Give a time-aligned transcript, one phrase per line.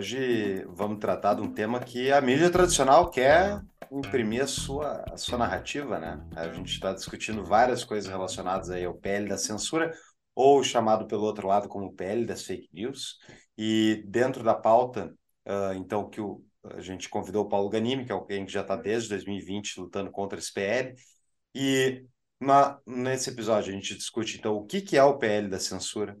[0.00, 3.60] Hoje vamos tratar de um tema que a mídia tradicional quer
[3.92, 6.26] imprimir a sua, a sua narrativa, né?
[6.34, 9.92] A gente está discutindo várias coisas relacionadas aí ao PL da censura,
[10.34, 13.18] ou chamado pelo outro lado como PL das fake news.
[13.58, 15.14] E dentro da pauta,
[15.46, 18.62] uh, então, que o, a gente convidou o Paulo Ganimi, que é alguém que já
[18.62, 20.94] está desde 2020 lutando contra esse PL.
[21.54, 22.06] E
[22.40, 26.16] na, nesse episódio a gente discute então o que, que é o PL da censura,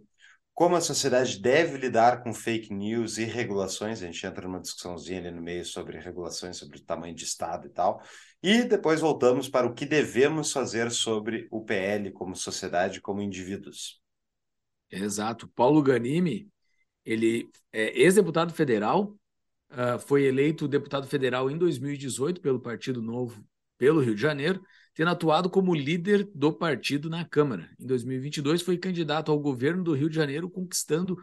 [0.54, 4.02] como a sociedade deve lidar com fake news e regulações.
[4.02, 7.66] A gente entra numa discussãozinha ali no meio sobre regulações, sobre o tamanho de Estado
[7.66, 8.02] e tal.
[8.42, 14.00] E depois voltamos para o que devemos fazer sobre o PL como sociedade, como indivíduos.
[14.90, 15.48] Exato.
[15.48, 16.48] Paulo Ganimi,
[17.04, 19.16] ele é ex-deputado federal,
[19.70, 23.44] uh, foi eleito deputado federal em 2018 pelo Partido Novo
[23.78, 24.62] pelo Rio de Janeiro,
[25.00, 27.70] tendo atuado como líder do partido na Câmara.
[27.80, 31.16] Em 2022 foi candidato ao governo do Rio de Janeiro, conquistando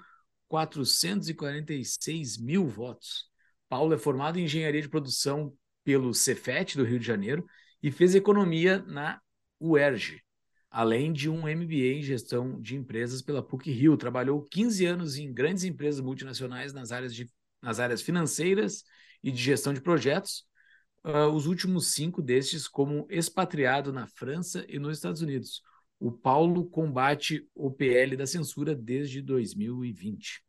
[0.47, 3.25] 446 mil votos.
[3.69, 7.45] Paulo é formado em engenharia de produção pelo Cefet do Rio de Janeiro
[7.79, 9.21] e fez economia na
[9.59, 10.23] UERJ,
[10.71, 13.95] além de um MBA em gestão de empresas pela PUC Rio.
[13.95, 17.29] Trabalhou 15 anos em grandes empresas multinacionais nas áreas de
[17.61, 18.83] nas áreas financeiras
[19.21, 20.46] e de gestão de projetos,
[21.07, 25.61] uh, os últimos cinco destes como expatriado na França e nos Estados Unidos.
[25.99, 30.43] O Paulo combate o PL da censura desde 2020.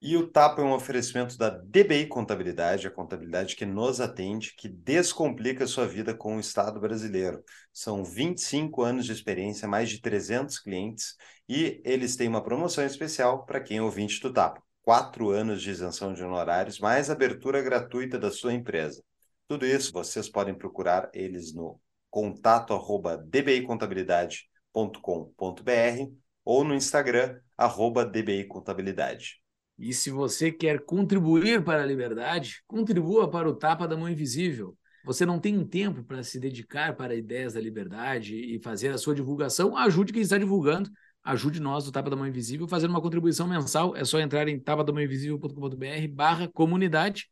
[0.00, 4.68] E o TAPA é um oferecimento da DBI Contabilidade, a contabilidade que nos atende, que
[4.68, 7.42] descomplica a sua vida com o Estado brasileiro.
[7.72, 11.16] São 25 anos de experiência, mais de 300 clientes,
[11.48, 15.70] e eles têm uma promoção especial para quem é ouvinte do TAPA quatro anos de
[15.70, 19.02] isenção de honorários, mais abertura gratuita da sua empresa.
[19.48, 21.80] Tudo isso vocês podem procurar eles no
[22.10, 26.12] contato arroba dbicontabilidade.com.br
[26.44, 29.40] ou no Instagram, arroba dbicontabilidade.
[29.78, 34.76] E se você quer contribuir para a liberdade, contribua para o Tapa da Mão Invisível.
[35.04, 39.14] Você não tem tempo para se dedicar para ideias da liberdade e fazer a sua
[39.14, 40.90] divulgação, ajude quem está divulgando
[41.26, 43.96] ajude nós do Tapa da Mão Invisível fazendo uma contribuição mensal.
[43.96, 47.28] É só entrar em tapadamãoinvisível.com.br barra comunidade.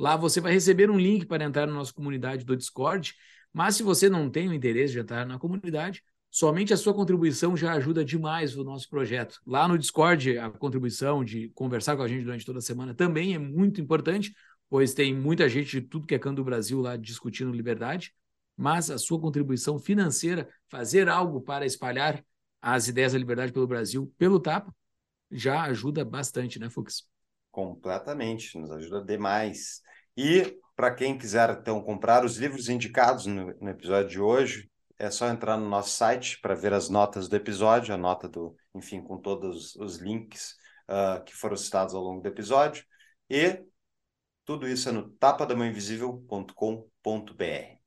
[0.00, 3.14] Lá você vai receber um link para entrar na nossa comunidade do Discord.
[3.52, 7.54] Mas se você não tem o interesse de entrar na comunidade, somente a sua contribuição
[7.54, 9.38] já ajuda demais o nosso projeto.
[9.46, 13.34] Lá no Discord, a contribuição de conversar com a gente durante toda a semana também
[13.34, 14.34] é muito importante,
[14.70, 18.14] pois tem muita gente de tudo que é canto do Brasil lá discutindo liberdade.
[18.56, 22.24] Mas a sua contribuição financeira, fazer algo para espalhar
[22.62, 24.74] as ideias da liberdade pelo Brasil pelo Tapa,
[25.30, 27.06] já ajuda bastante, né, Fux?
[27.50, 29.82] Completamente, nos ajuda demais.
[30.16, 35.10] E para quem quiser então comprar os livros indicados no, no, episódio de hoje, é
[35.10, 39.02] só entrar no nosso site para ver as notas do episódio, a nota do, enfim,
[39.02, 40.54] com todos os links
[40.88, 42.84] uh, que foram citados ao longo do episódio.
[43.28, 43.62] E
[44.44, 47.80] tudo isso é no tapadamãoinvisível.com.br.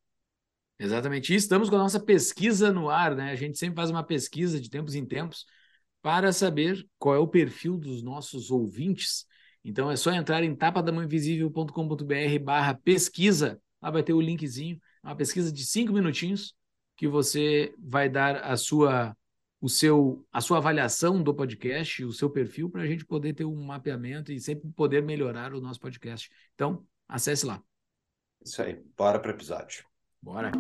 [0.80, 1.34] Exatamente.
[1.34, 3.32] E estamos com a nossa pesquisa no ar, né?
[3.32, 5.46] A gente sempre faz uma pesquisa de tempos em tempos
[6.02, 9.26] para saber qual é o perfil dos nossos ouvintes.
[9.64, 13.62] Então é só entrar em tapadamãoinvisível.com.br barra pesquisa.
[13.82, 16.56] Lá vai ter o linkzinho, uma pesquisa de cinco minutinhos
[16.96, 19.16] que você vai dar a sua
[19.60, 23.46] o seu a sua avaliação do podcast, o seu perfil para a gente poder ter
[23.46, 26.30] um mapeamento e sempre poder melhorar o nosso podcast.
[26.54, 27.62] Então acesse lá.
[28.44, 28.84] Isso aí.
[28.98, 29.86] Bora para o episódio.
[30.22, 30.52] Bora.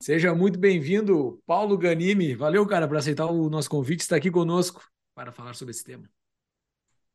[0.00, 2.34] Seja muito bem-vindo, Paulo Ganimi.
[2.34, 4.82] Valeu, cara, por aceitar o nosso convite, estar aqui conosco
[5.14, 6.08] para falar sobre esse tema.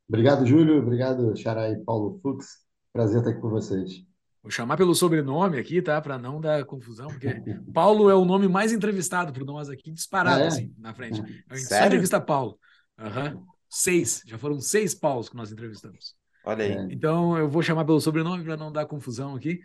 [0.09, 0.79] Obrigado, Júlio.
[0.79, 2.65] Obrigado, Xará e Paulo Fux.
[2.93, 4.05] Prazer estar aqui com vocês.
[4.41, 5.99] Vou chamar pelo sobrenome aqui, tá?
[6.01, 7.41] Para não dar confusão, porque
[7.73, 10.47] Paulo é o nome mais entrevistado por nós aqui, disparado, ah, é?
[10.47, 11.21] assim, na frente.
[11.49, 12.57] A gente só entrevista Paulo.
[12.97, 13.43] Uhum.
[13.69, 14.21] Seis.
[14.25, 16.15] Já foram seis Paulos que nós entrevistamos.
[16.45, 16.93] Olha aí.
[16.93, 19.59] Então eu vou chamar pelo sobrenome para não dar confusão aqui.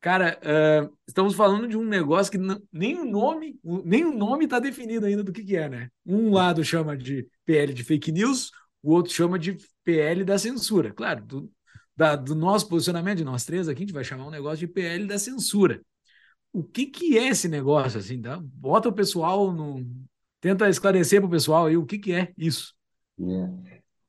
[0.00, 4.44] Cara, uh, estamos falando de um negócio que não, nem o nome, nem o nome
[4.44, 5.88] está definido ainda do que, que é, né?
[6.04, 8.50] Um lado chama de PL de fake news,
[8.82, 10.92] o outro chama de PL da censura.
[10.92, 11.50] Claro, do,
[11.96, 14.66] da, do nosso posicionamento, de nós três aqui, a gente vai chamar um negócio de
[14.66, 15.80] PL da censura.
[16.52, 18.40] O que, que é esse negócio, assim, tá?
[18.42, 19.86] Bota o pessoal no...
[20.40, 22.74] Tenta esclarecer para o pessoal aí o que, que é isso.
[23.18, 23.52] Yeah.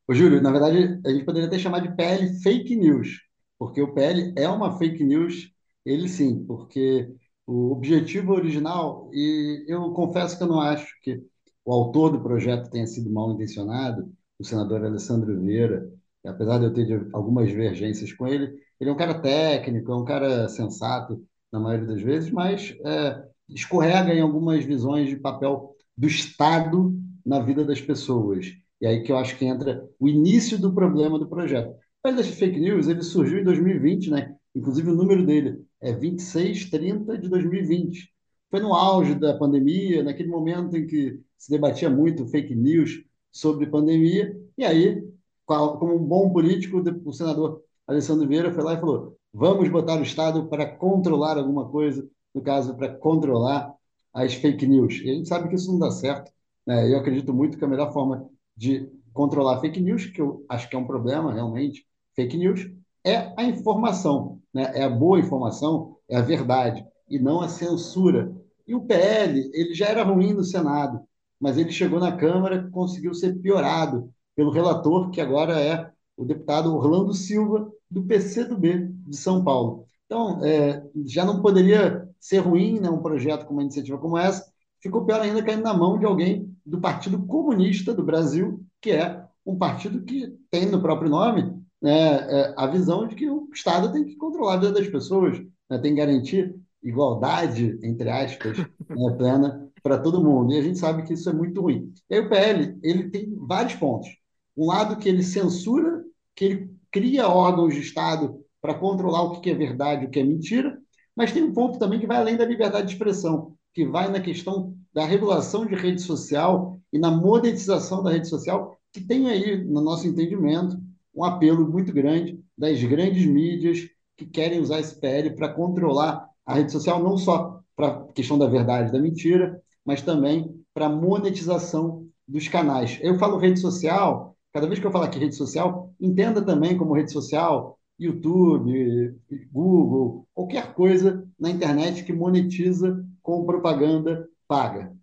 [0.07, 3.21] Ô, Júlio, na verdade, a gente poderia até chamar de PL fake news,
[3.59, 5.51] porque o PL é uma fake news,
[5.85, 7.13] ele sim, porque
[7.45, 11.21] o objetivo original, e eu confesso que eu não acho que
[11.63, 15.91] o autor do projeto tenha sido mal intencionado, o senador Alessandro Vieira,
[16.25, 20.05] apesar de eu ter algumas divergências com ele, ele é um cara técnico, é um
[20.05, 26.07] cara sensato na maioria das vezes, mas é, escorrega em algumas visões de papel do
[26.07, 26.93] Estado
[27.25, 28.47] na vida das pessoas.
[28.79, 31.75] E aí que eu acho que entra o início do problema do projeto.
[32.05, 34.35] O das fake news, ele surgiu em 2020, né?
[34.55, 38.09] Inclusive o número dele é 2630 de 2020.
[38.49, 43.03] Foi no auge da pandemia, naquele momento em que se debatia muito fake news
[43.37, 45.03] sobre pandemia, e aí,
[45.45, 50.01] como um bom político, o senador Alessandro Vieira foi lá e falou: vamos botar o
[50.03, 53.71] Estado para controlar alguma coisa, no caso, para controlar
[54.11, 54.99] as fake news.
[55.03, 56.31] E a gente sabe que isso não dá certo.
[56.65, 56.91] Né?
[56.91, 60.75] Eu acredito muito que a melhor forma de controlar fake news, que eu acho que
[60.75, 61.85] é um problema realmente,
[62.15, 62.67] fake news,
[63.05, 64.71] é a informação, né?
[64.73, 68.35] é a boa informação, é a verdade, e não a censura.
[68.67, 71.06] E o PL, ele já era ruim no Senado,
[71.39, 76.75] mas ele chegou na Câmara, conseguiu ser piorado pelo relator, que agora é o deputado
[76.75, 79.85] Orlando Silva, do PCdoB de São Paulo.
[80.05, 84.51] Então, é, já não poderia ser ruim né, um projeto com uma iniciativa como essa,
[84.81, 89.23] ficou pior ainda caindo na mão de alguém do Partido Comunista do Brasil, que é
[89.45, 93.91] um partido que tem no próprio nome né, é, a visão de que o Estado
[93.91, 95.39] tem que controlar a vida das pessoas,
[95.69, 100.53] né, tem que garantir igualdade, entre aspas, né, plena para todo mundo.
[100.53, 101.91] E a gente sabe que isso é muito ruim.
[102.09, 104.09] E aí o PL ele tem vários pontos.
[104.55, 106.03] Um lado que ele censura,
[106.35, 110.19] que ele cria órgãos de Estado para controlar o que é verdade e o que
[110.19, 110.77] é mentira,
[111.15, 114.19] mas tem um ponto também que vai além da liberdade de expressão, que vai na
[114.19, 119.63] questão da regulação de rede social e na monetização da rede social, que tem aí,
[119.63, 120.77] no nosso entendimento,
[121.13, 123.79] um apelo muito grande das grandes mídias
[124.15, 128.37] que querem usar esse PL para controlar a rede social, não só para a questão
[128.37, 132.99] da verdade, da mentira, mas também para monetização dos canais.
[133.01, 136.93] Eu falo rede social, cada vez que eu falo aqui rede social, entenda também como
[136.93, 139.17] rede social YouTube,
[139.49, 144.93] Google, qualquer coisa na internet que monetiza com propaganda paga.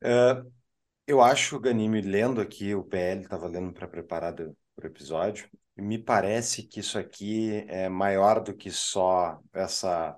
[0.00, 0.42] É,
[1.06, 6.62] eu acho, Ganime, lendo aqui o PL, estava lendo para preparar o episódio, me parece
[6.62, 10.16] que isso aqui é maior do que só essa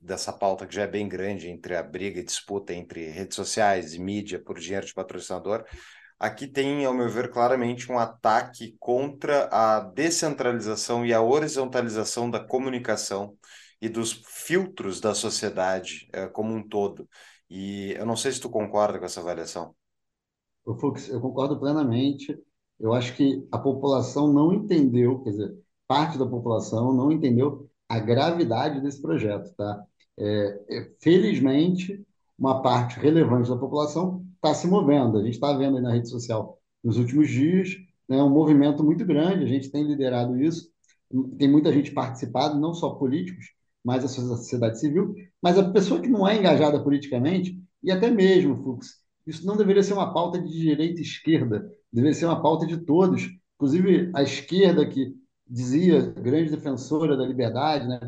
[0.00, 3.94] dessa pauta que já é bem grande entre a briga e disputa entre redes sociais
[3.94, 5.64] e mídia por dinheiro de patrocinador.
[6.18, 12.38] Aqui tem, ao meu ver, claramente um ataque contra a descentralização e a horizontalização da
[12.38, 13.36] comunicação
[13.80, 17.08] e dos filtros da sociedade é, como um todo.
[17.50, 19.74] E eu não sei se tu concorda com essa avaliação.
[20.64, 22.38] O Fux, eu concordo plenamente.
[22.78, 25.58] Eu acho que a população não entendeu, quer dizer,
[25.88, 29.84] parte da população não entendeu a gravidade desse projeto, tá?
[30.18, 32.04] É, é, felizmente,
[32.38, 35.18] uma parte relevante da população está se movendo.
[35.18, 37.76] A gente está vendo na rede social nos últimos dias
[38.08, 40.70] né, um movimento muito grande, a gente tem liderado isso,
[41.38, 43.46] tem muita gente participado, não só políticos,
[43.84, 48.56] mas a sociedade civil, mas a pessoa que não é engajada politicamente, e até mesmo,
[48.56, 52.66] Fux, isso não deveria ser uma pauta de direita e esquerda, deveria ser uma pauta
[52.66, 55.14] de todos, inclusive a esquerda que
[55.52, 58.00] dizia grande defensora da liberdade, né,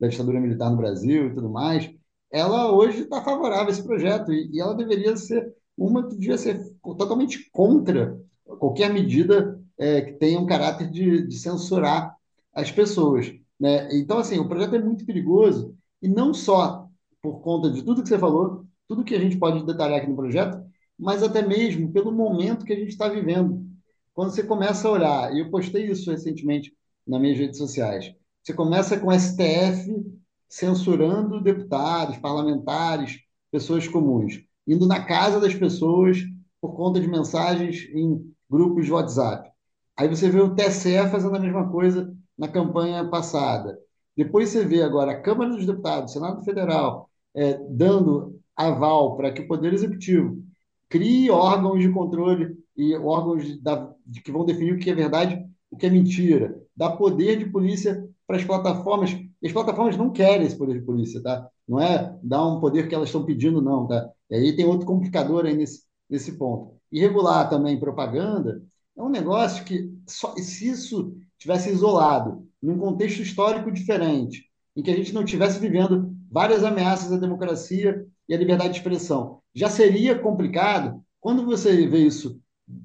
[0.00, 1.88] da ditadura militar no Brasil e tudo mais,
[2.30, 6.36] ela hoje está favorável a esse projeto e, e ela deveria ser uma que devia
[6.36, 8.18] ser totalmente contra
[8.58, 12.16] qualquer medida é, que tenha um caráter de, de censurar
[12.52, 13.32] as pessoas.
[13.60, 13.88] Né?
[13.96, 16.88] Então, assim, o projeto é muito perigoso, e não só
[17.22, 20.16] por conta de tudo que você falou, tudo que a gente pode detalhar aqui no
[20.16, 20.60] projeto,
[20.98, 23.64] mas até mesmo pelo momento que a gente está vivendo.
[24.12, 26.72] Quando você começa a olhar, e eu postei isso recentemente
[27.08, 28.12] nas minhas redes sociais,
[28.42, 30.04] você começa com STF
[30.48, 33.18] censurando deputados, parlamentares,
[33.50, 36.18] pessoas comuns, indo na casa das pessoas
[36.60, 39.50] por conta de mensagens em grupos de WhatsApp.
[39.96, 43.78] Aí você vê o TSE fazendo a mesma coisa na campanha passada.
[44.16, 49.42] Depois você vê agora a Câmara dos Deputados, Senado Federal, é, dando aval para que
[49.42, 50.42] o Poder Executivo
[50.88, 53.92] crie órgãos de controle e órgãos da,
[54.24, 58.08] que vão definir o que é verdade o que é mentira, dá poder de polícia
[58.26, 59.10] para as plataformas.
[59.10, 61.48] E as plataformas não querem esse poder de polícia, tá?
[61.66, 64.10] Não é dar um poder que elas estão pedindo, não, tá?
[64.30, 66.74] E aí tem outro complicador aí nesse, nesse ponto.
[66.90, 68.62] E regular também propaganda
[68.96, 74.90] é um negócio que, só, se isso tivesse isolado, num contexto histórico diferente, em que
[74.90, 79.68] a gente não estivesse vivendo várias ameaças à democracia e à liberdade de expressão, já
[79.68, 81.02] seria complicado.
[81.20, 82.40] Quando você vê isso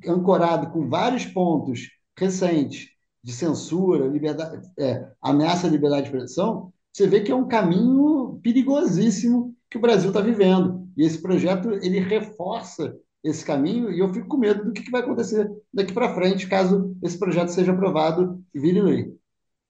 [0.07, 2.89] ancorado com vários pontos recentes
[3.23, 8.39] de censura, liberdade, é, ameaça à liberdade de expressão, você vê que é um caminho
[8.43, 10.87] perigosíssimo que o Brasil está vivendo.
[10.95, 15.01] E esse projeto ele reforça esse caminho e eu fico com medo do que vai
[15.01, 19.15] acontecer daqui para frente, caso esse projeto seja aprovado e vire lei.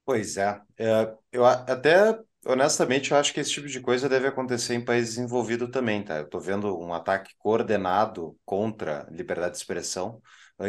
[0.05, 0.59] Pois é.
[0.77, 5.15] é eu até, honestamente, eu acho que esse tipo de coisa deve acontecer em países
[5.15, 6.17] desenvolvidos também, tá?
[6.17, 10.19] Eu estou vendo um ataque coordenado contra liberdade de expressão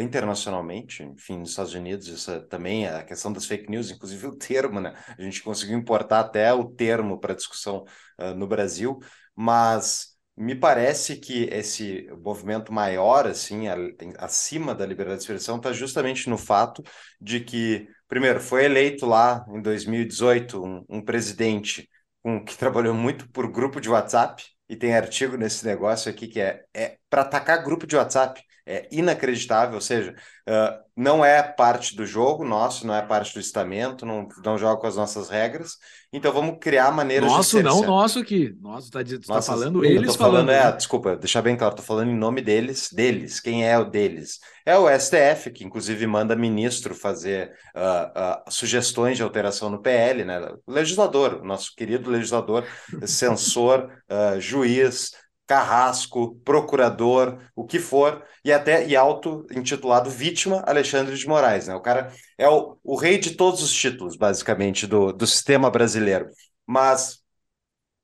[0.01, 4.27] internacionalmente, enfim, nos Estados Unidos, isso é também é a questão das fake news, inclusive
[4.27, 4.93] o termo, né?
[5.17, 7.85] A gente conseguiu importar até o termo para discussão
[8.19, 8.99] uh, no Brasil,
[9.35, 13.75] mas me parece que esse movimento maior, assim, a,
[14.19, 16.83] acima da liberdade de expressão, está justamente no fato
[17.21, 21.89] de que, primeiro, foi eleito lá em 2018 um, um presidente
[22.23, 26.39] um, que trabalhou muito por grupo de WhatsApp, e tem artigo nesse negócio aqui que
[26.39, 30.15] é, é para atacar grupo de WhatsApp é inacreditável, ou seja,
[30.49, 34.81] uh, não é parte do jogo nosso, não é parte do estamento, não, não joga
[34.81, 35.77] com as nossas regras,
[36.11, 38.57] então vamos criar maneiras nosso, de Nosso, não, nosso aqui.
[38.59, 40.47] Nosso, tá, tá falando eles falando.
[40.47, 43.85] falando é, desculpa, deixar bem claro, tô falando em nome deles, deles, quem é o
[43.85, 44.39] deles?
[44.65, 50.25] É o STF, que inclusive manda ministro fazer uh, uh, sugestões de alteração no PL,
[50.25, 50.39] né?
[50.65, 52.65] O legislador, nosso querido legislador,
[53.05, 53.91] censor,
[54.39, 55.11] juiz,
[55.47, 61.67] carrasco, procurador, o que for, e até e auto-intitulado vítima Alexandre de Moraes.
[61.67, 61.75] Né?
[61.75, 66.27] O cara é o, o rei de todos os títulos, basicamente, do, do sistema brasileiro.
[66.65, 67.23] Mas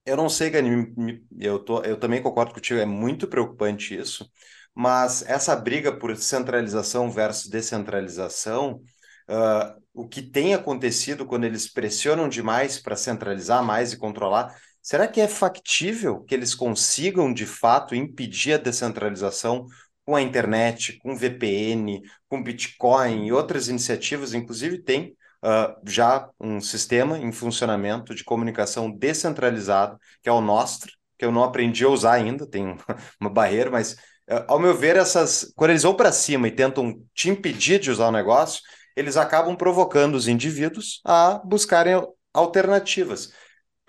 [0.05, 0.93] eu não sei, Gani,
[1.39, 4.29] eu, tô, eu também concordo contigo, é muito preocupante isso,
[4.73, 8.81] mas essa briga por centralização versus descentralização,
[9.29, 15.07] uh, o que tem acontecido quando eles pressionam demais para centralizar mais e controlar, Será
[15.07, 19.65] que é factível que eles consigam, de fato, impedir a descentralização
[20.03, 24.33] com a internet, com VPN, com Bitcoin e outras iniciativas?
[24.33, 30.89] Inclusive, tem uh, já um sistema em funcionamento de comunicação descentralizado, que é o Nostr,
[31.17, 32.75] que eu não aprendi a usar ainda, tem
[33.21, 33.93] uma barreira, mas,
[34.29, 37.91] uh, ao meu ver, essas, quando eles vão para cima e tentam te impedir de
[37.91, 38.61] usar o negócio,
[38.95, 42.01] eles acabam provocando os indivíduos a buscarem
[42.33, 43.31] alternativas.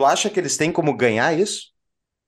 [0.02, 1.72] Tu acha que eles têm como ganhar isso?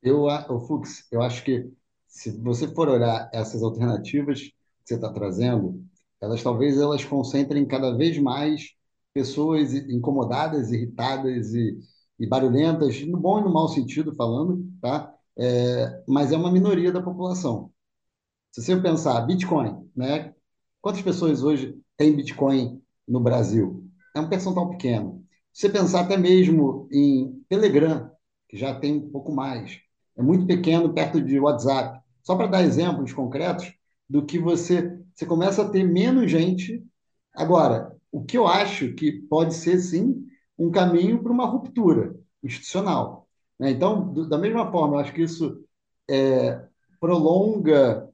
[0.02, 1.71] Eu, o Fux, eu acho que
[2.07, 4.54] se você for olhar essas alternativas que
[4.85, 5.83] você está trazendo,
[6.21, 8.71] elas talvez elas concentrem cada vez mais
[9.14, 11.78] pessoas incomodadas, irritadas e,
[12.19, 15.12] e barulhentas, no bom e no mau sentido falando, tá?
[15.38, 17.73] É, mas é uma minoria da população.
[18.52, 20.35] Se você pensar Bitcoin, né?
[20.81, 23.85] Quantas pessoas hoje têm Bitcoin no Brasil?
[24.16, 25.24] É um percentual pequeno.
[25.55, 28.11] Você pensar até mesmo em Telegram,
[28.49, 29.79] que já tem um pouco mais,
[30.17, 32.01] é muito pequeno perto de WhatsApp.
[32.25, 33.73] Só para dar exemplos concretos
[34.11, 36.85] do que você, você começa a ter menos gente.
[37.33, 40.27] Agora, o que eu acho que pode ser, sim,
[40.59, 43.29] um caminho para uma ruptura institucional.
[43.57, 43.71] Né?
[43.71, 45.65] Então, do, da mesma forma, eu acho que isso
[46.11, 46.65] é,
[46.99, 48.09] prolonga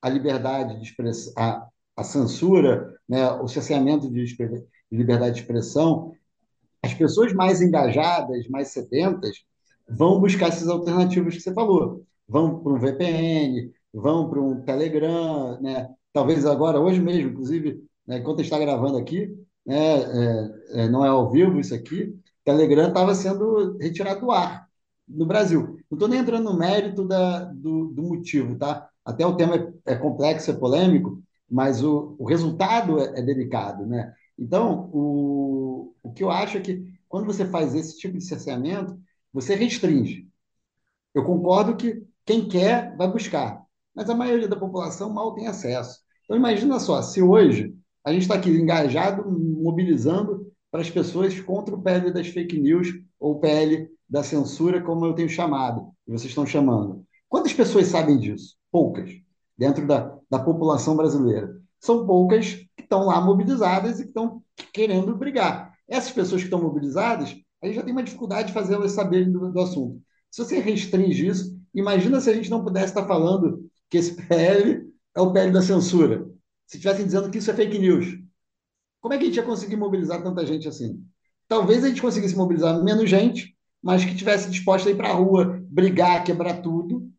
[0.00, 1.68] a liberdade de expressão, a,
[1.98, 3.30] a censura, né?
[3.32, 6.14] o cerceamento de, de liberdade de expressão,
[6.82, 9.36] as pessoas mais engajadas, mais sedentas,
[9.88, 12.04] vão buscar essas alternativas que você falou.
[12.28, 15.88] Vão para um VPN, vão para um Telegram, né?
[16.12, 19.32] talvez agora, hoje mesmo, inclusive, né, enquanto está gravando aqui,
[19.64, 24.66] né, é, é, não é ao vivo isso aqui, Telegram estava sendo retirado do ar
[25.06, 25.78] no Brasil.
[25.90, 28.88] Não estou nem entrando no mérito da, do, do, motivo, tá?
[29.04, 29.56] Até o tema
[29.86, 34.12] é, é complexo, é polêmico, mas o, o resultado é, é delicado, né?
[34.38, 38.98] Então, o, o que eu acho é que quando você faz esse tipo de cerceamento,
[39.32, 40.28] você restringe.
[41.14, 43.62] Eu concordo que quem quer vai buscar,
[43.94, 46.00] mas a maioria da população mal tem acesso.
[46.24, 51.74] Então, imagina só, se hoje a gente está aqui engajado, mobilizando para as pessoas contra
[51.74, 56.30] o PL das fake news ou PL da censura, como eu tenho chamado, e vocês
[56.30, 57.04] estão chamando.
[57.28, 58.56] Quantas pessoas sabem disso?
[58.70, 59.10] Poucas,
[59.56, 61.60] dentro da, da população brasileira.
[61.80, 64.42] São poucas estão lá mobilizadas e que estão
[64.72, 65.74] querendo brigar.
[65.86, 69.30] Essas pessoas que estão mobilizadas, a gente já tem uma dificuldade de fazer elas saberem
[69.30, 70.02] do, do assunto.
[70.30, 74.90] Se você restringe isso, imagina se a gente não pudesse estar falando que esse PL
[75.14, 76.26] é o PL da censura.
[76.66, 78.06] Se estivessem dizendo que isso é fake news.
[79.00, 81.02] Como é que a gente ia conseguir mobilizar tanta gente assim?
[81.46, 85.14] Talvez a gente conseguisse mobilizar menos gente, mas que tivesse disposta a ir para a
[85.14, 87.10] rua, brigar, quebrar tudo,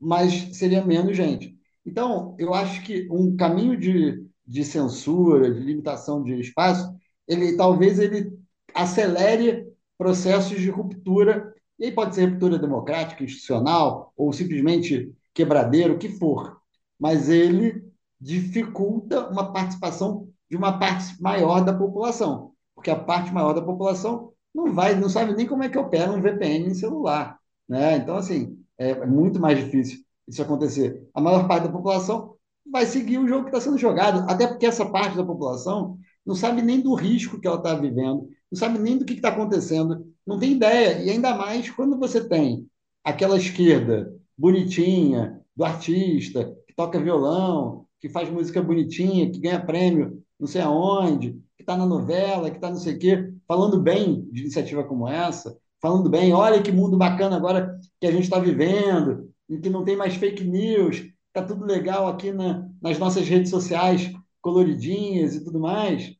[0.00, 1.55] mas seria menos gente.
[1.86, 6.94] Então, eu acho que um caminho de de censura, de limitação de espaço,
[7.26, 8.32] ele talvez ele
[8.72, 9.66] acelere
[9.98, 16.08] processos de ruptura, e aí pode ser ruptura democrática, institucional, ou simplesmente quebradeiro, o que
[16.08, 16.58] for.
[16.98, 17.84] Mas ele
[18.20, 24.32] dificulta uma participação de uma parte maior da população, porque a parte maior da população
[24.54, 27.38] não vai, não sabe nem como é que opera um VPN em celular,
[27.68, 27.96] né?
[27.96, 31.08] Então, assim, é muito mais difícil isso acontecer.
[31.14, 32.34] A maior parte da população
[32.70, 36.34] vai seguir o jogo que está sendo jogado, até porque essa parte da população não
[36.34, 40.06] sabe nem do risco que ela está vivendo, não sabe nem do que está acontecendo,
[40.26, 41.02] não tem ideia.
[41.02, 42.66] E ainda mais quando você tem
[43.04, 50.22] aquela esquerda bonitinha, do artista, que toca violão, que faz música bonitinha, que ganha prêmio
[50.38, 54.28] não sei aonde, que está na novela, que está não sei o quê, falando bem
[54.30, 58.38] de iniciativa como essa, falando bem, olha que mundo bacana agora que a gente está
[58.38, 63.26] vivendo, em que não tem mais fake news, está tudo legal aqui na, nas nossas
[63.28, 66.14] redes sociais coloridinhas e tudo mais.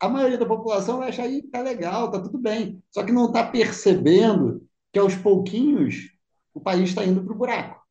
[0.00, 2.82] A maioria da população vai achar aí tá legal, tá tudo bem.
[2.90, 6.10] Só que não está percebendo que aos pouquinhos
[6.54, 7.84] o país está indo para o buraco.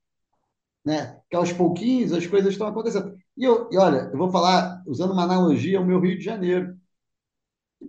[0.86, 1.20] Né?
[1.30, 3.18] Que aos pouquinhos as coisas estão acontecendo.
[3.36, 6.78] E, eu, e olha, eu vou falar, usando uma analogia, o meu Rio de Janeiro.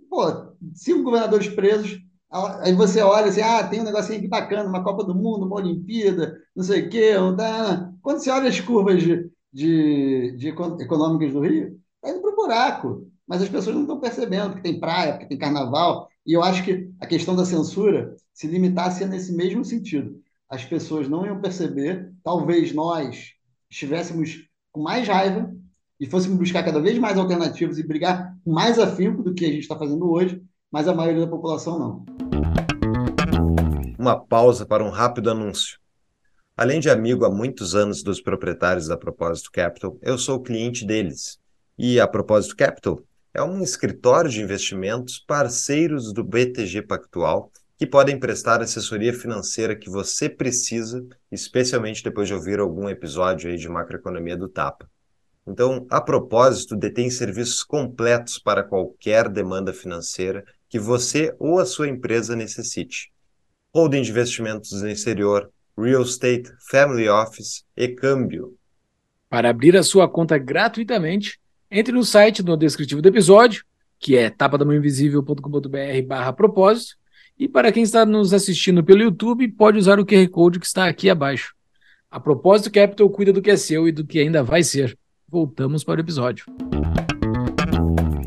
[0.09, 1.99] Pô, cinco governadores presos,
[2.31, 5.55] Aí você olha assim, ah, tem um negocinho aqui bacana, uma Copa do Mundo, uma
[5.55, 7.17] Olimpíada, não sei o quê.
[7.17, 7.91] Um da...
[8.01, 12.35] Quando você olha as curvas de, de, de econômicas do Rio, está indo para o
[12.35, 13.07] buraco.
[13.27, 16.07] Mas as pessoas não estão percebendo que tem praia, que tem carnaval.
[16.25, 20.21] E eu acho que a questão da censura se limitasse nesse mesmo sentido.
[20.47, 23.33] As pessoas não iam perceber, talvez nós
[23.69, 25.51] estivéssemos com mais raiva
[25.99, 29.49] e fôssemos buscar cada vez mais alternativas e brigar com mais afinco do que a
[29.49, 30.41] gente está fazendo hoje,
[30.71, 32.05] mas a maioria da população não.
[33.97, 35.79] Uma pausa para um rápido anúncio.
[36.55, 41.39] Além de amigo há muitos anos dos proprietários da Propósito Capital, eu sou cliente deles.
[41.77, 43.01] E a Propósito Capital
[43.33, 49.89] é um escritório de investimentos parceiros do BTG Pactual que podem prestar assessoria financeira que
[49.89, 54.89] você precisa, especialmente depois de ouvir algum episódio aí de macroeconomia do Tapa.
[55.47, 61.89] Então, a propósito, detém serviços completos para qualquer demanda financeira que você ou a sua
[61.89, 63.11] empresa necessite.
[63.73, 68.55] Holding de investimentos no exterior, real estate, family office e câmbio.
[69.29, 73.63] Para abrir a sua conta gratuitamente, entre no site no descritivo do episódio,
[73.99, 76.95] que é tapadamãoinvisível.com.br barra propósito,
[77.37, 80.87] e para quem está nos assistindo pelo YouTube, pode usar o QR Code que está
[80.87, 81.53] aqui abaixo.
[82.11, 84.97] A propósito, Capital cuida do que é seu e do que ainda vai ser.
[85.27, 86.45] Voltamos para o episódio.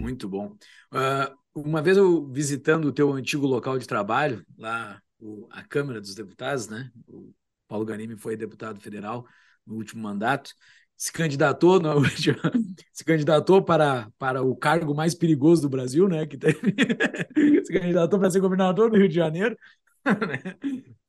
[0.00, 0.56] Muito bom.
[0.92, 6.00] Uh, uma vez eu visitando o teu antigo local de trabalho, lá o, a Câmara
[6.00, 6.90] dos Deputados, né?
[7.06, 7.32] O
[7.68, 9.26] Paulo Ganimi foi deputado federal
[9.66, 10.52] no último mandato,
[10.96, 12.02] se candidatou, no,
[12.92, 16.26] se candidatou para, para o cargo mais perigoso do Brasil, né?
[16.26, 16.58] Que teve,
[17.64, 19.56] se candidatou para ser governador do Rio de Janeiro,
[20.04, 20.56] né?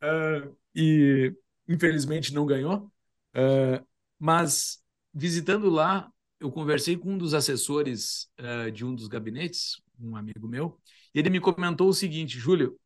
[0.02, 1.34] Uh, e
[1.68, 2.92] infelizmente não ganhou.
[3.36, 3.86] Uh,
[4.20, 4.82] mas
[5.14, 10.48] visitando lá, eu conversei com um dos assessores uh, de um dos gabinetes, um amigo
[10.48, 10.80] meu,
[11.14, 12.80] e ele me comentou o seguinte, Júlio,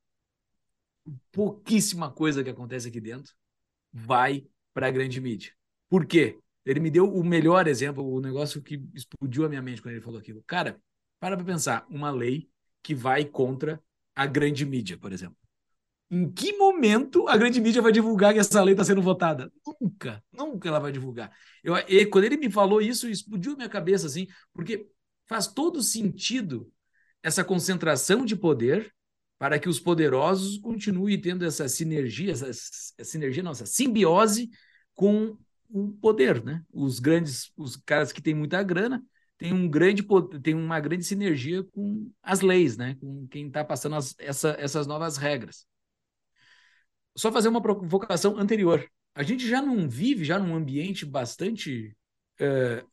[1.31, 3.33] pouquíssima coisa que acontece aqui dentro
[3.93, 5.53] vai para a grande mídia.
[5.89, 6.37] Por quê?
[6.65, 10.03] Ele me deu o melhor exemplo, o negócio que explodiu a minha mente quando ele
[10.03, 10.43] falou aquilo.
[10.45, 10.81] Cara,
[11.19, 12.49] para para pensar, uma lei
[12.83, 13.81] que vai contra
[14.15, 15.37] a grande mídia, por exemplo.
[16.09, 19.51] Em que momento a grande mídia vai divulgar que essa lei está sendo votada?
[19.81, 21.31] Nunca, nunca ela vai divulgar.
[21.63, 24.87] Eu, e quando ele me falou isso, explodiu minha cabeça, assim, porque
[25.25, 26.71] faz todo sentido
[27.27, 28.89] essa concentração de poder
[29.37, 32.49] para que os poderosos continuem tendo essa sinergia, essa,
[33.03, 34.49] sinergia, nossa, simbiose
[34.95, 35.37] com
[35.69, 36.63] o poder, né?
[36.71, 39.03] Os grandes, os caras que têm muita grana
[39.37, 40.07] têm um grande
[40.41, 42.95] tem uma grande sinergia com as leis, né?
[42.95, 45.67] Com quem está passando as, essa, essas novas regras.
[47.13, 48.89] Só fazer uma provocação anterior.
[49.13, 51.93] A gente já não vive já num ambiente bastante
[52.39, 52.87] uh,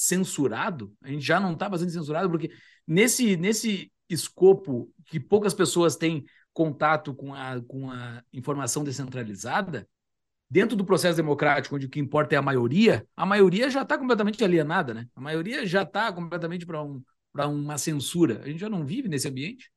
[0.00, 0.92] censurado.
[1.02, 2.50] A gente já não está bastante censurado porque
[2.86, 9.86] nesse nesse escopo que poucas pessoas têm contato com a, com a informação descentralizada,
[10.48, 13.96] dentro do processo democrático, onde o que importa é a maioria, a maioria já está
[13.96, 15.06] completamente alienada, né?
[15.14, 17.02] A maioria já está completamente para um,
[17.34, 18.40] uma censura.
[18.42, 19.70] A gente já não vive nesse ambiente.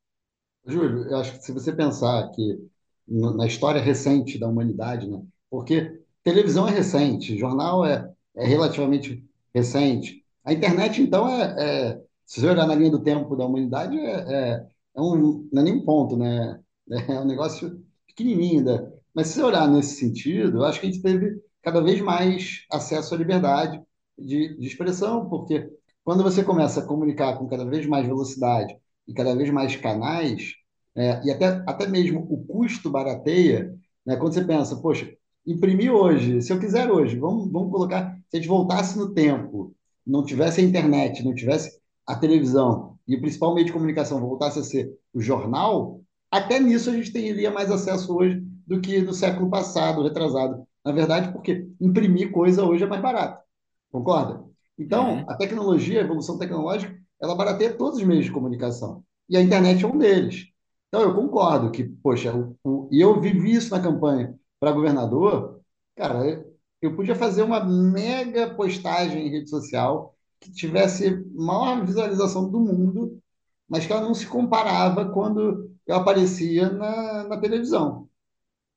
[0.66, 2.60] Júlio, eu acho que se você pensar que
[3.08, 5.22] na história recente da humanidade, né?
[5.50, 9.24] Porque televisão é recente, jornal é, é relativamente
[9.54, 10.24] recente.
[10.44, 11.56] A internet, então, é,
[11.92, 15.62] é se você olhar na linha do tempo da humanidade, é, é, é um, não
[15.62, 16.60] é nem um ponto, né?
[17.08, 18.94] É um negócio pequenininho ainda.
[19.14, 22.66] Mas se você olhar nesse sentido, eu acho que a gente teve cada vez mais
[22.72, 23.82] acesso à liberdade
[24.18, 25.70] de, de expressão, porque
[26.04, 28.76] quando você começa a comunicar com cada vez mais velocidade
[29.08, 30.54] e cada vez mais canais,
[30.96, 33.74] é, e até, até mesmo o custo barateia,
[34.06, 34.16] né?
[34.18, 35.10] quando você pensa, poxa,
[35.46, 39.76] imprimir hoje, se eu quiser hoje, vamos, vamos colocar, se a gente voltasse no tempo
[40.06, 44.58] não tivesse a internet, não tivesse a televisão e o principal meio de comunicação voltasse
[44.58, 49.14] a ser o jornal, até nisso a gente teria mais acesso hoje do que no
[49.14, 50.66] século passado, retrasado.
[50.84, 53.44] Na verdade, porque imprimir coisa hoje é mais barato.
[53.92, 54.44] Concorda?
[54.80, 55.26] Então, uhum.
[55.28, 59.04] a tecnologia, a evolução tecnológica, ela barateia todos os meios de comunicação.
[59.30, 60.48] E a internet é um deles.
[60.88, 65.62] Então, eu concordo que, poxa, o, o, e eu vivi isso na campanha para governador,
[65.96, 66.44] cara,
[66.86, 73.20] eu, podia fazer uma mega postagem em rede social que tivesse maior visualização do mundo,
[73.68, 78.08] mas que ela não se comparava quando eu aparecia na, na televisão.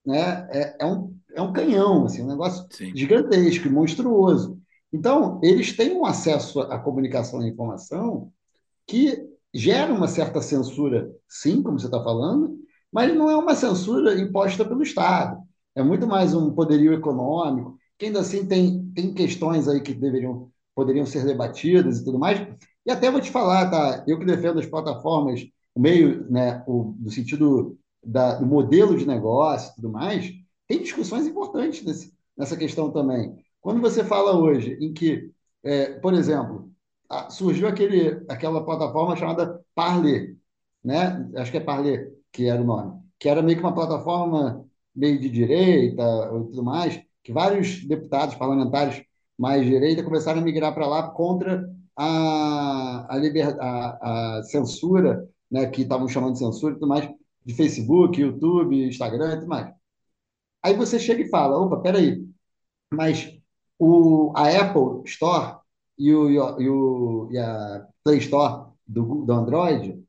[0.05, 0.49] Né?
[0.53, 2.95] É, é, um, é um canhão, assim, um negócio Sim.
[2.95, 4.61] gigantesco, monstruoso.
[4.93, 8.33] Então, eles têm um acesso à comunicação e à informação
[8.87, 12.57] que gera uma certa censura, sim, como você está falando,
[12.93, 15.39] mas não é uma censura imposta pelo Estado.
[15.75, 20.51] É muito mais um poderio econômico, que ainda assim tem, tem questões aí que deveriam,
[20.75, 22.47] poderiam ser debatidas e tudo mais.
[22.85, 24.05] E até vou te falar, tá?
[24.07, 29.07] Eu que defendo as plataformas, o meio, né, o, no sentido da, do modelo de
[29.07, 30.33] negócio e tudo mais,
[30.69, 33.37] tem discussões importantes nesse, nessa questão também.
[33.61, 35.31] Quando você fala hoje em que,
[35.65, 36.71] é, por exemplo,
[37.31, 40.37] surgiu aquele, aquela plataforma chamada Parler,
[40.85, 41.29] né?
[41.37, 45.19] Acho que é Parler que era o nome, que era meio que uma plataforma meio
[45.21, 49.03] de direita e tudo mais, que vários deputados parlamentares
[49.37, 55.67] mais direita começaram a migrar para lá contra a, a, liber, a, a censura, né,
[55.67, 57.11] que estavam chamando de censura e tudo mais,
[57.45, 59.75] de Facebook, YouTube, Instagram e tudo mais.
[60.63, 62.25] Aí você chega e fala, opa, peraí,
[62.93, 63.37] mas
[63.77, 65.59] o, a Apple Store
[65.99, 70.01] e, o, e, o, e a Play Store do, do Android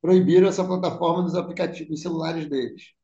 [0.00, 2.94] proibiram essa plataforma nos aplicativos, nos celulares deles.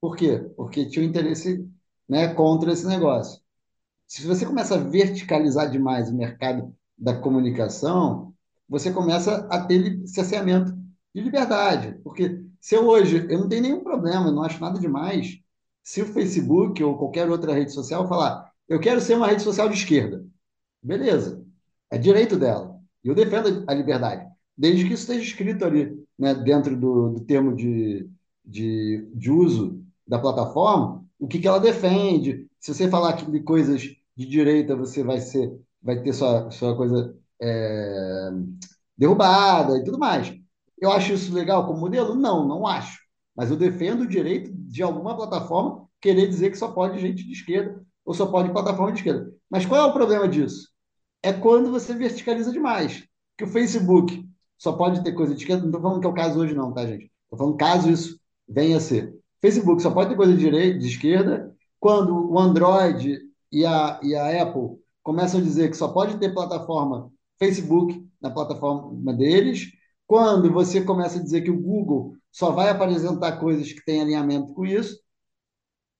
[0.00, 0.50] Por quê?
[0.56, 1.64] Porque tinha um interesse
[2.08, 3.40] né, contra esse negócio.
[4.06, 8.34] Se você começa a verticalizar demais o mercado da comunicação,
[8.68, 10.72] você começa a ter cerceamento
[11.14, 11.98] de liberdade.
[12.04, 15.38] Porque se eu hoje, eu não tenho nenhum problema, eu não acho nada demais,
[15.82, 19.68] se o Facebook ou qualquer outra rede social falar, eu quero ser uma rede social
[19.68, 20.24] de esquerda.
[20.82, 21.44] Beleza,
[21.90, 22.80] é direito dela.
[23.04, 27.20] E eu defendo a liberdade, desde que isso esteja escrito ali, né, dentro do, do
[27.20, 28.08] termo de,
[28.44, 32.48] de, de uso da plataforma, o que, que ela defende.
[32.58, 37.16] Se você falar de coisas de direita, você vai ser, vai ter sua, sua coisa
[37.40, 38.30] é,
[38.98, 40.34] derrubada e tudo mais.
[40.80, 42.16] Eu acho isso legal como modelo?
[42.16, 42.98] Não, não acho.
[43.36, 47.32] Mas eu defendo o direito de alguma plataforma querer dizer que só pode gente de
[47.32, 49.32] esquerda ou só pode plataforma de esquerda.
[49.48, 50.70] Mas qual é o problema disso?
[51.22, 53.04] É quando você verticaliza demais.
[53.38, 55.62] Que o Facebook só pode ter coisa de esquerda.
[55.62, 57.12] Não estou falando que é o caso hoje, não, tá, gente?
[57.24, 59.21] Estou falando caso isso venha a ser.
[59.42, 63.18] Facebook só pode ter coisa de direita, de esquerda, quando o Android
[63.50, 68.30] e a, e a Apple começam a dizer que só pode ter plataforma Facebook na
[68.30, 69.72] plataforma deles,
[70.06, 74.54] quando você começa a dizer que o Google só vai apresentar coisas que têm alinhamento
[74.54, 74.96] com isso,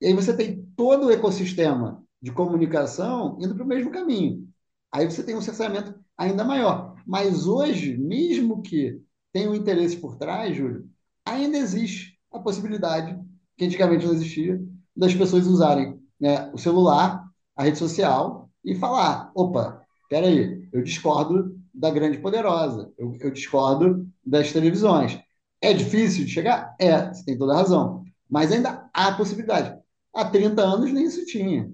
[0.01, 4.49] e aí você tem todo o ecossistema de comunicação indo para o mesmo caminho.
[4.93, 6.97] Aí você tem um cerceamento ainda maior.
[7.07, 9.01] Mas hoje, mesmo que
[9.33, 10.89] tenha um interesse por trás, Júlio,
[11.25, 13.19] ainda existe a possibilidade,
[13.63, 14.61] que antigamente não existia,
[14.97, 17.25] das pessoas usarem né, o celular,
[17.57, 22.93] a rede social e falar: opa, peraí, eu discordo da grande poderosa.
[22.99, 25.19] Eu, eu discordo das televisões.
[25.61, 26.75] É difícil de chegar?
[26.79, 28.05] É, você tem toda a razão.
[28.29, 29.79] Mas ainda há possibilidade.
[30.13, 31.71] Há 30 anos nem isso tinha.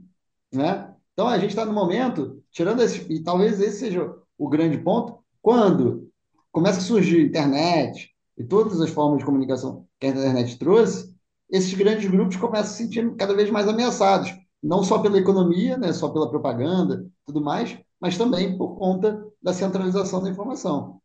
[0.52, 0.92] Né?
[1.12, 5.18] Então a gente está no momento, tirando esse, e talvez esse seja o grande ponto,
[5.40, 6.10] quando
[6.52, 11.17] começa a surgir internet e todas as formas de comunicação que a internet trouxe,
[11.50, 14.30] esses grandes grupos começam a se sentir cada vez mais ameaçados,
[14.62, 19.52] não só pela economia, né, só pela propaganda, tudo mais, mas também por conta da
[19.52, 21.00] centralização da informação.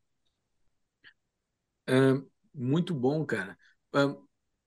[1.88, 2.22] É,
[2.54, 3.58] muito bom, cara.
[3.94, 4.16] É,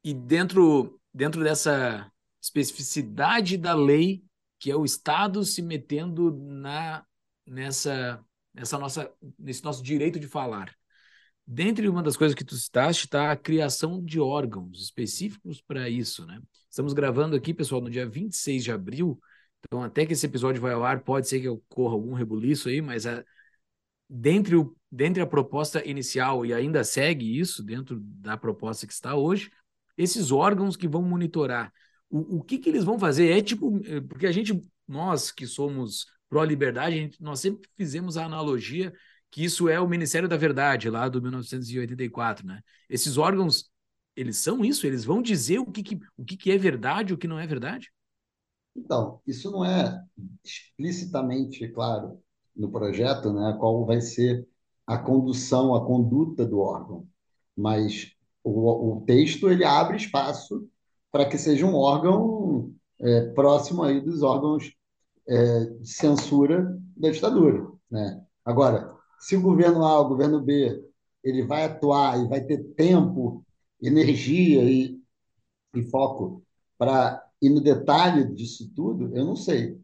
[0.05, 2.11] e dentro, dentro dessa
[2.43, 4.25] especificidade da lei,
[4.59, 7.05] que é o Estado se metendo na,
[7.47, 10.76] nessa, nessa nossa, nesse nosso direito de falar.
[11.47, 16.27] Dentre uma das coisas que tu citaste está a criação de órgãos específicos para isso,
[16.27, 16.41] né?
[16.69, 19.21] Estamos gravando aqui, pessoal, no dia 26 de abril,
[19.67, 22.81] então, até que esse episódio vai ao ar, pode ser que ocorra algum rebuliço aí,
[22.81, 23.25] mas a,
[24.09, 29.17] dentre, o, dentre a proposta inicial, e ainda segue isso dentro da proposta que está
[29.17, 29.51] hoje,
[29.97, 31.73] esses órgãos que vão monitorar.
[32.09, 33.37] O, o que, que eles vão fazer?
[33.37, 38.93] É tipo, eh, porque a gente, nós que somos pró-liberdade, nós sempre fizemos a analogia
[39.37, 42.63] que isso é o Ministério da Verdade, lá do 1984, né?
[42.89, 43.71] Esses órgãos,
[44.17, 44.87] eles são isso?
[44.87, 47.39] Eles vão dizer o que, que, o que, que é verdade e o que não
[47.39, 47.93] é verdade?
[48.75, 50.03] Então, isso não é
[50.43, 52.19] explicitamente claro
[52.57, 54.49] no projeto, né, qual vai ser
[54.87, 57.07] a condução, a conduta do órgão.
[57.55, 60.67] Mas o, o texto ele abre espaço
[61.13, 64.73] para que seja um órgão é, próximo aí dos órgãos
[65.29, 67.71] é, de censura da ditadura.
[67.91, 68.25] Né?
[68.43, 70.83] Agora, se o governo A, o governo B,
[71.23, 73.45] ele vai atuar e vai ter tempo,
[73.81, 74.99] energia e,
[75.75, 76.43] e foco
[76.79, 79.79] para ir no detalhe disso tudo, eu não sei.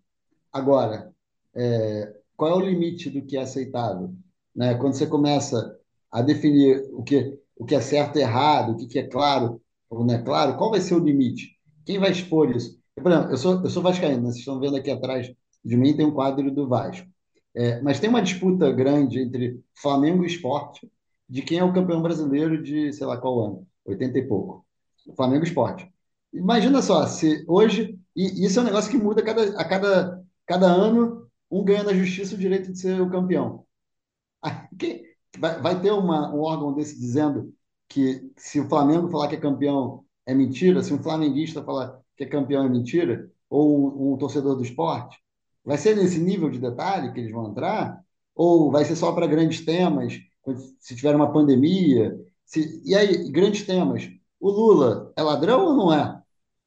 [0.53, 1.12] Agora,
[1.55, 4.14] é, qual é o limite do que é aceitável?
[4.55, 4.75] Né?
[4.75, 5.79] Quando você começa
[6.11, 9.61] a definir o que, o que é certo e errado, o que, que é claro
[9.88, 11.59] ou não é claro, qual vai ser o limite?
[11.85, 12.81] Quem vai expor isso?
[12.95, 14.25] Por exemplo, eu sou, eu sou vascaíno, né?
[14.25, 15.33] vocês estão vendo aqui atrás
[15.64, 17.07] de mim tem um quadro do Vasco.
[17.55, 20.91] É, mas tem uma disputa grande entre Flamengo e Esporte
[21.29, 24.67] de quem é o campeão brasileiro de, sei lá qual ano, 80 e pouco.
[25.17, 25.91] Flamengo e Esporte.
[26.33, 30.67] Imagina só, se hoje, e isso é um negócio que muda cada, a cada, cada
[30.67, 33.67] ano, um ganha na justiça o direito de ser o campeão.
[35.38, 37.55] vai, vai ter uma, um órgão desse dizendo
[37.88, 42.25] que se o Flamengo falar que é campeão é mentira, se um flamenguista falar que
[42.25, 45.19] é campeão é mentira, ou um, um torcedor do esporte,
[45.64, 48.03] vai ser nesse nível de detalhe que eles vão entrar?
[48.35, 50.14] Ou vai ser só para grandes temas,
[50.81, 52.18] se tiver uma pandemia?
[52.44, 54.09] Se, e aí, grandes temas.
[54.40, 56.20] O Lula é ladrão ou não é?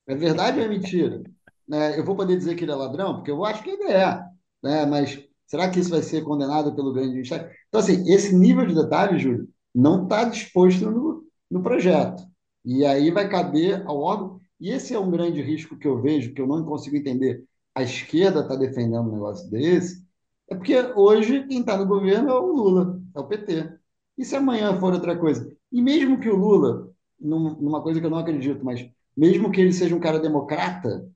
[0.08, 1.24] É verdade ou é mentira?
[1.68, 1.98] Né?
[1.98, 4.24] Eu vou poder dizer que ele é ladrão, porque eu acho que ele é.
[4.62, 4.86] Né?
[4.86, 7.50] Mas será que isso vai ser condenado pelo grande ministério?
[7.68, 12.24] Então, assim, esse nível de detalhe, Júlio, não está disposto no, no projeto.
[12.64, 14.40] E aí vai caber ao órgão.
[14.60, 17.44] E esse é um grande risco que eu vejo, que eu não consigo entender.
[17.76, 20.04] A esquerda está defendendo um negócio desse,
[20.50, 23.70] é porque hoje quem está no governo é o Lula, é o PT.
[24.18, 25.52] E se amanhã for outra coisa?
[25.72, 29.74] E mesmo que o Lula, numa coisa que eu não acredito, mas mesmo que ele
[29.74, 31.08] seja um cara democrata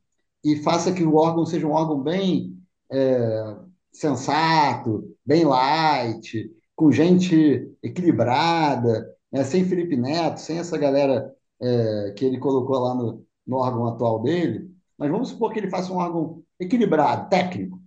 [0.43, 2.57] e faça que o órgão seja um órgão bem
[2.91, 3.57] é,
[3.91, 12.25] sensato, bem light, com gente equilibrada, né, sem Felipe Neto, sem essa galera é, que
[12.25, 15.97] ele colocou lá no, no órgão atual dele, mas vamos supor que ele faça um
[15.97, 17.81] órgão equilibrado, técnico.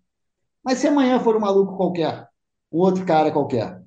[0.65, 2.29] Mas se amanhã for um maluco qualquer,
[2.71, 3.83] um outro cara qualquer,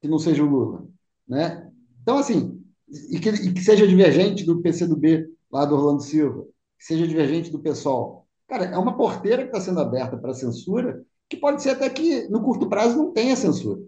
[0.00, 0.86] que não seja o Lula,
[1.28, 1.70] né?
[2.02, 2.62] Então, assim,
[3.10, 6.44] e que, e que seja divergente do PCdoB lá do Orlando Silva,
[6.78, 8.26] que seja divergente do PSOL.
[8.48, 12.28] Cara, é uma porteira que está sendo aberta para censura, que pode ser até que
[12.28, 13.80] no curto prazo não tenha censura.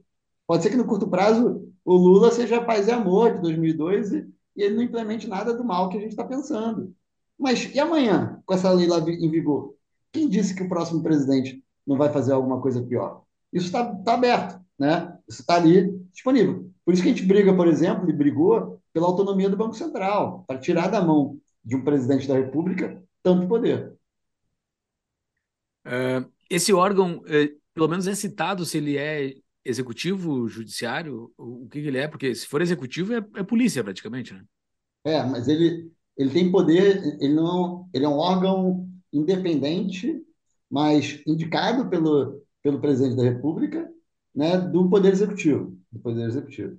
[0.46, 4.28] Pode ser que no curto prazo o Lula seja paz e amor de 2002 e,
[4.56, 6.92] e ele não implemente nada do mal que a gente está pensando.
[7.38, 9.77] Mas e amanhã, com essa lei lá em vigor?
[10.12, 13.22] Quem disse que o próximo presidente não vai fazer alguma coisa pior?
[13.52, 15.16] Isso está tá aberto, né?
[15.28, 16.70] Isso está ali disponível.
[16.84, 20.44] Por isso que a gente briga, por exemplo, e brigou pela autonomia do Banco Central,
[20.46, 23.92] para tirar da mão de um presidente da República tanto poder.
[25.84, 31.78] É, esse órgão, é, pelo menos é citado se ele é executivo, judiciário, o que
[31.78, 34.42] ele é, porque se for executivo é, é polícia praticamente, né?
[35.04, 40.22] É, mas ele, ele tem poder, ele não, ele é um órgão independente,
[40.70, 43.90] mas indicado pelo, pelo presidente da República,
[44.34, 46.78] né, do poder executivo, do poder executivo.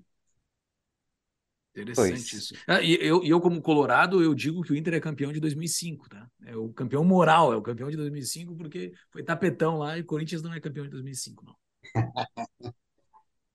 [1.71, 2.33] Interessante pois.
[2.33, 2.55] isso.
[2.67, 6.09] Ah, e eu, eu, como colorado, eu digo que o Inter é campeão de 2005,
[6.09, 6.29] tá?
[6.45, 10.05] É o campeão moral, é o campeão de 2005 porque foi tapetão lá e o
[10.05, 11.55] Corinthians não é campeão de 2005, não.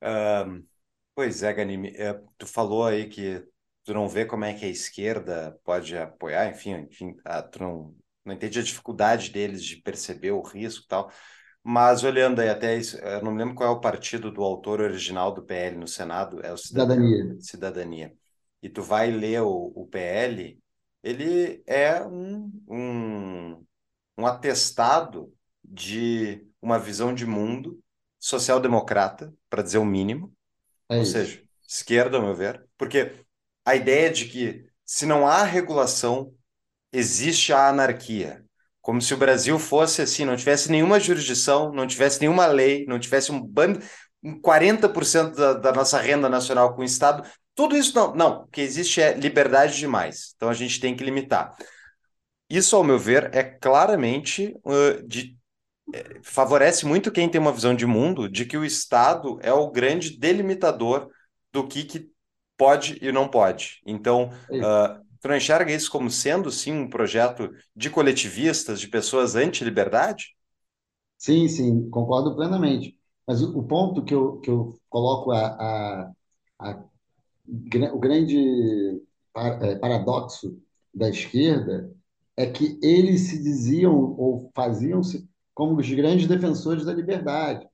[0.03, 0.65] um,
[1.15, 3.45] pois é, Ganime, é, tu falou aí que
[3.85, 7.95] tu não vê como é que a esquerda pode apoiar, enfim, enfim a, tu não,
[8.25, 11.11] não entende a dificuldade deles de perceber o risco e tal.
[11.63, 14.81] Mas olhando aí até isso, eu não me lembro qual é o partido do autor
[14.81, 17.37] original do PL no Senado, é o Cidadania.
[17.39, 18.15] Cidadania.
[18.63, 20.61] E tu vai ler o, o PL,
[21.03, 23.67] ele é um, um,
[24.19, 25.33] um atestado
[25.63, 27.81] de uma visão de mundo
[28.19, 30.35] social-democrata, para dizer o mínimo,
[30.91, 31.15] é ou isso.
[31.15, 33.13] seja, esquerda, ao meu ver, porque
[33.65, 36.35] a ideia de que se não há regulação,
[36.95, 38.45] existe a anarquia
[38.85, 42.99] como se o Brasil fosse assim, não tivesse nenhuma jurisdição, não tivesse nenhuma lei, não
[42.99, 43.81] tivesse um bando,
[44.23, 47.27] um 40% da, da nossa renda nacional com o Estado.
[47.55, 50.35] Tudo isso não, não, o que existe é liberdade demais.
[50.37, 51.57] Então a gente tem que limitar.
[52.51, 55.35] Isso, ao meu ver, é claramente uh, de
[55.95, 59.71] é, favorece muito quem tem uma visão de mundo de que o Estado é o
[59.71, 61.09] grande delimitador
[61.51, 62.11] do que, que
[62.55, 63.81] pode e não pode.
[63.87, 69.35] Então, uh, Tu não enxerga isso como sendo, sim, um projeto de coletivistas, de pessoas
[69.35, 70.37] anti-liberdade?
[71.17, 72.95] Sim, sim, concordo plenamente.
[73.27, 76.13] Mas o, ponto que eu, que eu coloco a, a,
[76.59, 76.85] a
[77.91, 79.01] o grande
[79.35, 80.61] é, paradoxo
[80.93, 81.91] da esquerda
[82.37, 87.67] é que eles se diziam ou faziam-se como os grandes defensores da liberdade.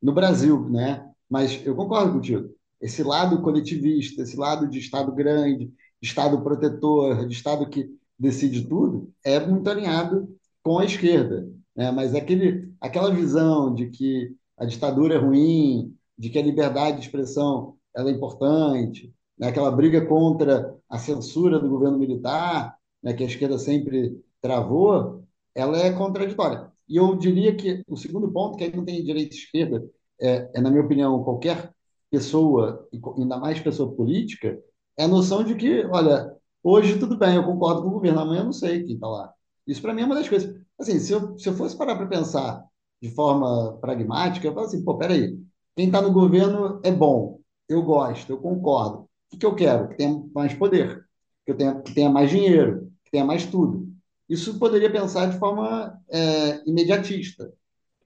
[0.00, 1.06] no Brasil, né?
[1.28, 2.48] Mas eu concordo contigo.
[2.80, 7.88] Esse lado coletivista, esse lado de Estado grande, de Estado protetor, de Estado que
[8.18, 10.28] decide tudo, é muito alinhado
[10.62, 11.48] com a esquerda.
[11.74, 11.90] Né?
[11.90, 17.06] Mas aquele, aquela visão de que a ditadura é ruim, de que a liberdade de
[17.06, 19.48] expressão é importante, né?
[19.48, 23.12] aquela briga contra a censura do governo militar, né?
[23.12, 26.70] que a esquerda sempre travou, ela é contraditória.
[26.88, 29.84] E eu diria que o segundo ponto, que aí não tem direita e esquerda,
[30.20, 31.72] é, é, na minha opinião, qualquer
[32.10, 32.86] pessoa,
[33.16, 34.58] ainda mais pessoa política,
[34.96, 38.40] é a noção de que, olha, hoje tudo bem, eu concordo com o governo, amanhã
[38.40, 39.32] eu não sei quem está lá.
[39.66, 40.54] Isso para mim é uma das coisas.
[40.78, 42.64] Assim, se eu, se eu fosse parar para pensar
[43.00, 45.38] de forma pragmática, eu falo assim, pô, peraí,
[45.76, 49.08] quem está no governo é bom, eu gosto, eu concordo.
[49.32, 49.88] O que, eu quero?
[49.88, 51.04] Que tenha mais poder,
[51.44, 53.88] que, eu tenha, que tenha mais dinheiro, que tenha mais tudo.
[54.28, 57.52] Isso poderia pensar de forma é, imediatista.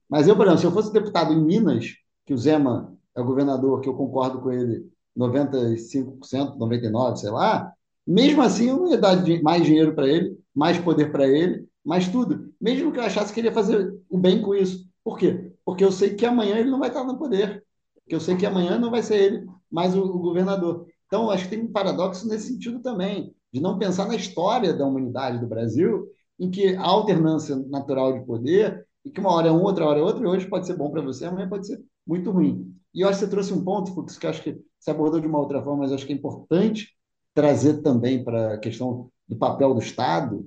[0.08, 3.24] Mas eu, por exemplo, se eu fosse deputado em Minas, que o Zema é o
[3.24, 7.72] governador, que eu concordo com ele 95%, 99%, sei lá,
[8.06, 12.08] mesmo assim eu não ia dar mais dinheiro para ele, mais poder para ele, mais
[12.08, 12.52] tudo.
[12.60, 14.86] Mesmo que eu achasse que ele ia fazer o bem com isso.
[15.04, 15.52] Por quê?
[15.64, 17.64] Porque eu sei que amanhã ele não vai estar no poder.
[17.94, 20.86] Porque eu sei que amanhã não vai ser ele mais o, o governador.
[21.06, 24.86] Então, acho que tem um paradoxo nesse sentido também, de não pensar na história da
[24.86, 26.06] humanidade do Brasil,
[26.38, 29.98] em que a alternância natural de poder e que uma hora é um, outra hora
[29.98, 32.74] é outro, e hoje pode ser bom para você, amanhã pode ser muito ruim.
[32.98, 35.62] E que você trouxe um ponto, Fux, que acho que você abordou de uma outra
[35.62, 36.88] forma, mas acho que é importante
[37.32, 40.44] trazer também para a questão do papel do Estado,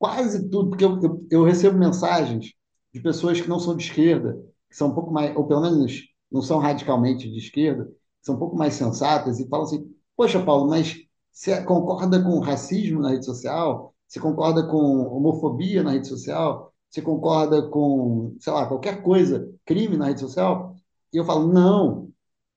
[0.00, 2.54] quase tudo, porque eu, eu, eu, recebo mensagens
[2.92, 4.36] de pessoas que não são de esquerda,
[4.68, 7.88] que são um pouco mais, ou pelo menos não são radicalmente de esquerda,
[8.20, 10.96] são um pouco mais sensatas e falam assim: Poxa, Paulo, mas
[11.30, 13.94] você concorda com racismo na rede social?
[14.08, 16.74] Você concorda com homofobia na rede social?
[16.90, 20.74] Você concorda com, sei lá, qualquer coisa, crime na rede social?
[21.12, 22.10] E eu falo, não,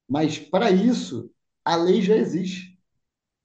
[0.08, 1.30] mas para isso
[1.64, 2.78] a lei já existe.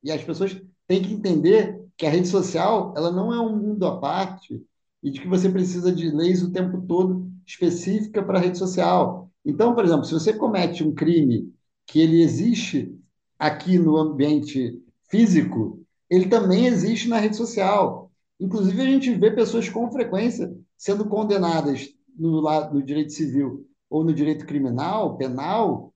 [0.02, 3.86] E as pessoas têm que entender que a rede social ela não é um mundo
[3.86, 4.62] à parte
[5.02, 9.30] e de que você precisa de leis o tempo todo específica para a rede social.
[9.44, 11.52] Então, por exemplo, se você comete um crime
[11.86, 12.94] que ele existe
[13.38, 18.10] aqui no ambiente físico, ele também existe na rede social.
[18.38, 22.42] Inclusive, a gente vê pessoas com frequência sendo condenadas no,
[22.72, 25.92] no direito civil ou no direito criminal, penal,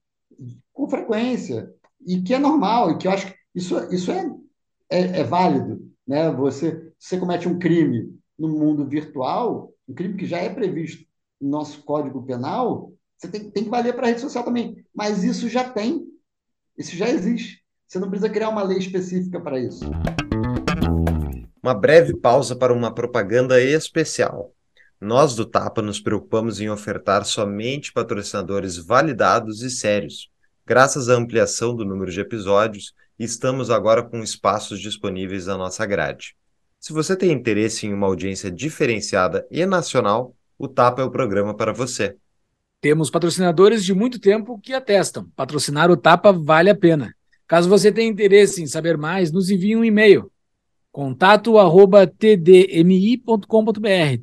[0.73, 1.73] com frequência.
[2.05, 4.29] E que é normal, e que eu acho que isso, isso é,
[4.89, 5.89] é, é válido.
[6.05, 6.29] Né?
[6.31, 11.05] Você, você comete um crime no mundo virtual, um crime que já é previsto
[11.39, 14.85] no nosso Código Penal, você tem, tem que valer para a rede social também.
[14.93, 16.05] Mas isso já tem,
[16.77, 17.63] isso já existe.
[17.87, 19.85] Você não precisa criar uma lei específica para isso.
[21.63, 24.54] Uma breve pausa para uma propaganda especial.
[24.99, 30.29] Nós do Tapa nos preocupamos em ofertar somente patrocinadores validados e sérios.
[30.65, 36.35] Graças à ampliação do número de episódios, estamos agora com espaços disponíveis na nossa grade.
[36.79, 41.53] Se você tem interesse em uma audiência diferenciada e nacional, o Tapa é o programa
[41.53, 42.15] para você.
[42.79, 45.29] Temos patrocinadores de muito tempo que atestam.
[45.35, 47.13] Patrocinar o Tapa vale a pena.
[47.47, 50.31] Caso você tenha interesse em saber mais, nos envie um e-mail
[50.95, 53.43] contato arroba tdmi.com.br,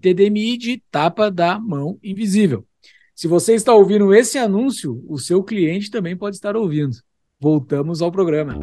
[0.00, 2.66] TDMI de tapa da mão invisível.
[3.14, 6.96] Se você está ouvindo esse anúncio, o seu cliente também pode estar ouvindo.
[7.38, 8.54] Voltamos ao programa.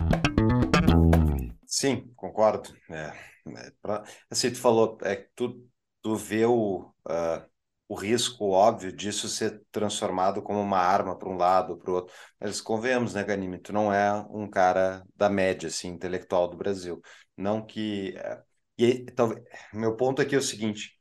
[1.67, 2.73] Sim, concordo.
[2.89, 3.13] É,
[3.55, 5.63] é pra, assim, tu falou, é, tu,
[6.01, 7.45] tu vê o, uh,
[7.89, 12.13] o risco óbvio disso ser transformado como uma arma para um lado para o outro.
[12.39, 13.59] Mas convenhamos, né, Ganime?
[13.59, 17.01] Tu não é um cara da média, assim, intelectual do Brasil.
[17.39, 18.15] Não que.
[18.17, 18.43] Eh,
[18.77, 20.99] e talvez, meu ponto aqui é o seguinte: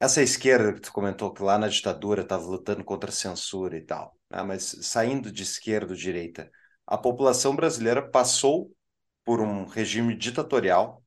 [0.00, 3.82] essa esquerda que tu comentou que lá na ditadura estava lutando contra a censura e
[3.82, 4.42] tal, né?
[4.42, 6.50] mas saindo de esquerda ou direita,
[6.86, 8.72] a população brasileira passou
[9.24, 11.02] por um regime ditatorial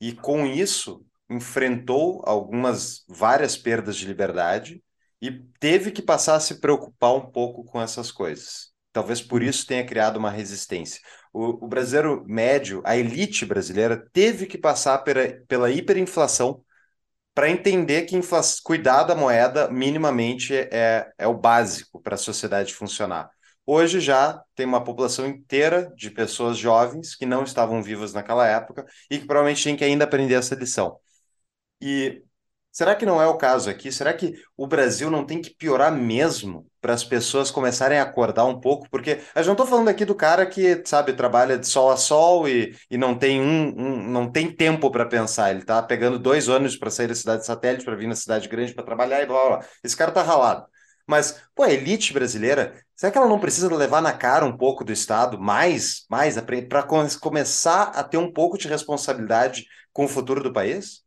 [0.00, 4.84] e com isso enfrentou algumas várias perdas de liberdade
[5.20, 8.72] e teve que passar a se preocupar um pouco com essas coisas.
[8.92, 11.00] Talvez por isso tenha criado uma resistência.
[11.34, 16.64] O, o brasileiro médio, a elite brasileira, teve que passar pela, pela hiperinflação
[17.34, 18.18] para entender que
[18.62, 23.28] cuidar da moeda minimamente é, é o básico para a sociedade funcionar.
[23.66, 28.86] Hoje já tem uma população inteira de pessoas jovens que não estavam vivas naquela época
[29.10, 30.98] e que provavelmente têm que ainda aprender essa lição.
[31.80, 32.22] E
[32.74, 33.92] Será que não é o caso aqui?
[33.92, 38.44] Será que o Brasil não tem que piorar mesmo para as pessoas começarem a acordar
[38.46, 38.88] um pouco?
[38.90, 42.48] Porque eu não estou falando aqui do cara que, sabe, trabalha de sol a sol
[42.48, 45.52] e, e não tem um, um não tem tempo para pensar.
[45.52, 48.48] Ele está pegando dois ônibus para sair da cidade de satélite para vir na cidade
[48.48, 49.66] grande para trabalhar e blá blá.
[49.84, 50.66] Esse cara está ralado.
[51.06, 54.84] Mas, pô, a elite brasileira, será que ela não precisa levar na cara um pouco
[54.84, 56.36] do Estado, mais, mais
[56.68, 56.82] para
[57.20, 61.03] começar a ter um pouco de responsabilidade com o futuro do país?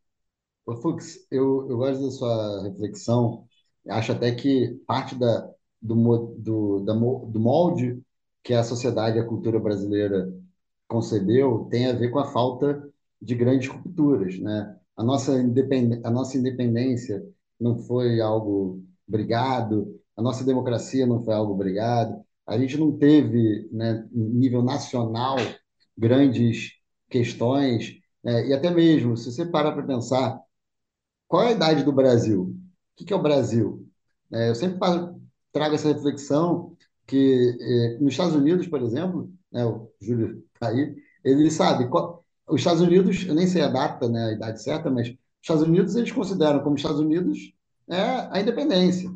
[0.68, 3.46] Ô, Fux, eu, eu gosto da sua reflexão.
[3.88, 5.50] Acho até que parte da,
[5.80, 7.98] do, do, da, do molde
[8.42, 10.30] que a sociedade e a cultura brasileira
[10.86, 12.86] concebeu tem a ver com a falta
[13.20, 14.78] de grandes rupturas, né?
[14.94, 15.32] A nossa,
[16.04, 17.24] a nossa independência
[17.58, 23.66] não foi algo brigado, a nossa democracia não foi algo brigado, a gente não teve,
[23.72, 25.36] né, nível nacional,
[25.96, 26.72] grandes
[27.08, 28.48] questões, né?
[28.48, 30.38] e até mesmo, se você parar para pensar,
[31.28, 32.56] qual é a idade do Brasil?
[33.00, 33.86] O que é o Brasil?
[34.32, 34.78] É, eu sempre
[35.52, 36.76] trago essa reflexão
[37.06, 42.24] que eh, nos Estados Unidos, por exemplo, né, o Júlio está aí, ele sabe, qual,
[42.46, 45.62] os Estados Unidos, eu nem sei a data, né, a idade certa, mas os Estados
[45.64, 47.52] Unidos eles consideram como Estados Unidos
[47.88, 49.10] é a independência,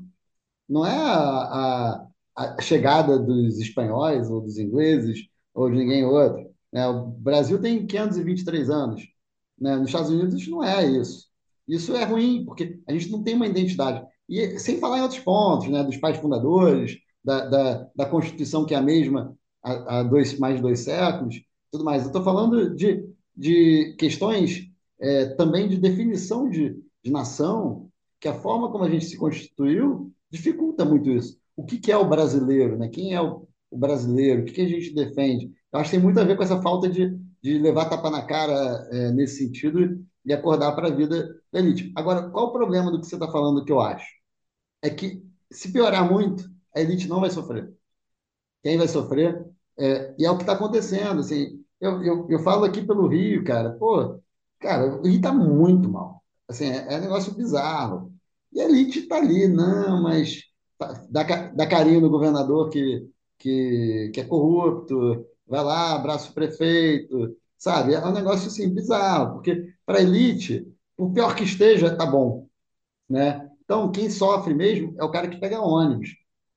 [0.68, 2.06] não é a,
[2.36, 6.50] a, a chegada dos espanhóis ou dos ingleses ou de ninguém outro.
[6.72, 6.86] Né?
[6.88, 9.02] O Brasil tem 523 anos,
[9.58, 9.76] né?
[9.76, 11.31] nos Estados Unidos não é isso.
[11.68, 14.04] Isso é ruim, porque a gente não tem uma identidade.
[14.28, 18.74] E sem falar em outros pontos, né, dos pais fundadores, da, da, da Constituição que
[18.74, 21.40] é a mesma há, há dois, mais de dois séculos,
[21.70, 22.02] tudo mais.
[22.02, 24.68] Eu estou falando de, de questões
[25.00, 27.88] é, também de definição de, de nação,
[28.20, 31.38] que a forma como a gente se constituiu dificulta muito isso.
[31.56, 32.78] O que, que é o brasileiro?
[32.78, 32.88] Né?
[32.88, 34.42] Quem é o, o brasileiro?
[34.42, 35.52] O que, que a gente defende?
[35.72, 38.22] Eu acho que tem muito a ver com essa falta de, de levar tapa na
[38.22, 41.92] cara é, nesse sentido e acordar para a vida da elite.
[41.96, 44.06] Agora, qual o problema do que você está falando que eu acho?
[44.82, 46.44] É que, se piorar muito,
[46.74, 47.72] a elite não vai sofrer.
[48.62, 49.44] Quem vai sofrer,
[49.78, 51.20] é, e é o que está acontecendo.
[51.20, 54.20] Assim, eu, eu, eu falo aqui pelo Rio, cara, pô,
[54.60, 56.22] cara, o Rio está muito mal.
[56.48, 58.12] Assim, é, é um negócio bizarro.
[58.52, 60.42] E a elite está ali, não, mas
[60.78, 63.08] tá, dá, dá carinho no governador que,
[63.38, 67.94] que, que é corrupto, vai lá, abraça o prefeito, sabe?
[67.94, 70.66] É um negócio assim bizarro, porque para a elite,
[70.98, 72.48] o pior que esteja, tá bom,
[73.08, 73.48] né?
[73.64, 76.08] Então, quem sofre mesmo é o cara que pega ônibus,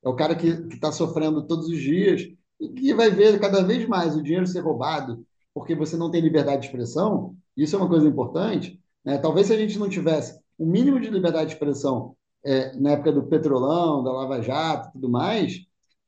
[0.03, 2.23] é o cara que está sofrendo todos os dias
[2.59, 6.21] e que vai ver cada vez mais o dinheiro ser roubado porque você não tem
[6.21, 7.35] liberdade de expressão.
[7.55, 8.81] Isso é uma coisa importante.
[9.05, 9.19] Né?
[9.19, 13.11] Talvez se a gente não tivesse o mínimo de liberdade de expressão é, na época
[13.11, 15.59] do Petrolão, da Lava Jato, tudo mais,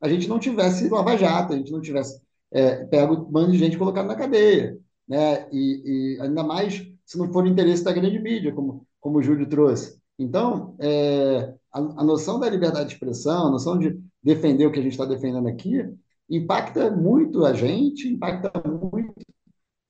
[0.01, 2.19] a gente não tivesse Lava Jato, a gente não tivesse
[2.51, 4.77] é, pego um bando de gente colocado na cadeia,
[5.07, 5.47] né?
[5.51, 9.47] E, e, ainda mais se não for interesse da grande mídia, como, como o Júlio
[9.47, 9.97] trouxe.
[10.19, 14.79] Então, é, a, a, noção da liberdade de expressão, a noção de defender o que
[14.79, 15.87] a gente está defendendo aqui,
[16.29, 19.13] impacta muito a gente, impacta muito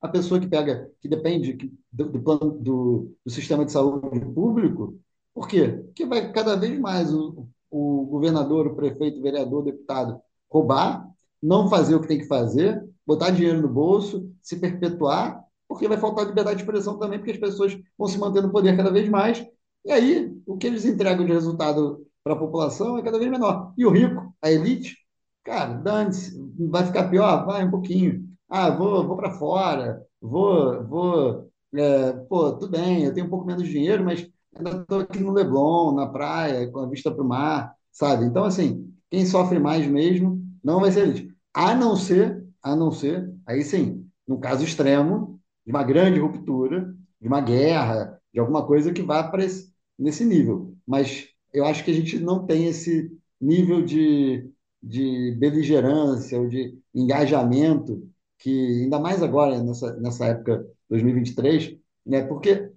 [0.01, 4.99] a pessoa que pega, que depende do, do do, do, sistema de saúde público.
[5.34, 5.70] Por quê?
[5.70, 11.09] Porque vai cada vez mais o, o governador, o prefeito, o vereador, o deputado roubar,
[11.41, 15.97] não fazer o que tem que fazer, botar dinheiro no bolso, se perpetuar, porque vai
[15.97, 19.10] faltar liberdade de expressão também, porque as pessoas vão se manter no poder cada vez
[19.10, 19.43] mais
[19.88, 23.74] e aí, o que eles entregam de resultado para a população é cada vez menor.
[23.78, 24.97] E o rico, a elite,
[25.45, 27.45] cara, dane-se, vai ficar pior?
[27.45, 28.28] Vai um pouquinho.
[28.49, 33.45] Ah, vou, vou para fora, vou, vou, é, pô, tudo bem, eu tenho um pouco
[33.45, 37.24] menos de dinheiro, mas ainda estou aqui no Leblon, na praia, com a vista para
[37.24, 38.26] o mar, sabe?
[38.26, 41.34] Então, assim, quem sofre mais mesmo não vai ser elite.
[41.53, 46.95] A não ser, a não ser, aí sim, no caso extremo, de uma grande ruptura,
[47.20, 50.76] de uma guerra, de alguma coisa que vá para esse, nesse nível.
[50.86, 54.49] Mas eu acho que a gente não tem esse nível de,
[54.82, 58.07] de beligerância ou de engajamento
[58.39, 62.24] que, ainda mais agora, nessa, nessa época 2023, né?
[62.26, 62.72] porque,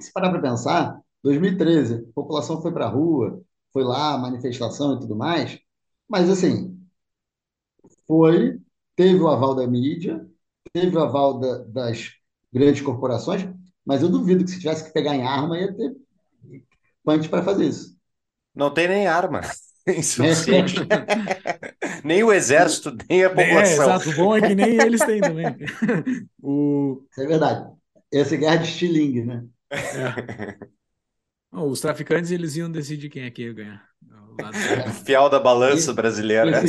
[0.00, 5.00] se parar para pensar, 2013, a população foi para a rua, foi lá, manifestação e
[5.00, 5.58] tudo mais,
[6.08, 6.78] mas, assim,
[8.06, 8.60] foi,
[8.96, 10.26] teve o aval da mídia,
[10.72, 12.12] teve o aval da, das
[12.52, 13.48] grandes corporações,
[13.84, 15.94] mas eu duvido que se tivesse que pegar em arma, ia ter
[17.04, 17.96] punch para fazer isso.
[18.54, 19.42] Não tem nem arma.
[19.86, 20.76] Insuficiente.
[22.02, 23.92] nem o exército, nem a é, população.
[23.92, 24.10] É, exato.
[24.10, 25.46] O bom é que nem eles têm também.
[26.42, 27.04] o...
[27.18, 27.70] é verdade.
[28.12, 29.44] Essa é guerra de estilingue, né?
[29.70, 30.56] É.
[31.52, 33.84] Os traficantes eles iam decidir quem é que ia ganhar.
[34.88, 36.62] O fiel da balança brasileira.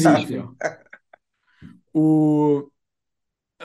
[1.96, 2.70] O...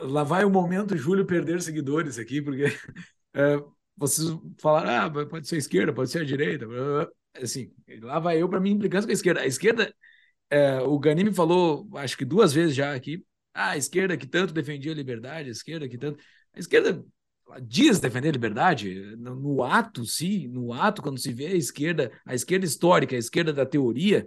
[0.02, 2.64] Lá vai o momento Júlio perder seguidores aqui, porque
[3.34, 3.60] é,
[3.96, 4.28] vocês
[4.60, 6.66] falaram, ah, pode ser a esquerda, pode ser a direita,
[7.34, 9.40] assim, lá vai eu para mim implicância com a esquerda.
[9.40, 9.92] A esquerda,
[10.48, 14.54] é, o Ganimi falou, acho que duas vezes já aqui, ah, a esquerda que tanto
[14.54, 16.22] defendia a liberdade, a esquerda que tanto.
[16.54, 17.04] A esquerda
[17.62, 22.34] diz defender a liberdade, no ato, sim, no ato, quando se vê a esquerda, a
[22.34, 24.24] esquerda histórica, a esquerda da teoria,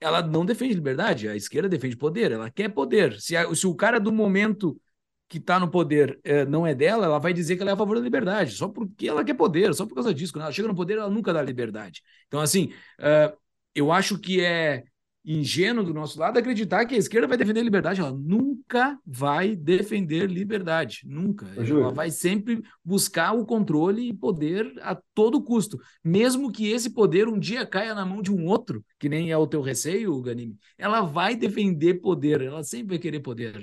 [0.00, 3.20] ela não defende liberdade, a esquerda defende poder, ela quer poder.
[3.20, 4.80] Se, a, se o cara do momento
[5.28, 7.76] que está no poder é, não é dela, ela vai dizer que ela é a
[7.76, 10.32] favor da liberdade, só porque ela quer poder, só por causa disso.
[10.32, 12.02] Quando ela chega no poder, ela nunca dá liberdade.
[12.26, 13.36] Então, assim, uh,
[13.74, 14.82] eu acho que é
[15.24, 18.00] ingênuo do nosso lado acreditar que a esquerda vai defender liberdade.
[18.00, 21.02] Ela nunca vai defender liberdade.
[21.04, 21.46] Nunca.
[21.56, 25.78] Ela vai sempre buscar o controle e poder a todo custo.
[26.02, 29.36] Mesmo que esse poder um dia caia na mão de um outro, que nem é
[29.36, 32.40] o teu receio, Ganime, ela vai defender poder.
[32.40, 33.54] Ela sempre vai querer poder.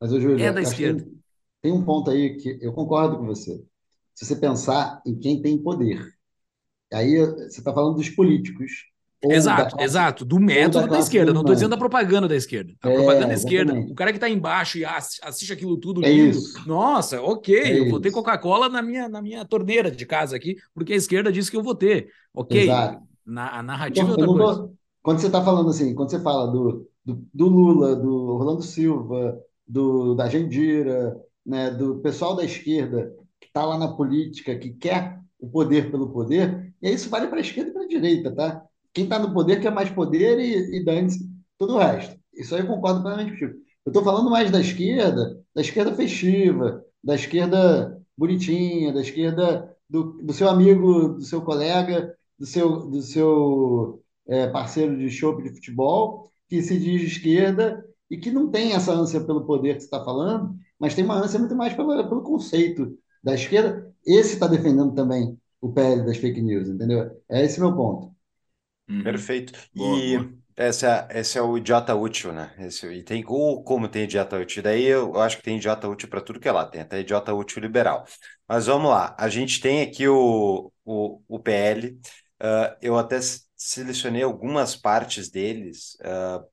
[0.00, 1.06] Mas, Júlio, é da esquerda.
[1.62, 3.62] Tem um ponto aí que eu concordo com você.
[4.14, 6.14] Se você pensar em quem tem poder,
[6.92, 8.89] aí você está falando dos políticos
[9.24, 10.24] exato, classe, exato.
[10.24, 11.32] Do método da, da esquerda.
[11.32, 12.72] Não estou dizendo da propaganda da esquerda.
[12.82, 13.74] A é, propaganda da esquerda.
[13.74, 16.38] O cara que está embaixo e assiste aquilo tudo é lindo.
[16.38, 16.66] Isso.
[16.66, 20.56] Nossa, ok, é eu vou ter Coca-Cola na minha, na minha torneira de casa aqui,
[20.74, 22.08] porque a esquerda disse que eu vou ter.
[22.34, 22.62] Ok.
[22.62, 23.02] Exato.
[23.26, 24.72] Na, a narrativa então, é outra coisa.
[25.02, 29.38] quando você está falando assim, quando você fala do, do, do, Lula, do Orlando Silva,
[29.66, 35.20] do, da Jandira, né, do pessoal da esquerda que está lá na política, que quer
[35.38, 38.62] o poder pelo poder, e isso vale para a esquerda e para a direita, tá?
[38.92, 41.28] Quem está no poder quer mais poder e, e dane-se
[41.58, 42.18] todo o resto.
[42.34, 43.58] Isso aí eu concordo plenamente contigo.
[43.84, 50.22] Eu estou falando mais da esquerda, da esquerda festiva, da esquerda bonitinha, da esquerda do,
[50.22, 55.50] do seu amigo, do seu colega, do seu, do seu é, parceiro de show de
[55.50, 59.86] futebol, que se diz esquerda e que não tem essa ânsia pelo poder que você
[59.86, 63.92] está falando, mas tem uma ânsia muito mais pelo, pelo conceito da esquerda.
[64.04, 67.10] Esse está defendendo também o PL das fake news, entendeu?
[67.28, 68.10] É esse meu ponto.
[68.90, 69.02] Uhum.
[69.02, 69.52] Perfeito.
[69.74, 70.40] Boa, e boa.
[70.56, 72.54] Essa, esse é o idiota útil, né?
[72.58, 74.62] Esse, e tem ou como tem idiota útil.
[74.62, 77.00] Daí eu, eu acho que tem idiota útil para tudo que é lá, tem até
[77.00, 78.04] idiota útil liberal.
[78.46, 81.98] Mas vamos lá, a gente tem aqui o, o, o PL.
[82.42, 83.18] Uh, eu até
[83.56, 86.44] selecionei algumas partes deles uh,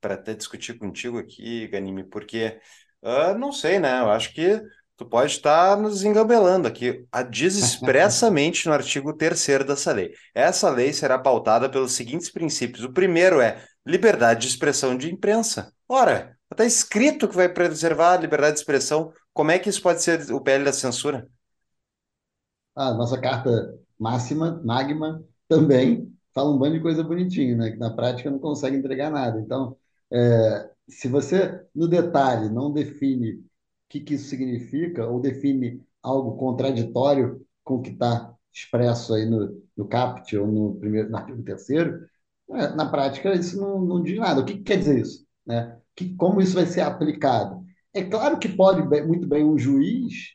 [0.00, 2.58] para até discutir contigo aqui, Ganime, porque
[3.02, 4.00] uh, não sei, né?
[4.00, 4.62] Eu acho que
[5.02, 7.04] tu pode estar nos engabelando aqui.
[7.28, 10.12] Diz expressamente no artigo 3 dessa lei.
[10.34, 12.84] Essa lei será pautada pelos seguintes princípios.
[12.84, 15.72] O primeiro é liberdade de expressão de imprensa.
[15.88, 19.12] Ora, está escrito que vai preservar a liberdade de expressão.
[19.32, 21.26] Como é que isso pode ser o PL da censura?
[22.76, 27.70] A nossa carta máxima, magma, também fala um bando de coisa bonitinha, né?
[27.72, 29.40] Que na prática não consegue entregar nada.
[29.40, 29.76] Então,
[30.10, 33.44] é, se você, no detalhe, não define
[33.92, 39.62] que, que isso significa ou define algo contraditório com o que está expresso aí no,
[39.76, 42.06] no caput ou no primeiro no artigo terceiro,
[42.52, 44.40] é, na prática isso não, não diz nada.
[44.40, 45.26] O que, que quer dizer isso?
[45.44, 45.78] Né?
[45.94, 47.62] Que, como isso vai ser aplicado?
[47.92, 50.30] É claro que pode muito bem um juiz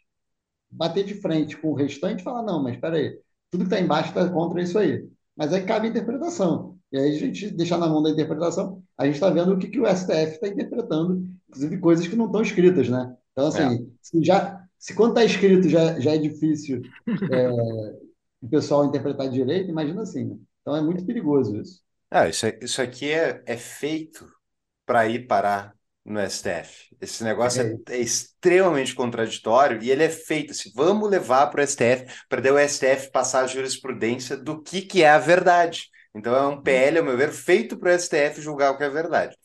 [0.70, 3.80] bater de frente com o restante e falar, não, mas espera aí, tudo que está
[3.80, 5.10] embaixo está contra isso aí.
[5.36, 6.78] Mas aí cabe interpretação.
[6.92, 9.68] E aí a gente deixar na mão da interpretação, a gente está vendo o que,
[9.68, 13.16] que o STF está interpretando, inclusive coisas que não estão escritas, né?
[13.38, 13.88] Então, assim, é.
[14.02, 16.82] se, já, se quando está escrito já, já é difícil
[17.32, 17.48] é,
[18.42, 20.26] o pessoal interpretar direito, imagina assim.
[20.26, 20.38] Né?
[20.62, 21.84] Então é muito perigoso isso.
[22.10, 24.28] É, isso, isso aqui é, é feito
[24.88, 26.96] para ir parar no STF.
[27.00, 31.68] Esse negócio é, é, extremamente contraditório e ele é feito assim, vamos levar para o
[31.68, 35.92] STF, para o STF passar a jurisprudência do que, que é a verdade.
[36.16, 38.90] Então é um PL, ao meu ver, feito para o STF julgar o que é
[38.90, 39.38] verdade.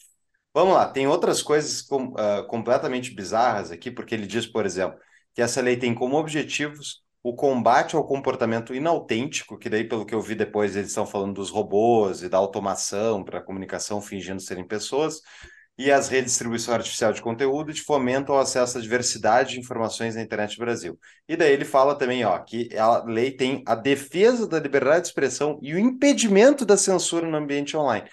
[0.55, 4.98] Vamos lá, tem outras coisas com, uh, completamente bizarras aqui, porque ele diz, por exemplo,
[5.34, 10.14] que essa lei tem como objetivos o combate ao comportamento inautêntico, que daí, pelo que
[10.14, 14.66] eu vi depois, eles estão falando dos robôs e da automação para comunicação fingindo serem
[14.66, 15.20] pessoas,
[15.78, 19.61] e as redes de distribuição artificial de conteúdo de fomento ao acesso à diversidade de
[19.61, 20.98] informações na internet do Brasil.
[21.26, 25.09] E daí ele fala também ó, que a lei tem a defesa da liberdade de
[25.09, 28.09] expressão e o impedimento da censura no ambiente online.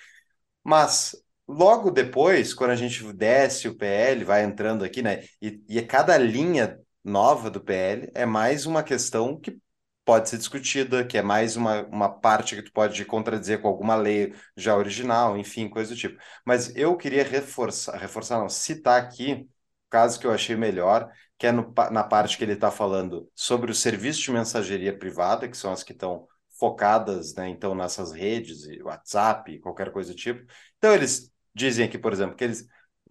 [0.64, 1.16] Mas
[1.52, 5.24] Logo depois, quando a gente desce o PL, vai entrando aqui, né?
[5.41, 9.58] E, e cada linha nova do PL é mais uma questão que
[10.06, 13.95] pode ser discutida, que é mais uma, uma parte que tu pode contradizer com alguma
[13.95, 16.22] lei já original, enfim, coisa do tipo.
[16.45, 19.47] Mas eu queria reforçar, reforçar não, citar aqui
[19.88, 23.28] o caso que eu achei melhor, que é no, na parte que ele está falando
[23.34, 26.28] sobre o serviço de mensageria privada, que são as que estão
[26.60, 30.45] focadas, né, então, nessas redes, WhatsApp, qualquer coisa do tipo.
[30.78, 32.62] Então, eles dizem aqui, por exemplo, que eles,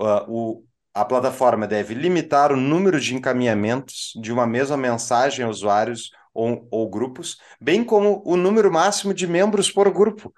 [0.01, 5.49] uh, o, a plataforma deve limitar o número de encaminhamentos de uma mesma mensagem a
[5.49, 10.33] usuários ou, ou, grupos, bem como o número máximo de membros por grupo.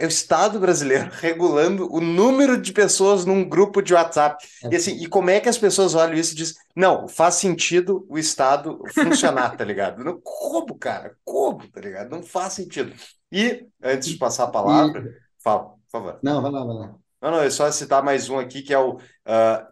[0.00, 4.46] É o Estado brasileiro regulando o número de pessoas num grupo de WhatsApp.
[4.70, 8.06] E assim, e como é que as pessoas olham isso e dizem, não, faz sentido
[8.10, 10.04] o Estado funcionar, tá ligado?
[10.04, 11.16] Não, como, cara?
[11.24, 12.10] Como, tá ligado?
[12.10, 12.92] Não faz sentido.
[13.32, 15.70] E, antes de passar a palavra, fala.
[15.70, 16.18] por favor.
[16.22, 17.07] Não, vai lá, vai lá.
[17.20, 19.00] Não, não, é só citar mais um aqui que é o uh,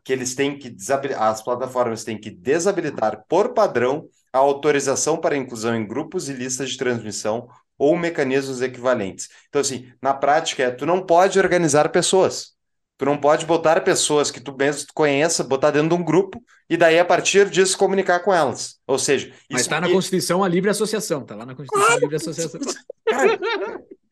[0.05, 5.37] que eles têm que desabilitar, as plataformas têm que desabilitar por padrão a autorização para
[5.37, 9.29] inclusão em grupos e listas de transmissão ou mecanismos equivalentes.
[9.49, 12.57] Então, assim, na prática, é, tu não pode organizar pessoas.
[12.99, 16.77] Tu não pode botar pessoas que tu mesmo conheça, botar dentro de um grupo e
[16.77, 18.77] daí, a partir disso, comunicar com elas.
[18.87, 19.31] Ou seja...
[19.51, 21.99] Mas está na Constituição a livre associação, está lá na Constituição claro.
[21.99, 22.61] a livre associação.
[23.07, 23.39] Cara,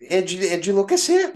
[0.03, 1.33] é de, é de enlouquecer.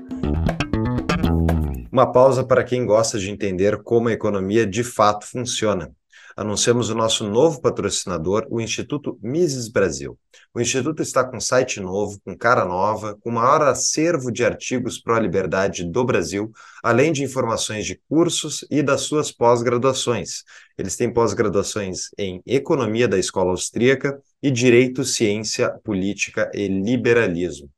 [1.91, 5.93] Uma pausa para quem gosta de entender como a economia de fato funciona
[6.39, 10.17] anunciamos o nosso novo patrocinador, o Instituto Mises Brasil.
[10.55, 15.17] O Instituto está com site novo, com cara nova, com maior acervo de artigos para
[15.17, 20.45] a liberdade do Brasil, além de informações de cursos e das suas pós-graduações.
[20.79, 27.69] Eles têm pós-graduações em Economia da Escola Austríaca e Direito, Ciência, Política e Liberalismo.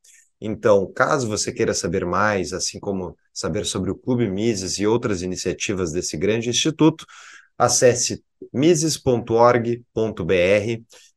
[0.41, 5.21] Então, caso você queira saber mais, assim como saber sobre o Clube Mises e outras
[5.21, 7.05] iniciativas desse grande instituto,
[7.59, 9.85] acesse mises.org.br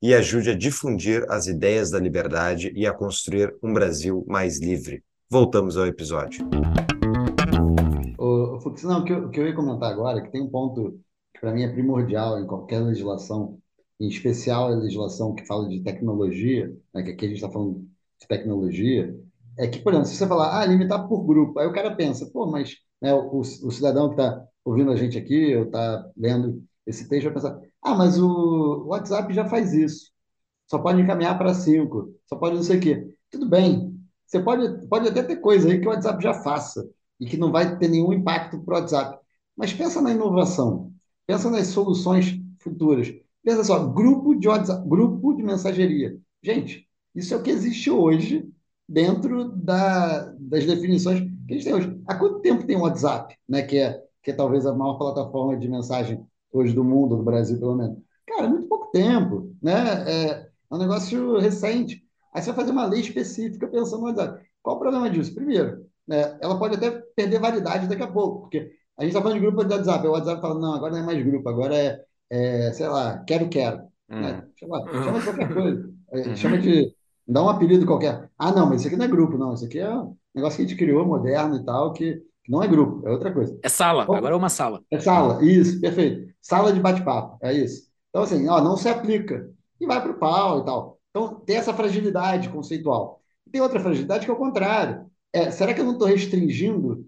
[0.01, 5.01] e ajude a difundir as ideias da liberdade e a construir um Brasil mais livre.
[5.29, 6.45] Voltamos ao episódio.
[8.17, 10.49] O, não, o que, eu, o que eu ia comentar agora, é que tem um
[10.49, 10.99] ponto
[11.33, 13.57] que para mim é primordial em qualquer legislação,
[13.99, 17.87] em especial a legislação que fala de tecnologia, né, que aqui a gente está falando
[18.27, 19.15] tecnologia,
[19.57, 22.25] é que, por exemplo, se você falar, ah, limitar por grupo, aí o cara pensa,
[22.31, 26.63] pô, mas né, o, o cidadão que está ouvindo a gente aqui, ou está lendo
[26.85, 30.11] esse texto vai pensar, ah, mas o WhatsApp já faz isso.
[30.67, 33.07] Só pode encaminhar para cinco, só pode não sei o quê.
[33.29, 33.93] Tudo bem.
[34.25, 37.51] Você pode, pode até ter coisa aí que o WhatsApp já faça e que não
[37.51, 39.19] vai ter nenhum impacto para o WhatsApp.
[39.55, 40.91] Mas pensa na inovação,
[41.27, 43.13] pensa nas soluções futuras.
[43.43, 46.17] Pensa só, grupo de WhatsApp, grupo de mensageria.
[46.41, 48.49] Gente, isso é o que existe hoje
[48.87, 52.01] dentro da, das definições que a gente tem hoje.
[52.07, 55.57] Há quanto tempo tem o WhatsApp, né, que, é, que é talvez a maior plataforma
[55.57, 57.97] de mensagem hoje do mundo, do Brasil pelo menos.
[58.27, 60.03] Cara, muito pouco tempo, né?
[60.07, 62.03] É, é um negócio recente.
[62.33, 64.43] Aí você vai fazer uma lei específica pensando no WhatsApp.
[64.61, 65.35] Qual o problema disso?
[65.35, 69.39] Primeiro, né, ela pode até perder validade daqui a pouco, porque a gente está falando
[69.39, 72.03] de grupo de WhatsApp, o WhatsApp fala, não, agora não é mais grupo, agora é,
[72.29, 73.81] é sei lá, quero, quero.
[74.09, 74.21] Hum.
[74.21, 74.47] Né?
[74.55, 75.93] Chama, chama de qualquer coisa.
[76.11, 76.35] Uhum.
[76.37, 76.95] Chama de.
[77.27, 78.29] Dá um apelido qualquer.
[78.37, 79.53] Ah, não, mas isso aqui não é grupo, não.
[79.53, 82.67] Isso aqui é um negócio que a gente criou, moderno e tal, que não é
[82.67, 83.57] grupo, é outra coisa.
[83.63, 84.83] É sala, Bom, agora é uma sala.
[84.91, 86.33] É sala, isso, perfeito.
[86.41, 87.87] Sala de bate-papo, é isso.
[88.09, 89.49] Então, assim, ó, não se aplica.
[89.79, 90.99] E vai para o pau e tal.
[91.09, 93.21] Então, tem essa fragilidade conceitual.
[93.51, 95.05] Tem outra fragilidade que é o contrário.
[95.31, 97.05] É, será que eu não estou restringindo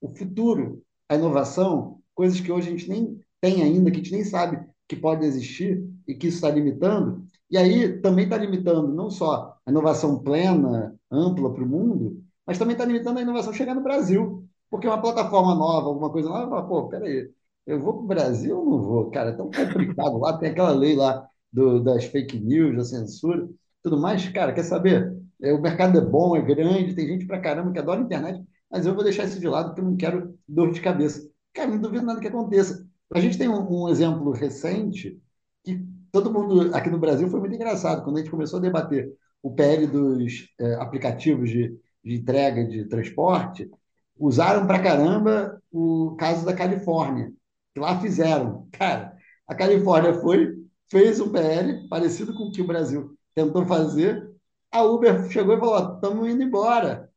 [0.00, 4.12] o futuro, a inovação, coisas que hoje a gente nem tem ainda, que a gente
[4.12, 7.24] nem sabe que pode existir e que isso está limitando?
[7.50, 12.58] E aí também está limitando não só a inovação plena, ampla para o mundo, mas
[12.58, 14.44] também está limitando a inovação chegar no Brasil.
[14.70, 17.30] Porque uma plataforma nova, alguma coisa nova, fala, pô, peraí,
[17.66, 19.10] eu vou para o Brasil ou não vou?
[19.10, 23.48] Cara, é tão complicado lá, tem aquela lei lá do, das fake news, da censura,
[23.82, 24.28] tudo mais.
[24.28, 25.16] Cara, quer saber?
[25.40, 28.44] É, o mercado é bom, é grande, tem gente pra caramba que adora a internet,
[28.70, 31.30] mas eu vou deixar isso de lado porque eu não quero dor de cabeça.
[31.52, 32.86] Cara, não duvido nada que aconteça.
[33.12, 35.20] A gente tem um, um exemplo recente
[35.64, 35.86] que
[36.22, 38.02] todo mundo aqui no Brasil foi muito engraçado.
[38.02, 39.12] Quando a gente começou a debater
[39.42, 43.70] o PL dos é, aplicativos de, de entrega de transporte,
[44.18, 47.30] usaram pra caramba o caso da Califórnia,
[47.74, 48.66] que lá fizeram.
[48.72, 49.14] Cara,
[49.46, 50.54] a Califórnia foi,
[50.90, 54.26] fez um PL parecido com o que o Brasil tentou fazer.
[54.72, 57.10] A Uber chegou e falou: estamos indo embora.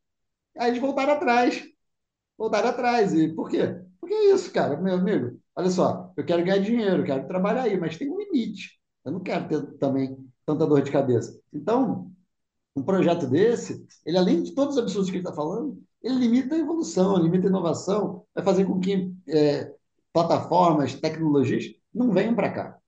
[0.58, 1.62] Aí eles voltaram atrás.
[2.36, 3.14] Voltaram atrás.
[3.14, 3.80] E por quê?
[3.98, 5.40] Porque é isso, cara, meu amigo.
[5.56, 8.79] Olha só, eu quero ganhar dinheiro, quero trabalhar aí, mas tem um limite.
[9.04, 11.40] Eu não quero ter também tanta dor de cabeça.
[11.52, 12.10] Então,
[12.74, 16.54] um projeto desse, ele além de todos os absurdos que ele está falando, ele limita
[16.54, 19.74] a evolução, limita a inovação, vai fazer com que é,
[20.12, 22.78] plataformas, tecnologias não venham para cá.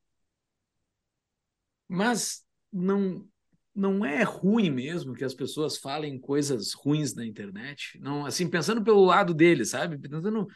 [1.89, 2.43] Mas
[2.73, 3.27] não,
[3.75, 7.99] não é ruim mesmo que as pessoas falem coisas ruins na internet?
[8.01, 9.99] Não, assim, pensando pelo lado deles, sabe?
[9.99, 10.47] Tentando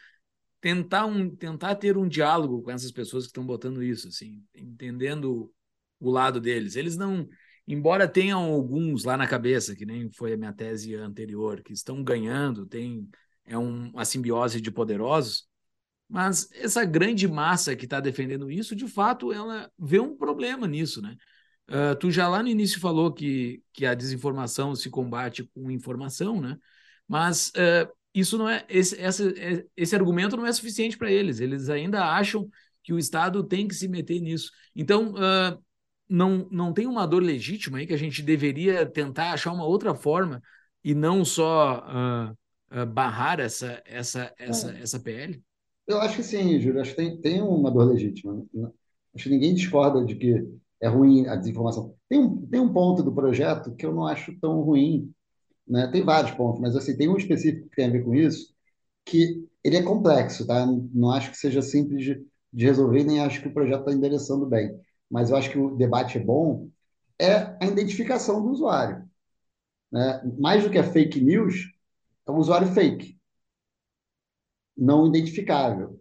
[0.67, 5.53] tentar um tentar ter um diálogo com essas pessoas que estão botando isso, assim, entendendo
[6.01, 6.75] o lado deles.
[6.75, 7.29] Eles não
[7.69, 12.03] embora tenham alguns lá na cabeça, que nem foi a minha tese anterior, que estão
[12.03, 13.09] ganhando, tem
[13.45, 15.47] é um, uma simbiose de poderosos,
[16.09, 21.01] mas essa grande massa que está defendendo isso, de fato, ela vê um problema nisso,
[21.01, 21.17] né?
[21.69, 26.41] Uh, tu já lá no início falou que, que a desinformação se combate com informação,
[26.41, 26.59] né?
[27.07, 29.23] Mas uh, isso não é esse, essa,
[29.77, 31.39] esse argumento não é suficiente para eles.
[31.39, 32.49] Eles ainda acham
[32.83, 34.51] que o Estado tem que se meter nisso.
[34.75, 35.63] Então, uh,
[36.09, 39.95] não, não tem uma dor legítima aí que a gente deveria tentar achar uma outra
[39.95, 40.43] forma
[40.83, 44.81] e não só uh, uh, barrar essa, essa, essa, é.
[44.81, 45.43] essa PL?
[45.87, 46.81] Eu acho que sim, Júlio.
[46.81, 48.43] Acho que tem, tem uma dor legítima.
[49.15, 50.43] Acho que ninguém discorda de que
[50.81, 51.95] é ruim a desinformação.
[52.09, 55.13] Tem um, tem um ponto do projeto que eu não acho tão ruim.
[55.67, 55.89] Né?
[55.89, 58.55] Tem vários pontos, mas assim, tem um específico que tem a ver com isso,
[59.05, 60.67] que ele é complexo, tá?
[60.67, 64.47] Não, acho que seja simples de, de resolver, nem acho que o projeto está endereçando
[64.47, 64.79] bem.
[65.11, 66.69] Mas eu acho que o debate é bom,
[67.19, 69.09] é a identificação do usuário.
[69.91, 70.23] Né?
[70.39, 71.73] Mais do que a fake news,
[72.27, 73.19] é um usuário fake,
[74.77, 76.01] não identificável.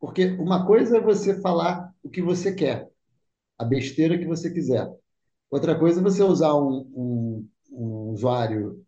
[0.00, 2.88] Porque uma coisa é você falar o que você quer,
[3.58, 4.90] a besteira que você quiser.
[5.50, 8.84] Outra coisa é você usar um, um, um usuário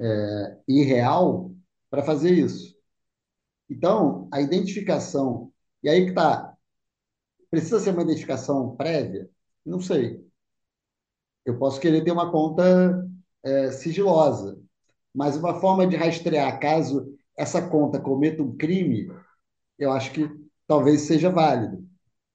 [0.00, 1.52] é, irreal
[1.90, 2.76] para fazer isso.
[3.70, 5.52] Então, a identificação.
[5.82, 6.56] E aí que está.
[7.50, 9.30] Precisa ser uma identificação prévia?
[9.64, 10.26] Não sei.
[11.44, 13.06] Eu posso querer ter uma conta
[13.42, 14.60] é, sigilosa,
[15.14, 19.10] mas uma forma de rastrear caso essa conta cometa um crime,
[19.78, 20.28] eu acho que
[20.66, 21.86] talvez seja válido,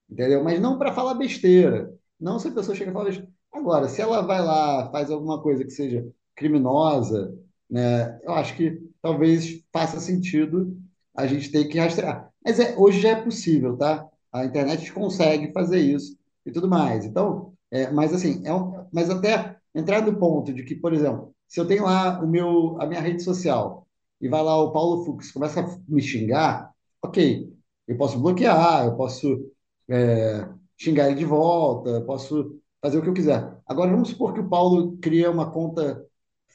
[0.09, 0.43] entendeu?
[0.43, 3.31] Mas não para falar besteira, não se a pessoa chega e fala besteira.
[3.51, 7.37] Agora, se ela vai lá, faz alguma coisa que seja criminosa,
[7.73, 10.77] né, eu acho que talvez faça sentido
[11.15, 12.29] a gente ter que rastrear.
[12.45, 14.07] Mas é, hoje já é possível, tá?
[14.31, 16.15] A internet consegue fazer isso
[16.45, 17.03] e tudo mais.
[17.03, 21.33] Então, é, mas assim, é um, mas até entrar no ponto de que, por exemplo,
[21.47, 23.87] se eu tenho lá o meu, a minha rede social
[24.21, 26.71] e vai lá o Paulo Fux começa a me xingar,
[27.01, 27.51] ok,
[27.87, 29.51] eu posso bloquear, eu posso
[29.89, 30.47] é,
[30.77, 33.57] xingar ele de volta, posso fazer o que eu quiser.
[33.65, 36.05] Agora, vamos supor que o Paulo cria uma conta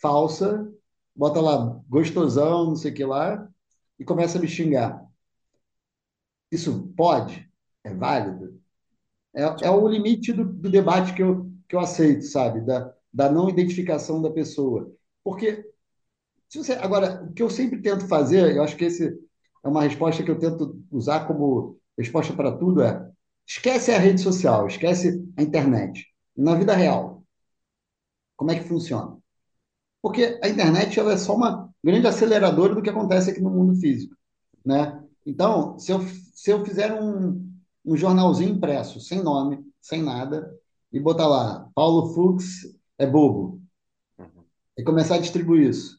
[0.00, 0.70] falsa,
[1.18, 3.48] bota lá gostosão, não sei o que lá,
[4.00, 5.04] e começa a me xingar.
[6.50, 7.48] Isso pode?
[7.84, 8.60] É válido?
[9.34, 12.62] É, é o limite do, do debate que eu, que eu aceito, sabe?
[12.62, 14.92] Da, da não identificação da pessoa.
[15.24, 15.64] Porque,
[16.48, 19.08] se você, agora, o que eu sempre tento fazer, eu acho que esse
[19.64, 23.10] é uma resposta que eu tento usar como resposta para tudo, é
[23.46, 26.06] esquece a rede social, esquece a internet.
[26.36, 27.24] Na vida real,
[28.36, 29.17] como é que funciona?
[30.02, 33.74] Porque a internet ela é só uma grande aceleradora do que acontece aqui no mundo
[33.76, 34.16] físico.
[34.64, 35.02] Né?
[35.26, 36.00] Então, se eu,
[36.34, 37.48] se eu fizer um,
[37.84, 40.54] um jornalzinho impresso, sem nome, sem nada,
[40.92, 43.60] e botar lá, Paulo Fux é bobo,
[44.18, 44.44] uhum.
[44.76, 45.98] e começar a distribuir isso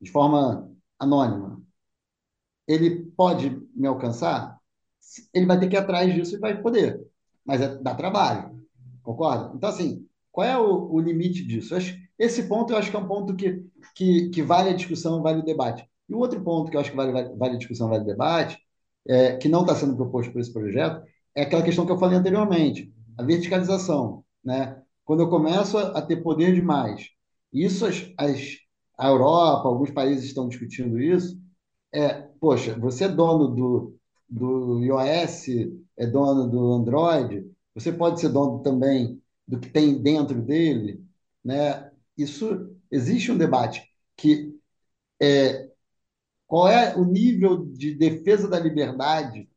[0.00, 1.60] de forma anônima,
[2.66, 4.58] ele pode me alcançar?
[5.32, 7.04] Ele vai ter que ir atrás disso e vai poder,
[7.44, 8.66] mas é, dá trabalho,
[9.02, 9.52] concorda?
[9.54, 11.74] Então, assim, qual é o, o limite disso?
[12.18, 13.64] Esse ponto eu acho que é um ponto que,
[13.94, 15.88] que, que vale a discussão, vale o debate.
[16.08, 18.06] E o outro ponto que eu acho que vale, vale, vale a discussão, vale o
[18.06, 18.58] debate,
[19.06, 21.02] é, que não está sendo proposto por esse projeto,
[21.34, 24.24] é aquela questão que eu falei anteriormente, a verticalização.
[24.44, 24.80] Né?
[25.04, 27.08] Quando eu começo a, a ter poder demais,
[27.52, 28.40] isso as, as,
[28.98, 31.38] a Europa, alguns países estão discutindo isso,
[31.92, 33.96] é, poxa, você é dono do,
[34.28, 35.48] do iOS,
[35.96, 41.02] é dono do Android, você pode ser dono também do que tem dentro dele,
[41.44, 41.87] né?
[42.18, 43.82] Isso existe um debate
[44.16, 44.52] que
[45.22, 45.70] é,
[46.46, 49.48] qual é o nível de defesa da liberdade,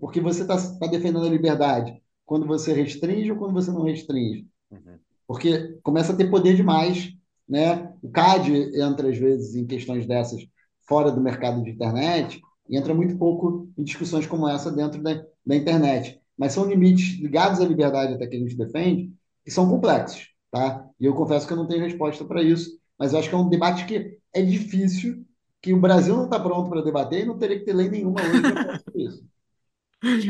[0.00, 4.46] porque você está tá defendendo a liberdade quando você restringe ou quando você não restringe.
[4.70, 4.98] Uhum.
[5.26, 7.12] Porque começa a ter poder demais,
[7.48, 7.92] né?
[8.02, 10.46] O CAD entra às vezes em questões dessas
[10.86, 15.24] fora do mercado de internet e entra muito pouco em discussões como essa dentro da,
[15.44, 16.20] da internet.
[16.36, 19.12] Mas são limites ligados à liberdade até que a gente defende
[19.44, 20.88] que são complexos, tá?
[21.00, 23.38] E eu confesso que eu não tenho resposta para isso, mas eu acho que é
[23.38, 25.24] um debate que é difícil,
[25.60, 28.20] que o Brasil não está pronto para debater e não teria que ter lei nenhuma
[28.22, 29.24] hoje para isso.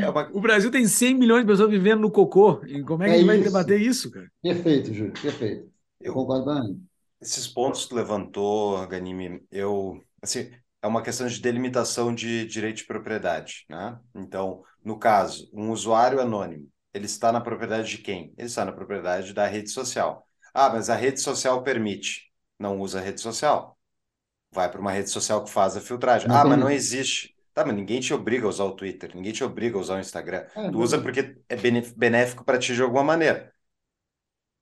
[0.01, 0.31] É uma...
[0.31, 2.61] O Brasil tem 100 milhões de pessoas vivendo no cocô.
[2.65, 4.31] E como é que é gente vai debater isso, cara?
[4.41, 5.69] Perfeito, Júlio, perfeito.
[5.99, 6.79] Eu, eu concordo com
[7.21, 10.01] Esses pontos que levantou, Ganime, eu.
[10.21, 10.49] Assim,
[10.81, 13.65] é uma questão de delimitação de direito de propriedade.
[13.69, 13.99] Né?
[14.15, 18.33] Então, no caso, um usuário anônimo, ele está na propriedade de quem?
[18.37, 20.25] Ele está na propriedade da rede social.
[20.53, 22.31] Ah, mas a rede social permite.
[22.57, 23.77] Não usa a rede social.
[24.49, 26.29] Vai para uma rede social que faz a filtragem.
[26.29, 27.35] Não ah, mas não existe.
[27.53, 29.99] Tá, mas ninguém te obriga a usar o Twitter, ninguém te obriga a usar o
[29.99, 30.45] Instagram.
[30.55, 31.55] É, tu usa porque é
[31.95, 33.53] benéfico para ti de alguma maneira.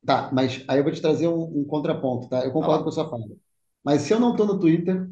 [0.03, 2.43] Tá, mas aí eu vou te trazer um, um contraponto, tá?
[2.43, 2.84] Eu concordo ah.
[2.84, 3.25] com a sua fala.
[3.84, 5.07] Mas se eu não estou no Twitter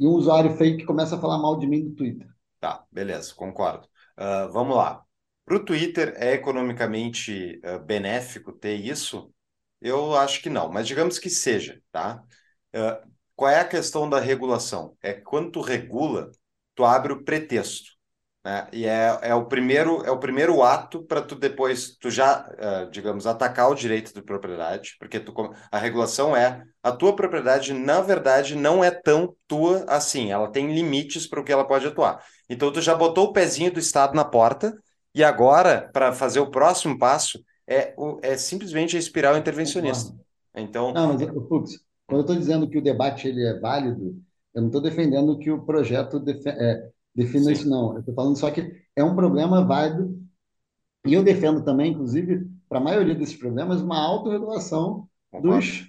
[0.00, 2.28] e um usuário fake começa a falar mal de mim no Twitter.
[2.60, 3.86] Tá, beleza, concordo.
[4.16, 5.04] Uh, vamos lá.
[5.48, 9.32] Para o Twitter, é economicamente uh, benéfico ter isso?
[9.80, 12.22] Eu acho que não, mas digamos que seja, tá?
[12.76, 14.94] Uh, qual é a questão da regulação?
[15.02, 16.30] É quando tu regula,
[16.74, 17.92] tu abre o pretexto.
[18.44, 22.46] É, e é, é, o primeiro, é o primeiro ato para tu depois, tu já,
[22.46, 25.32] uh, digamos, atacar o direito de propriedade, porque tu,
[25.72, 30.74] a regulação é a tua propriedade, na verdade, não é tão tua assim, ela tem
[30.74, 32.22] limites para o que ela pode atuar.
[32.50, 34.76] Então, tu já botou o pezinho do Estado na porta,
[35.14, 40.14] e agora, para fazer o próximo passo, é, é simplesmente a espiral intervencionista.
[40.54, 40.92] Então.
[40.92, 44.20] Não, mas, Fux, quando eu estou dizendo que o debate ele é válido,
[44.54, 47.52] eu não estou defendendo que o projeto é, defina Sim.
[47.52, 47.94] isso, não.
[47.94, 50.18] Eu estou falando só que é um problema válido,
[51.06, 55.08] e eu defendo também, inclusive, para a maioria desses problemas, uma autorregulação
[55.42, 55.86] dos,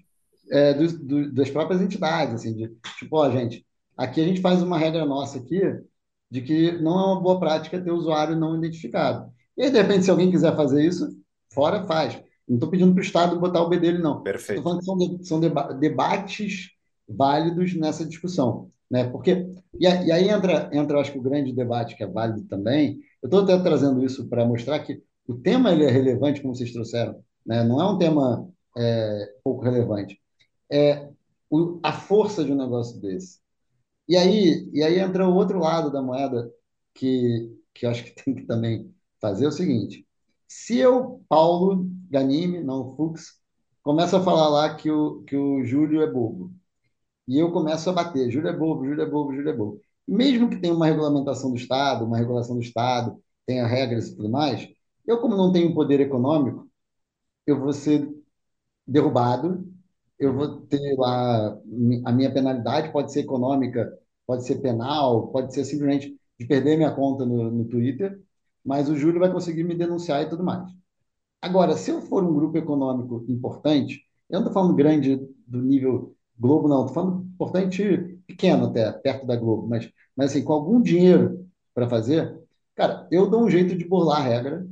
[0.51, 2.67] é, dos, do, das próprias entidades, assim, de,
[2.97, 3.65] tipo, ó, gente,
[3.97, 5.61] aqui a gente faz uma regra nossa aqui
[6.29, 9.31] de que não é uma boa prática ter usuário não identificado.
[9.57, 11.09] E aí, de repente, se alguém quiser fazer isso,
[11.51, 12.21] fora faz.
[12.47, 14.21] Não estou pedindo para o Estado botar o B dele, não.
[14.21, 14.59] Perfeito.
[14.59, 16.69] Estou falando que são, de, são deba debates
[17.07, 18.69] válidos nessa discussão.
[18.89, 19.03] Né?
[19.03, 19.47] Porque,
[19.79, 22.99] e, e aí entra, entra, acho que o grande debate que é válido também.
[23.21, 26.71] Eu estou até trazendo isso para mostrar que o tema ele é relevante, como vocês
[26.71, 27.19] trouxeram.
[27.45, 27.63] Né?
[27.63, 30.19] Não é um tema é, pouco relevante.
[30.71, 31.07] É
[31.49, 33.39] o, a força de um negócio desse.
[34.09, 36.51] E aí, e aí entra o outro lado da moeda
[36.95, 40.07] que, que eu acho que tem que também fazer o seguinte:
[40.47, 43.41] se eu, Paulo Ganime, não Fux,
[43.83, 46.53] começo a falar lá que o, que o Júlio é bobo,
[47.27, 49.81] e eu começo a bater, Júlio é bobo, Júlio é bobo, Júlio é bobo.
[50.07, 54.29] Mesmo que tenha uma regulamentação do Estado, uma regulação do Estado, tenha regras e tudo
[54.29, 54.67] mais,
[55.07, 56.67] eu, como não tenho poder econômico,
[57.47, 58.09] eu vou ser
[58.87, 59.68] derrubado,
[60.19, 61.49] eu vou ter lá
[62.05, 63.91] a minha penalidade, pode ser econômica,
[64.27, 68.21] pode ser penal, pode ser simplesmente de perder minha conta no, no Twitter,
[68.65, 70.69] mas o Júlio vai conseguir me denunciar e tudo mais.
[71.41, 75.15] Agora, se eu for um grupo econômico importante, eu não estou falando grande
[75.47, 77.83] do nível Globo, não, estou falando importante
[78.27, 82.39] pequeno até, perto da Globo, mas, mas assim, com algum dinheiro para fazer,
[82.75, 84.67] cara, eu dou um jeito de burlar a regra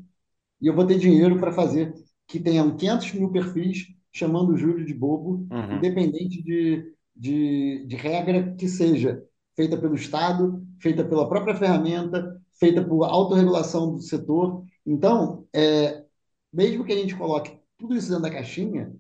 [0.62, 1.94] e eu vou ter dinheiro para fazer
[2.28, 3.88] que tenham 500 mil perfis
[4.18, 5.78] chamando o Júlio de bobo, uhum.
[5.78, 9.24] independente de, de, de regra que seja
[9.56, 14.64] feita pelo Estado, feita pela própria ferramenta, feita por autorregulação do setor.
[14.86, 16.04] Então, é,
[16.52, 18.92] mesmo que a gente coloque tudo isso dentro da caixinha,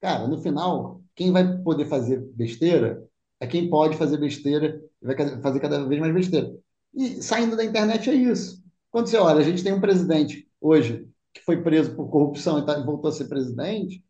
[0.00, 3.02] cara, no final, quem vai poder fazer besteira
[3.40, 6.54] é quem pode fazer besteira e vai fazer cada vez mais besteira.
[6.94, 8.62] E saindo da internet é isso.
[8.90, 12.64] Quando você olha, a gente tem um presidente hoje que foi preso por corrupção e
[12.64, 14.02] tá, voltou a ser presidente,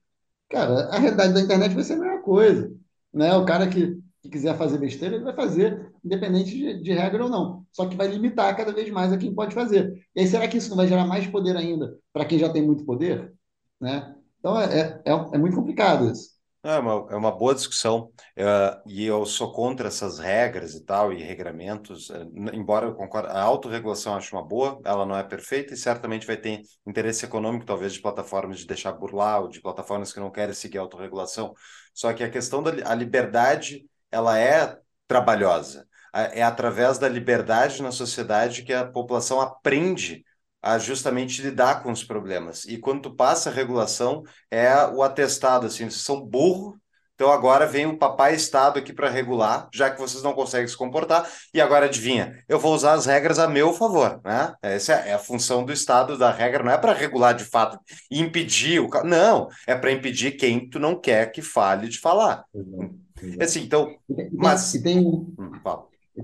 [0.48, 2.72] cara, a realidade da internet vai ser a mesma coisa.
[3.12, 3.34] Né?
[3.34, 7.30] O cara que que quiser fazer besteira, ele vai fazer, independente de, de, regra ou
[7.30, 7.64] não.
[7.72, 10.04] Só que vai limitar cada vez mais a quem pode fazer.
[10.14, 12.62] E aí, será que isso não vai gerar mais poder ainda para quem já tem
[12.62, 13.32] muito poder?
[13.80, 14.14] Né?
[14.38, 16.30] Então, é, é, é muito complicado isso.
[16.68, 21.12] É uma, é uma boa discussão, uh, e eu sou contra essas regras e tal,
[21.12, 25.74] e regramentos, uh, embora eu concorde, a autorregulação acho uma boa, ela não é perfeita
[25.74, 30.12] e certamente vai ter interesse econômico, talvez, de plataformas de deixar burlar, ou de plataformas
[30.12, 31.54] que não querem seguir a autorregulação.
[31.94, 35.86] Só que a questão da a liberdade ela é trabalhosa.
[36.12, 40.24] É através da liberdade na sociedade que a população aprende
[40.66, 42.64] a justamente lidar com os problemas.
[42.64, 46.76] E quando tu passa a regulação, é o atestado, assim, vocês são burro,
[47.14, 50.76] então agora vem o papai Estado aqui para regular, já que vocês não conseguem se
[50.76, 54.54] comportar, e agora adivinha, eu vou usar as regras a meu favor, né?
[54.60, 57.78] Essa é a função do Estado da regra, não é para regular de fato
[58.10, 58.90] e impedir o...
[59.04, 62.44] Não, é para impedir quem tu não quer que fale de falar.
[62.52, 62.98] Uhum.
[63.38, 63.88] É assim, então.
[64.32, 64.74] Mas.
[64.74, 65.32] E tem, hum,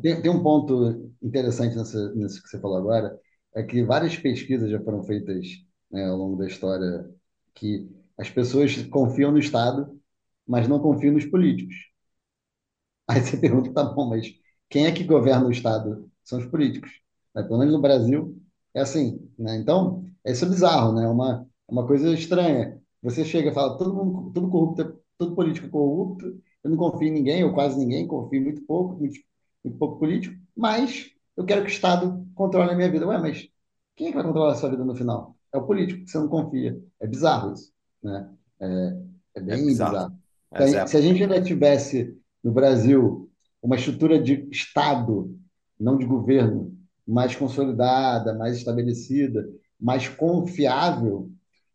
[0.02, 3.18] tem, tem, um ponto interessante nessa, nisso que você falou agora,
[3.54, 5.46] é que várias pesquisas já foram feitas
[5.90, 7.08] né, ao longo da história
[7.54, 7.88] que
[8.18, 9.98] as pessoas confiam no Estado,
[10.46, 11.74] mas não confiam nos políticos.
[13.08, 14.32] Aí você pergunta, tá bom, mas
[14.70, 16.10] quem é que governa o Estado?
[16.24, 16.90] São os políticos.
[17.34, 17.42] Né?
[17.42, 18.40] Pelo menos no Brasil
[18.74, 19.28] é assim.
[19.38, 19.56] Né?
[19.56, 21.04] Então, isso é bizarro, né?
[21.04, 22.80] É uma, é uma coisa estranha.
[23.02, 27.12] Você chega e fala, todo mundo, todo corrupto, todo político corrupto, eu não confio em
[27.12, 29.18] ninguém, ou quase ninguém, confio muito pouco, muito,
[29.64, 33.06] muito pouco político, mas eu quero que o Estado controle a minha vida.
[33.06, 33.48] Ué, mas
[33.96, 35.36] quem é que vai controlar a sua vida no final?
[35.52, 36.78] É o político, que você não confia.
[37.00, 37.72] É bizarro isso.
[38.02, 38.30] Né?
[38.60, 38.96] É,
[39.36, 39.92] é bem é bizarro.
[39.92, 40.22] bizarro.
[40.52, 43.30] É se a gente ainda tivesse no Brasil
[43.62, 45.34] uma estrutura de Estado,
[45.78, 46.76] não de governo,
[47.06, 49.48] mais consolidada, mais estabelecida,
[49.80, 51.30] mais confiável,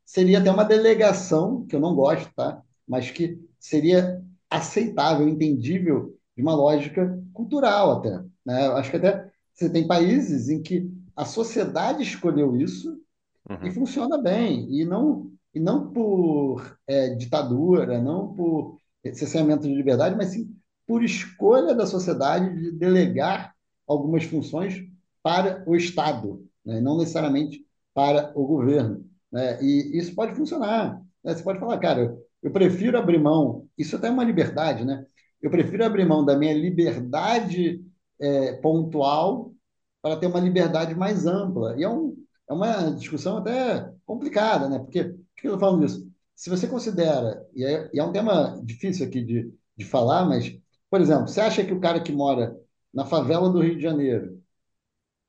[0.05, 2.61] seria até uma delegação, que eu não gosto, tá?
[2.87, 8.23] mas que seria aceitável, entendível, de uma lógica cultural até.
[8.45, 8.67] Né?
[8.67, 13.01] Acho que até você tem países em que a sociedade escolheu isso
[13.49, 13.65] uhum.
[13.65, 18.77] e funciona bem, e não, e não por é, ditadura, não por
[19.13, 20.55] cerceamento de liberdade, mas sim
[20.85, 23.53] por escolha da sociedade de delegar
[23.87, 24.81] algumas funções
[25.23, 26.79] para o Estado, né?
[26.79, 29.03] não necessariamente para o governo.
[29.31, 29.61] Né?
[29.61, 31.01] E isso pode funcionar.
[31.23, 31.33] Né?
[31.33, 35.05] Você pode falar, cara, eu prefiro abrir mão, isso até é uma liberdade, né?
[35.41, 37.83] Eu prefiro abrir mão da minha liberdade
[38.19, 39.53] é, pontual
[40.01, 41.75] para ter uma liberdade mais ampla.
[41.77, 42.15] E é, um,
[42.49, 44.79] é uma discussão até complicada, né?
[44.79, 46.09] Porque, por que eu estou falando isso?
[46.35, 50.55] Se você considera, e é, e é um tema difícil aqui de, de falar, mas,
[50.89, 52.55] por exemplo, você acha que o cara que mora
[52.93, 54.41] na favela do Rio de Janeiro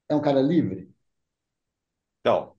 [0.08, 0.92] é um cara livre?
[2.20, 2.54] Então,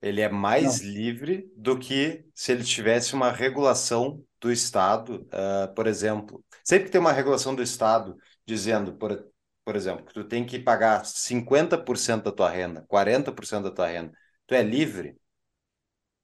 [0.00, 0.90] ele é mais Não.
[0.92, 6.44] livre do que se ele tivesse uma regulação do Estado, uh, por exemplo.
[6.64, 8.16] Sempre que tem uma regulação do Estado
[8.46, 9.26] dizendo, por,
[9.66, 14.12] por exemplo, que tu tem que pagar 50% da tua renda, 40% da tua renda,
[14.46, 15.18] tu é livre?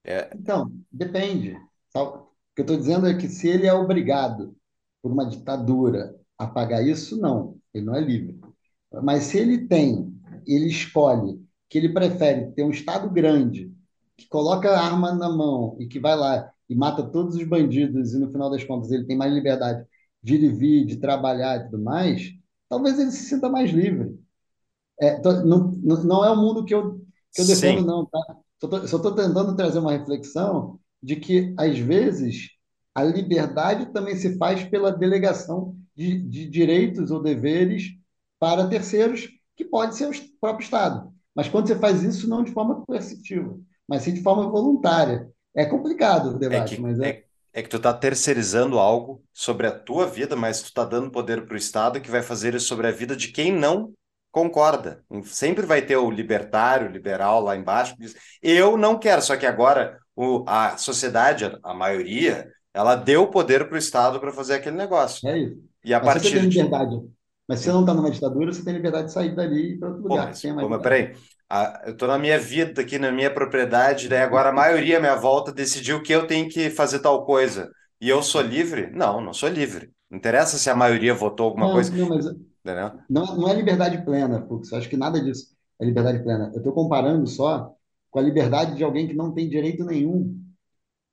[0.05, 0.30] É...
[0.32, 1.57] Então, depende.
[1.93, 4.57] O que eu estou dizendo é que se ele é obrigado
[5.03, 8.38] por uma ditadura a pagar isso, não, ele não é livre.
[9.03, 10.14] Mas se ele tem,
[10.47, 13.74] ele escolhe que ele prefere ter um Estado grande,
[14.16, 18.14] que coloca a arma na mão e que vai lá e mata todos os bandidos,
[18.14, 19.84] e no final das contas ele tem mais liberdade
[20.22, 22.40] de ir e vir, de trabalhar e tudo mais,
[22.73, 24.18] talvez ele se sinta mais livre.
[25.01, 27.01] É, não, não é o mundo que eu,
[27.35, 27.87] que eu defendo, Sim.
[27.87, 28.20] não, tá?
[28.87, 32.51] Só estou tentando trazer uma reflexão de que, às vezes,
[32.95, 37.91] a liberdade também se faz pela delegação de, de direitos ou deveres
[38.39, 41.12] para terceiros, que pode ser o próprio Estado.
[41.35, 43.59] Mas quando você faz isso, não de forma coercitiva,
[43.89, 45.31] mas sim de forma voluntária.
[45.55, 47.11] É complicado o É debate, que, mas é.
[47.11, 51.11] é, é que tu tá terceirizando algo sobre a tua vida, mas tu tá dando
[51.11, 53.92] poder para o Estado que vai fazer isso sobre a vida de quem não
[54.30, 55.05] concorda.
[55.24, 59.36] Sempre vai ter o libertário, o liberal lá embaixo que diz: eu não quero, só
[59.36, 64.55] que agora o, a sociedade, a maioria, ela deu poder para o Estado para fazer
[64.55, 65.24] aquele negócio.
[65.24, 65.62] É isso.
[65.84, 66.48] E a Mas você partir tem de.
[66.48, 67.00] liberdade.
[67.48, 69.88] Mas se você não está numa ditadura, você tem liberdade de sair dali e para
[69.88, 70.26] outro Pô, lugar.
[70.26, 71.16] mas, pô, mas peraí,
[71.61, 75.00] a- eu tô na minha vida aqui, na minha propriedade, daí agora a maioria à
[75.00, 77.70] minha volta decidiu que eu tenho que fazer tal coisa.
[78.00, 78.90] E eu sou livre?
[78.90, 79.92] Não, não sou livre.
[80.11, 82.24] Não interessa se a maioria votou alguma Não, coisa, não, mas
[83.09, 84.70] não, não é liberdade plena, Fux.
[84.72, 86.50] Eu acho que nada disso é liberdade plena.
[86.55, 87.74] Eu estou comparando só
[88.11, 90.40] com a liberdade de alguém que não tem direito nenhum,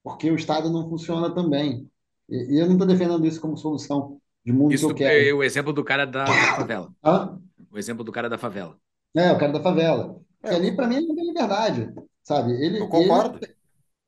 [0.04, 1.90] porque o Estado não funciona também.
[2.30, 5.30] E, e eu não estou defendendo isso como solução de mundo que Isso eu quero.
[5.30, 6.94] é o exemplo do cara da, da favela.
[7.04, 7.38] Ah,
[7.72, 8.80] O exemplo do cara da favela.
[9.16, 10.20] é, o cara da favela.
[10.44, 12.54] É, ali, para mim, ele não tem liberdade, sabe?
[12.54, 13.40] Ele, eu ele, concordo.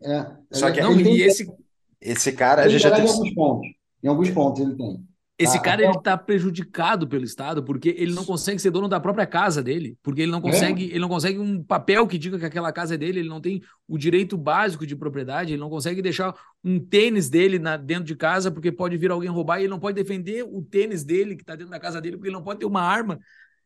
[0.03, 1.51] é, Só ele, que Não, ele tem esse,
[1.99, 3.07] esse cara, a tem gente já teve.
[3.07, 3.69] em alguns pontos.
[4.03, 5.05] Em alguns pontos ele tem.
[5.37, 5.63] esse Tá?
[5.63, 9.63] cara ele tá prejudicado pelo Estado porque ele não consegue ser dono da própria casa
[9.63, 10.41] dele, porque ele não É?
[10.41, 13.41] consegue, ele não consegue um papel que diga que aquela casa é dele, ele não
[13.41, 18.03] tem o direito básico de propriedade, ele não consegue deixar um tênis dele na, dentro
[18.03, 21.35] de casa porque pode vir alguém roubar e ele não pode defender o tênis dele
[21.35, 23.19] que está dentro da casa dele porque ele não pode ter uma arma.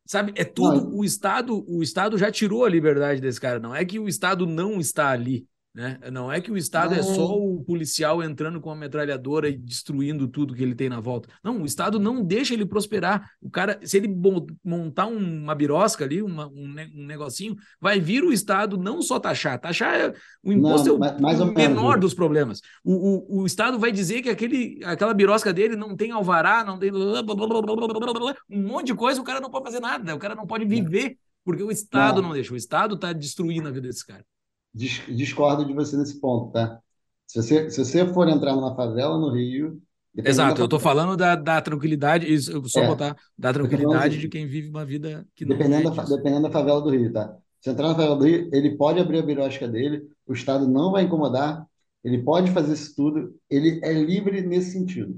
[0.06, 3.76] Sabe, é tudo Não, o Estado, o Estado já tirou a liberdade desse cara, não
[3.76, 6.00] é que o Estado não está ali, né?
[6.10, 9.58] Não é que o Estado é só não, o policial entrando com a metralhadora e
[9.58, 11.28] destruindo tudo que ele tem na volta.
[11.44, 13.30] Não, o Estado não deixa ele prosperar.
[13.42, 18.00] O cara, se ele mo- montar um- uma birosca ali, uma- um, um negocinho, vai
[18.00, 19.60] vir o Estado não só taxar.
[19.60, 22.62] Taxar, é- o imposto é não, o, ma- mais o menor dos problemas.
[22.82, 22.94] O,
[23.38, 26.90] o, o Estado vai dizer que aquele, aquela birosca dele não tem alvará, não tem
[28.50, 31.18] um monte de coisa, o cara não pode fazer nada, o cara não pode viver,
[31.44, 32.54] porque o Estado Não, não deixa.
[32.54, 34.26] O Estado está destruindo a vida desse cara.
[34.76, 36.82] Dis- discordo de você nesse ponto, tá?
[37.28, 39.82] Se você, se você for entrar numa favela no Rio,
[40.16, 44.28] da Exato, eu favela, falando da, da tranquilidade, isso, só é, botar da tranquilidade de
[44.28, 46.16] quem vive uma vida que não é dependendo da, fa- disso.
[46.16, 47.38] dependendo da favela do Rio, tá?
[47.62, 50.92] Se entrar na favela do Rio, ele pode abrir a birosca dele, o Estado não
[50.92, 51.66] vai incomodar,
[52.04, 55.16] ele pode fazer isso tudo, ele é livre nesse sentido.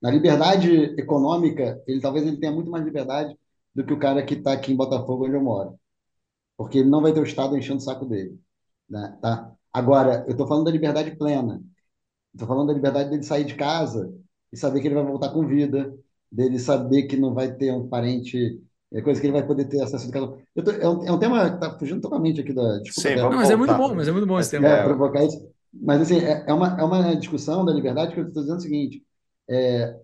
[0.00, 3.36] Na liberdade econômica, ele talvez ele tenha muito mais liberdade
[3.74, 5.76] do que o cara que está aqui em Botafogo, onde eu moro,
[6.56, 8.38] porque ele não vai ter o Estado enchendo o saco dele,
[8.88, 9.18] né?
[9.22, 9.52] Tá?
[9.72, 11.62] Agora, eu estou falando da liberdade plena.
[12.34, 14.14] Estou falando da liberdade dele sair de casa
[14.52, 15.94] e saber que ele vai voltar com vida,
[16.30, 18.60] dele saber que não vai ter um parente,
[18.92, 20.36] é coisa que ele vai poder ter acesso de casa.
[20.54, 22.62] Eu tô- é, um, é um tema que está fugindo totalmente aqui da.
[22.90, 24.70] Sim, Não, vamos mas é muito bom, mas é muito bom esse Mas, tema.
[24.70, 25.38] é, é, provocar isso.
[25.72, 28.62] Mas assim, é, é uma, é uma discussão da liberdade que eu estou dizendo o
[28.62, 29.04] seguinte:
[29.48, 30.00] é,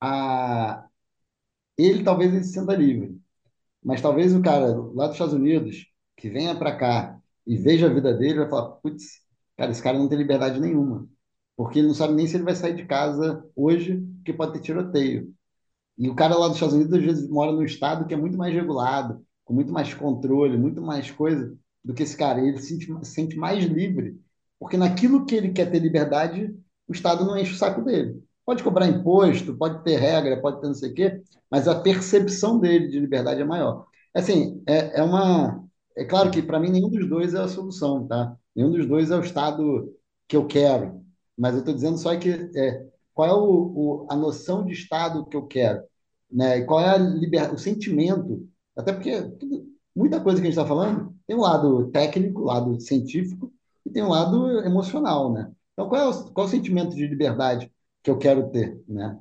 [0.00, 0.86] a,
[1.78, 3.18] ele talvez ele se sinta livre,
[3.84, 5.86] mas talvez o cara lá dos Estados Unidos
[6.18, 9.20] que venha para cá e veja a vida dele vai falar: putz,
[9.56, 11.08] cara, esse cara não tem liberdade nenhuma,
[11.56, 14.60] porque ele não sabe nem se ele vai sair de casa hoje, porque pode ter
[14.60, 15.32] tiroteio.
[15.98, 18.36] E o cara lá dos Estados Unidos, às vezes, mora num estado que é muito
[18.36, 22.40] mais regulado, com muito mais controle, muito mais coisa do que esse cara.
[22.40, 24.18] Ele se sente, se sente mais livre,
[24.58, 26.54] porque naquilo que ele quer ter liberdade,
[26.88, 28.22] o Estado não enche o saco dele.
[28.44, 32.58] Pode cobrar imposto, pode ter regra, pode ter não sei o quê, mas a percepção
[32.58, 33.86] dele de liberdade é maior.
[34.14, 35.64] Assim, é, é uma.
[35.96, 38.36] É claro que para mim nenhum dos dois é a solução, tá?
[38.54, 39.94] Nenhum dos dois é o estado
[40.26, 41.02] que eu quero.
[41.36, 45.26] Mas eu estou dizendo só que é, qual é o, o, a noção de estado
[45.26, 45.82] que eu quero,
[46.30, 46.58] né?
[46.58, 48.48] E qual é a liber, o sentimento.
[48.76, 52.80] Até porque tudo, muita coisa que a gente está falando tem um lado técnico, lado
[52.80, 53.52] científico
[53.84, 55.52] e tem um lado emocional, né?
[55.72, 57.72] Então, qual é o, qual é o sentimento de liberdade
[58.02, 59.18] que eu quero ter, né?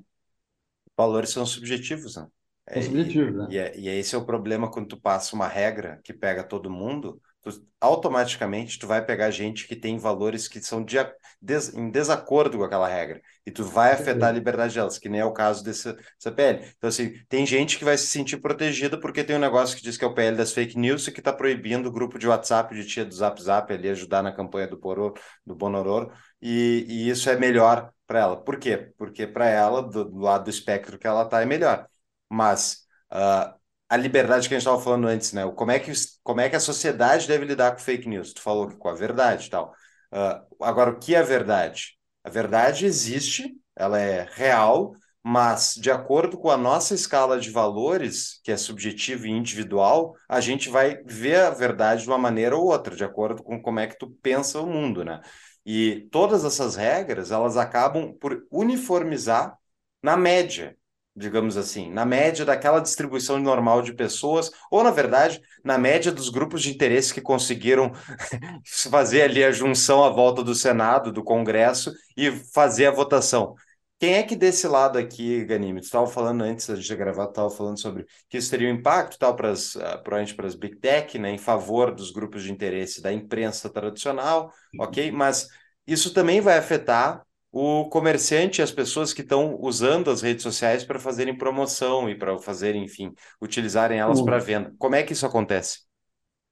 [0.98, 2.28] Valores são subjetivos, né?
[2.74, 3.58] É, e, subjetivos, e, né?
[3.58, 7.22] é- e esse é o problema quando tu passa uma regra que pega todo mundo,
[7.42, 7.50] tu-
[7.82, 10.98] automaticamente tu vai pegar gente que tem valores que são de,
[11.42, 15.20] des- em desacordo com aquela regra, e tu vai afetar a liberdade delas, que nem
[15.20, 16.66] é o caso desse, dessa PL.
[16.78, 19.98] Então, assim, tem gente que vai se sentir protegida porque tem um negócio que diz
[19.98, 22.74] que é o PL das fake news e que está proibindo o grupo de WhatsApp
[22.76, 25.14] de tia do Zap Zap ali ajudar na campanha do, Poror,
[25.46, 26.12] do Bonororo,
[26.42, 28.38] e, e isso é melhor para ela.
[28.42, 28.92] Por quê?
[28.98, 31.88] Porque para ela, do, do lado do espectro que ela está, é melhor.
[32.32, 33.56] Mas ah,
[33.90, 35.50] a liberdade que a gente estava falando antes, né?
[35.52, 35.92] Como é que,
[36.24, 38.34] como é que a sociedade deve lidar com fake news?
[38.34, 39.74] Tu falou que com a verdade e tal.
[40.12, 41.98] Ah, agora, o que é verdade?
[42.24, 48.40] A verdade existe, ela é real, mas de acordo com a nossa escala de valores,
[48.44, 52.66] que é subjetiva e individual, a gente vai ver a verdade de uma maneira ou
[52.66, 55.22] outra, de acordo com como é que tu pensa o mundo, né?
[55.66, 59.56] E todas essas regras, elas acabam por uniformizar
[60.02, 60.76] na média
[61.16, 66.30] digamos assim, na média daquela distribuição normal de pessoas, ou na verdade, na média dos
[66.30, 67.92] grupos de interesse que conseguiram
[68.90, 73.56] fazer ali a junção à volta do Senado, do Congresso e fazer a votação.
[74.00, 77.52] Quem é que desse lado aqui, Ganime, tu estava falando antes da gente gravar, estava
[77.52, 81.20] falando sobre que isso teria um impacto tal para as, provavelmente para as Big Tech,
[81.20, 85.12] né, em favor dos grupos de interesse da imprensa tradicional, ok?
[85.12, 85.48] Mas
[85.86, 90.84] isso também vai afetar o comerciante e as pessoas que estão usando as redes sociais
[90.86, 94.74] para fazerem promoção e para fazerem, enfim, utilizarem elas para O, venda.
[94.78, 95.80] Como é que isso acontece?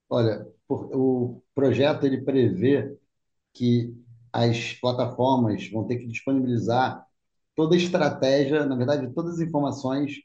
[0.09, 2.95] olha, o projeto ele prevê
[3.53, 3.95] que
[4.33, 7.05] as plataformas vão ter que disponibilizar
[7.55, 10.15] toda a estratégia, na verdade, todas as informações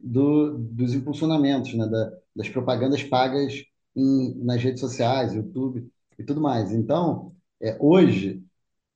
[0.00, 3.64] do, dos impulsionamentos, né, da, das propagandas pagas
[3.96, 6.72] em, nas redes sociais, YouTube e tudo mais.
[6.72, 8.42] Então, é, hoje,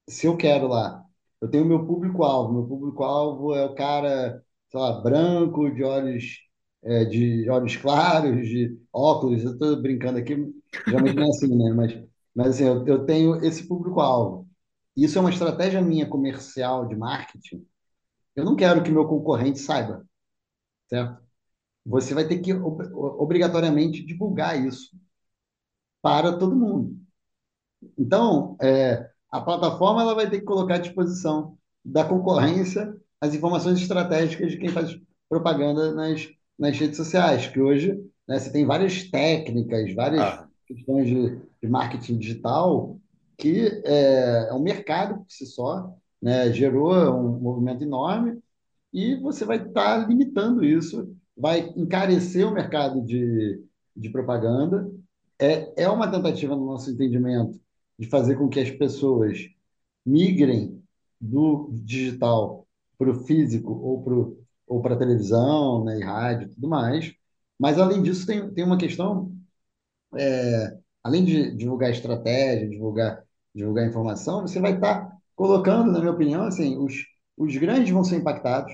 [0.08, 1.03] se eu quero lá,
[1.44, 2.52] eu tenho meu público-alvo.
[2.54, 6.24] Meu público-alvo é o cara, sei lá, branco, de olhos,
[6.82, 9.44] é, de olhos claros, de óculos.
[9.44, 10.36] Eu estou brincando aqui,
[10.86, 11.72] geralmente não é assim, né?
[11.74, 14.48] Mas, mas assim, eu, eu tenho esse público-alvo.
[14.96, 17.66] Isso é uma estratégia minha comercial de marketing.
[18.36, 20.06] Eu não quero que meu concorrente saiba,
[20.88, 21.22] certo?
[21.86, 24.90] Você vai ter que ob- obrigatoriamente divulgar isso
[26.02, 26.96] para todo mundo.
[27.98, 33.80] Então, é, a plataforma ela vai ter que colocar à disposição da concorrência as informações
[33.80, 34.96] estratégicas de quem faz
[35.28, 41.08] propaganda nas, nas redes sociais, que hoje, né, você tem várias técnicas, várias Ah, questões
[41.08, 42.96] de, de marketing digital,
[43.36, 48.38] que é, é um mercado por si só, né, gerou um movimento enorme
[48.92, 53.60] e você vai estar limitando isso, vai encarecer o mercado de,
[53.96, 54.88] de propaganda.
[55.40, 57.58] É, é uma tentativa, no nosso entendimento,
[57.98, 59.38] de fazer com que as pessoas
[60.04, 60.82] migrem
[61.20, 62.66] do digital
[62.98, 67.12] para o físico ou para ou para televisão, né, e rádio tudo mais.
[67.58, 69.30] Mas, além disso, tem, tem uma questão
[71.02, 73.22] além de divulgar estratégia, divulgar,
[73.54, 76.94] divulgar informação, você vai estar colocando, na minha opinião, assim, os,
[77.36, 78.72] os grandes vão ser impactados,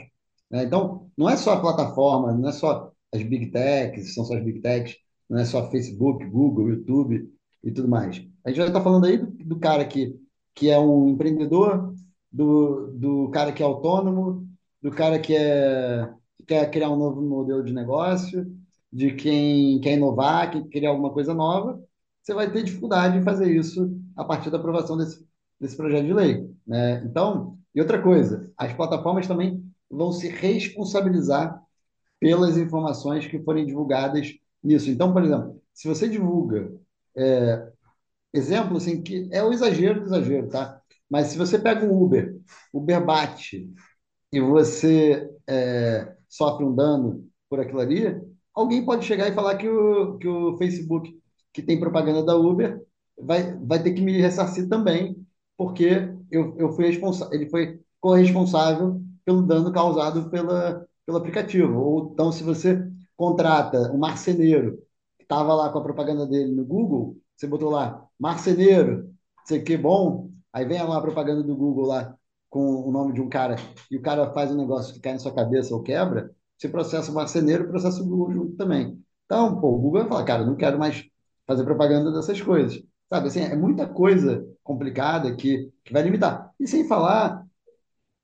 [0.51, 0.65] né?
[0.65, 4.45] Então, não é só a plataforma, não é só as big techs, são só as
[4.45, 4.97] big techs,
[5.29, 7.29] não é só Facebook, Google, YouTube
[7.63, 8.25] e tudo mais.
[8.45, 10.19] A gente vai estar falando aí do, do cara que,
[10.55, 11.95] que é um empreendedor,
[12.33, 14.49] do, do cara que é autônomo,
[14.81, 18.47] do cara que, é, que quer criar um novo modelo de negócio,
[18.93, 21.83] de quem quer inovar, quem quer criar alguma coisa nova,
[22.23, 25.27] você vai ter dificuldade em fazer isso a partir da aprovação desse,
[25.61, 27.03] desse projeto de lei, né?
[27.05, 31.61] Então, e outra coisa, as plataformas também vão se responsabilizar
[32.19, 34.91] pelas informações que forem divulgadas nisso.
[34.91, 36.71] Então, por exemplo, se você divulga,
[38.33, 40.81] exemplo assim, que é o exagero do exagero, tá?
[41.09, 42.37] Mas se você pega um Uber,
[42.73, 43.73] Uber bate
[44.33, 48.21] e você é, sofre um dano por aquilo ali,
[48.55, 51.13] alguém pode chegar e falar que o, que o Facebook,
[51.53, 52.81] que tem propaganda da Uber,
[53.19, 55.17] vai, vai ter que me ressarcir também,
[55.57, 61.79] porque eu, eu fui responsa ele foi corresponsável pelo dano causado pela, pelo aplicativo.
[61.79, 64.79] Ou então, se você contrata um marceneiro
[65.31, 70.29] estava lá com a propaganda dele no Google, você botou lá, marceneiro, sei que bom,
[70.53, 72.17] aí vem lá a propaganda do Google lá
[72.49, 73.55] com o nome de um cara
[73.89, 77.13] e o cara faz um negócio que cai na sua cabeça ou quebra, você processa
[77.13, 79.01] o marceneiro processa o Google junto também.
[79.25, 81.05] Então, pô, o Google vai falar, cara, não quero mais
[81.47, 82.83] fazer propaganda dessas coisas.
[83.09, 86.53] Sabe, assim, é muita coisa complicada que, que vai limitar.
[86.59, 87.47] E sem falar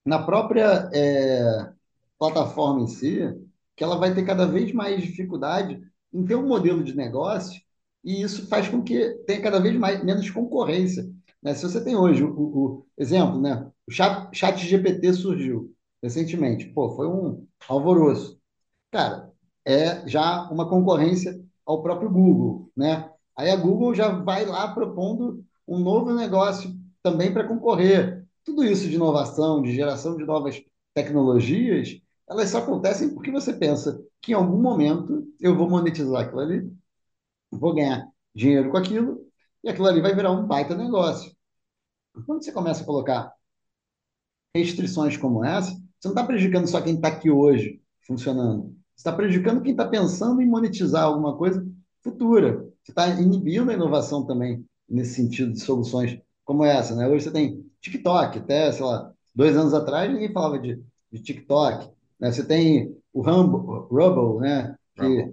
[0.04, 1.72] na própria é,
[2.18, 3.20] plataforma em si,
[3.76, 5.80] que ela vai ter cada vez mais dificuldade
[6.12, 7.60] em ter um modelo de negócio
[8.04, 11.10] e isso faz com que tenha cada vez mais, menos concorrência.
[11.42, 11.54] Né?
[11.54, 13.68] Se você tem hoje o, o, exemplo, né?
[13.86, 18.40] o chat, chat GPT surgiu recentemente, pô, foi um alvoroço.
[18.92, 19.32] Cara,
[19.64, 23.10] é já uma concorrência ao próprio Google, né?
[23.36, 26.72] Aí a Google já vai lá propondo um novo negócio
[27.02, 28.24] também para concorrer.
[28.44, 30.62] Tudo isso de inovação, de geração de novas
[30.94, 36.40] tecnologias, elas só acontecem porque você pensa que em algum momento eu vou monetizar aquilo
[36.40, 36.72] ali,
[37.50, 39.24] vou ganhar dinheiro com aquilo,
[39.62, 41.34] e aquilo ali vai virar um baita negócio.
[42.26, 43.32] Quando você começa a colocar
[44.54, 48.74] restrições como essa, você não está prejudicando só quem está aqui hoje funcionando.
[48.94, 51.66] Você está prejudicando quem está pensando em monetizar alguma coisa
[52.02, 52.58] futura.
[52.82, 56.94] Você está inibindo a inovação também nesse sentido de soluções como essa.
[56.94, 57.06] Né?
[57.06, 60.82] Hoje você tem TikTok, até, sei lá, dois anos atrás ninguém falava de,
[61.12, 61.90] de TikTok.
[62.20, 62.32] Né?
[62.32, 64.74] Você tem o Rumble, Rubble, né?
[64.94, 65.32] que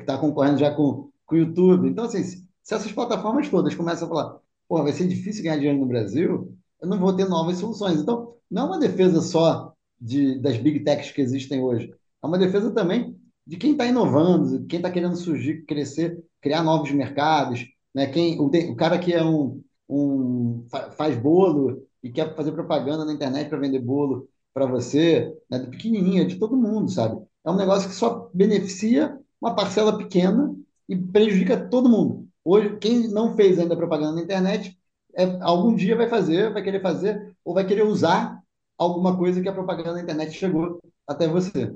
[0.00, 1.88] está concorrendo já com, com o YouTube.
[1.88, 5.78] Então, assim, se essas plataformas todas começam a falar, pô, vai ser difícil ganhar dinheiro
[5.78, 8.00] no Brasil, eu não vou ter novas soluções.
[8.00, 12.38] Então, não é uma defesa só de, das big techs que existem hoje, é uma
[12.38, 13.16] defesa também
[13.46, 18.06] de quem está inovando, quem está querendo surgir, crescer, criar novos mercados, né?
[18.06, 20.64] Quem, o, o cara que é um, um
[20.96, 25.58] faz bolo e quer fazer propaganda na internet para vender bolo para você, né?
[25.58, 27.20] do pequenininho, de todo mundo, sabe?
[27.44, 30.54] É um negócio que só beneficia uma parcela pequena
[30.88, 32.28] e prejudica todo mundo.
[32.44, 34.78] Hoje, quem não fez ainda propaganda na internet,
[35.14, 38.40] é, algum dia vai fazer, vai querer fazer, ou vai querer usar
[38.78, 41.74] alguma coisa que a propaganda na internet chegou até você.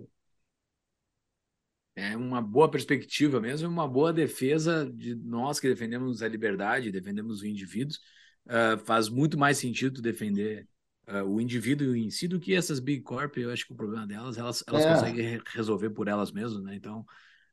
[1.97, 7.41] É uma boa perspectiva mesmo, uma boa defesa de nós que defendemos a liberdade, defendemos
[7.41, 7.97] o indivíduo.
[8.47, 10.67] Uh, faz muito mais sentido defender
[11.09, 13.37] uh, o indivíduo em si do que essas big corp.
[13.37, 14.95] Eu acho que o problema delas, elas, elas é.
[14.95, 16.75] conseguem resolver por elas mesmas, né?
[16.75, 17.05] Então,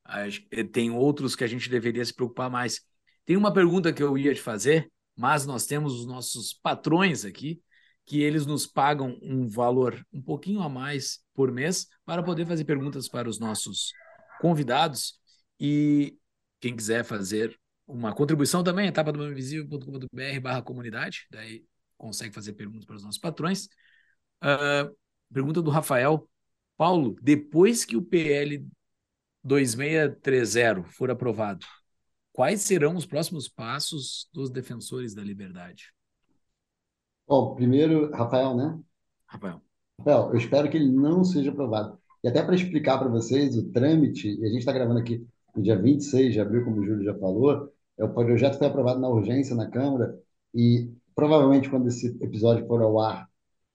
[0.03, 0.41] acho,
[0.72, 2.82] tem outros que a gente deveria se preocupar mais.
[3.26, 7.61] Tem uma pergunta que eu ia te fazer, mas nós temos os nossos patrões aqui,
[8.06, 12.64] que eles nos pagam um valor um pouquinho a mais por mês para poder fazer
[12.64, 13.91] perguntas para os nossos
[14.40, 15.15] convidados.
[15.60, 16.15] E
[16.60, 17.57] quem quiser fazer
[17.88, 21.64] uma contribuição também, etapa do invisível.com.br barra comunidade, daí
[21.97, 23.65] consegue fazer perguntas para os nossos patrões.
[24.43, 24.95] Uh,
[25.31, 26.30] pergunta do Rafael.
[26.77, 28.67] Paulo, depois que o PL
[29.43, 31.65] 2630 for aprovado,
[32.34, 35.93] quais serão os próximos passos dos defensores da liberdade?
[37.27, 38.80] Bom, primeiro, Rafael, né?
[39.26, 39.61] Rafael.
[39.97, 41.97] Rafael, eu espero que ele não seja aprovado.
[42.23, 45.61] E até para explicar para vocês o trâmite, e a gente está gravando aqui no
[45.61, 49.07] dia 26 de abril, como o Júlio já falou, é, o projeto foi aprovado na
[49.07, 50.19] urgência na Câmara
[50.53, 53.27] e provavelmente quando esse episódio for ao ar,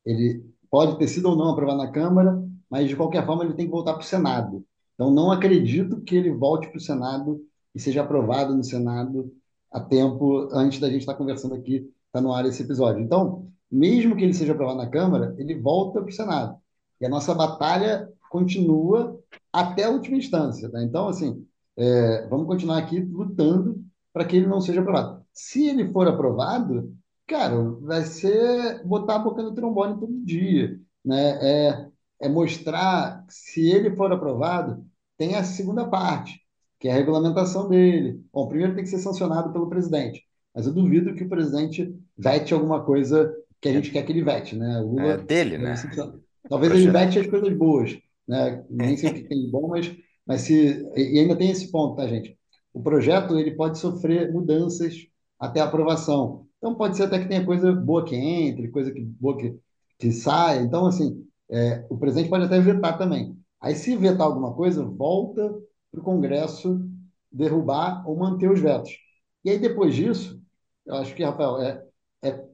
[0.04, 3.66] ele pode ter sido ou não aprovado na Câmara, mas de qualquer forma ele tem
[3.66, 4.64] que voltar para o Senado.
[4.94, 7.40] Então não acredito que ele volte para o Senado
[7.74, 9.32] e seja aprovado no Senado
[9.72, 13.02] a tempo antes da gente estar tá conversando aqui, está no ar esse episódio.
[13.02, 16.58] Então, mesmo que ele seja aprovado na Câmara, ele volta para o Senado.
[17.00, 19.18] E a nossa batalha continua
[19.52, 20.68] até a última instância.
[20.68, 20.82] Tá?
[20.82, 21.46] Então, assim,
[21.76, 25.24] é, vamos continuar aqui lutando para que ele não seja aprovado.
[25.32, 26.92] Se ele for aprovado,
[27.30, 30.76] cara, vai ser botar a boca no trombone todo dia.
[31.04, 31.38] Né?
[31.40, 31.86] É,
[32.22, 34.84] é mostrar, se ele for aprovado,
[35.16, 36.40] tem a segunda parte,
[36.80, 38.20] que é a regulamentação dele.
[38.32, 42.52] Bom, primeiro tem que ser sancionado pelo presidente, mas eu duvido que o presidente vete
[42.52, 44.80] alguma coisa que a gente quer que ele vete, né?
[44.80, 45.74] Lula, é dele, né?
[46.48, 47.96] Talvez ele vete as coisas boas,
[48.26, 48.64] né?
[48.68, 49.94] Nem sempre tem bom, mas,
[50.26, 52.36] mas se e ainda tem esse ponto, tá, gente?
[52.72, 54.94] O projeto ele pode sofrer mudanças
[55.38, 56.46] até a aprovação.
[56.60, 59.58] Então pode ser até que tenha coisa boa que entre, coisa que boa que,
[59.98, 60.60] que saia.
[60.60, 63.36] Então assim, é, o presidente pode até vetar também.
[63.60, 65.50] Aí se vetar alguma coisa, volta
[65.90, 66.80] para o Congresso
[67.32, 68.90] derrubar ou manter os vetos.
[69.44, 70.40] E aí depois disso,
[70.86, 71.82] eu acho que Rafael é,
[72.22, 72.44] é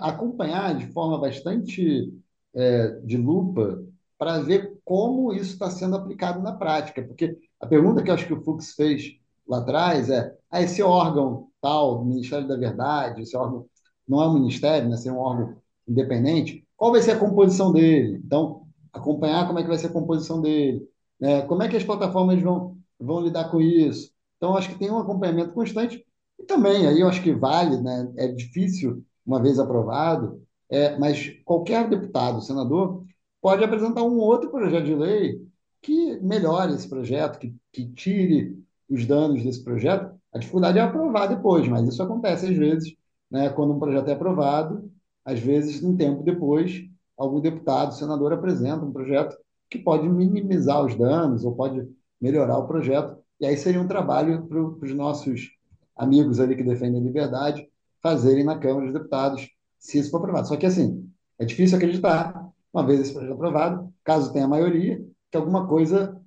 [0.00, 2.12] acompanhar de forma bastante
[2.54, 3.82] é, de lupa
[4.18, 7.02] para ver como isso está sendo aplicado na prática.
[7.02, 10.82] Porque a pergunta que eu acho que o Fux fez lá atrás é: ah, esse
[10.82, 13.66] órgão tal, Ministério da Verdade, esse órgão
[14.08, 15.56] não é um ministério, né, ser um órgão
[15.88, 18.20] independente, qual vai ser a composição dele?
[18.24, 20.86] Então, acompanhar como é que vai ser a composição dele,
[21.20, 21.42] né?
[21.42, 24.10] como é que as plataformas vão, vão lidar com isso.
[24.36, 26.04] Então, acho que tem um acompanhamento constante
[26.38, 28.12] e também, aí eu acho que vale, né?
[28.16, 33.04] é difícil, uma vez aprovado, é, mas qualquer deputado, senador,
[33.40, 35.40] pode apresentar um outro projeto de lei
[35.80, 41.26] que melhore esse projeto, que, que tire os danos desse projeto, a dificuldade é aprovar
[41.26, 42.94] depois, mas isso acontece às vezes,
[43.30, 44.90] né, quando um projeto é aprovado,
[45.24, 46.84] às vezes, um tempo depois,
[47.16, 49.36] algum deputado, senador apresenta um projeto
[49.68, 51.84] que pode minimizar os danos ou pode
[52.20, 55.50] melhorar o projeto, e aí seria um trabalho para os nossos
[55.96, 57.68] amigos ali que defendem a liberdade
[58.00, 59.48] fazerem na Câmara dos Deputados,
[59.78, 60.46] se isso for aprovado.
[60.46, 65.36] Só que, assim, é difícil acreditar, uma vez esse projeto aprovado, caso tenha maioria, que
[65.36, 66.20] alguma coisa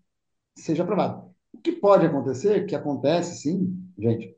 [0.57, 1.28] seja aprovada.
[1.59, 4.35] O que pode acontecer, que acontece sim, gente,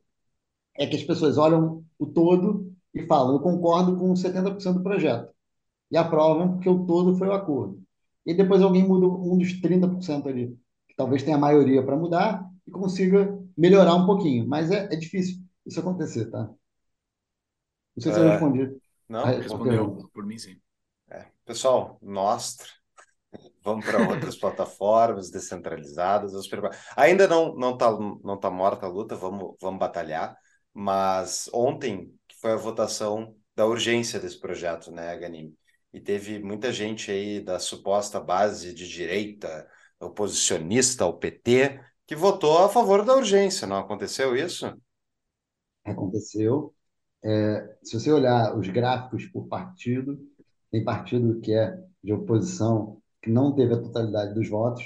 [0.78, 5.34] é que as pessoas olham o todo e falam, eu concordo com 70% do projeto,
[5.92, 7.82] e aprovam porque o todo foi o acordo.
[8.26, 10.58] E depois alguém muda um dos 30% ali,
[10.88, 14.48] que talvez tenha maioria para mudar e consiga melhorar um pouquinho.
[14.48, 16.50] Mas é, é difícil isso acontecer, tá?
[17.96, 18.76] Não sei se eu É, respondi.
[19.10, 20.62] não, a- a Respondeu por mim, sim.
[21.10, 21.28] É.
[21.46, 22.68] Pessoal, Nostra,
[23.64, 26.34] vamos para outras plataformas descentralizadas.
[26.96, 27.92] Ainda não não tá,
[28.24, 30.36] não tá morta a luta, vamos, vamos batalhar.
[30.74, 35.56] Mas ontem foi a votação da urgência desse projeto, né, Ganim?
[35.94, 39.68] E teve muita gente aí da suposta base de direita,
[40.00, 43.68] oposicionista ao PT, que votou a favor da urgência.
[43.68, 44.74] Não aconteceu isso?
[45.84, 46.74] Aconteceu.
[47.24, 50.18] É, se você olhar os gráficos por partido,
[50.72, 54.84] tem partido que é de oposição que não teve a totalidade dos votos.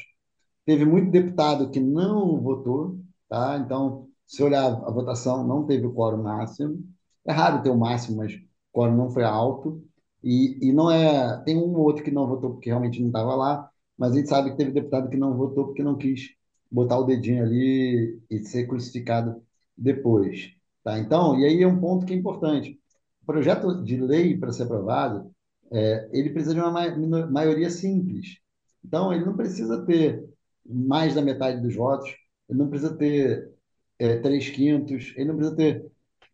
[0.66, 3.00] Teve muito deputado que não votou,
[3.30, 3.58] tá?
[3.58, 6.84] Então, se olhar a votação, não teve o quórum máximo.
[7.26, 8.38] É raro ter o máximo, mas o
[8.74, 9.84] quórum não foi alto.
[10.24, 11.42] E, e não é.
[11.44, 14.30] Tem um ou outro que não votou porque realmente não estava lá, mas a gente
[14.30, 16.36] sabe que teve deputado que não votou porque não quis
[16.72, 19.42] botar o dedinho ali e ser crucificado
[19.78, 20.52] depois.
[20.84, 21.00] Tá?
[21.00, 22.80] Então, e aí é um ponto que é importante.
[23.24, 25.32] O projeto de lei para ser aprovado,
[25.72, 28.38] é, ele precisa de uma maioria simples.
[28.84, 30.24] Então, ele não precisa ter
[30.66, 32.10] mais da metade dos votos,
[32.50, 33.52] ele não precisa ter
[34.00, 35.86] é, três quintos, ele não precisa ter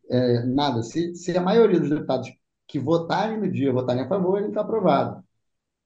[0.10, 0.84] é, nada.
[0.84, 2.30] Se, se a maioria dos deputados
[2.68, 5.24] que votarem no dia votarem a favor, ele está aprovado.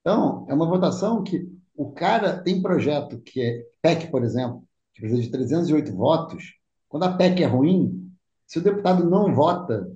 [0.01, 4.63] Então, é uma votação que o cara tem projeto que é PEC, por exemplo,
[4.93, 6.53] que precisa de 308 votos.
[6.87, 8.11] Quando a PEC é ruim,
[8.45, 9.91] se o deputado não vota,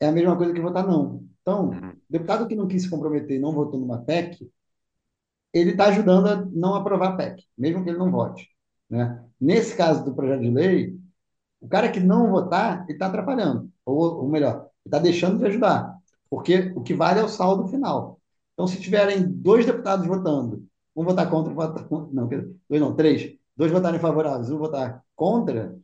[0.00, 1.22] é a mesma coisa que votar não.
[1.42, 1.92] Então, Uhum.
[2.08, 4.50] deputado que não quis se comprometer e não votou numa PEC,
[5.52, 8.48] ele está ajudando a não aprovar a PEC, mesmo que ele não vote.
[8.88, 9.22] Né?
[9.40, 10.98] Nesse caso do projeto de lei,
[11.60, 13.70] o cara que não votar, ele está atrapalhando.
[13.84, 15.96] Ou, ou melhor, está deixando de ajudar.
[16.30, 18.18] Porque o que vale é o saldo final.
[18.54, 20.64] Então, se tiverem dois deputados votando,
[20.94, 25.02] um votar contra, um votar contra, não, dois não, três, dois votarem favoráveis, um votar
[25.14, 25.76] contra,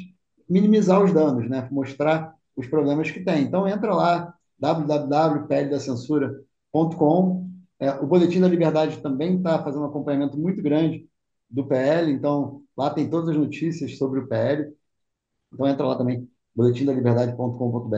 [0.48, 1.68] minimizar os danos, né?
[1.70, 3.44] mostrar os problemas que tem.
[3.44, 7.48] Então, entra lá, www.pldacensura.com.
[7.78, 11.06] É, o Boletim da Liberdade também está fazendo um acompanhamento muito grande
[11.50, 14.72] do PL, então lá tem todas as notícias sobre o PL.
[15.52, 17.96] Então entra lá também, boletindaliberdade.com.br,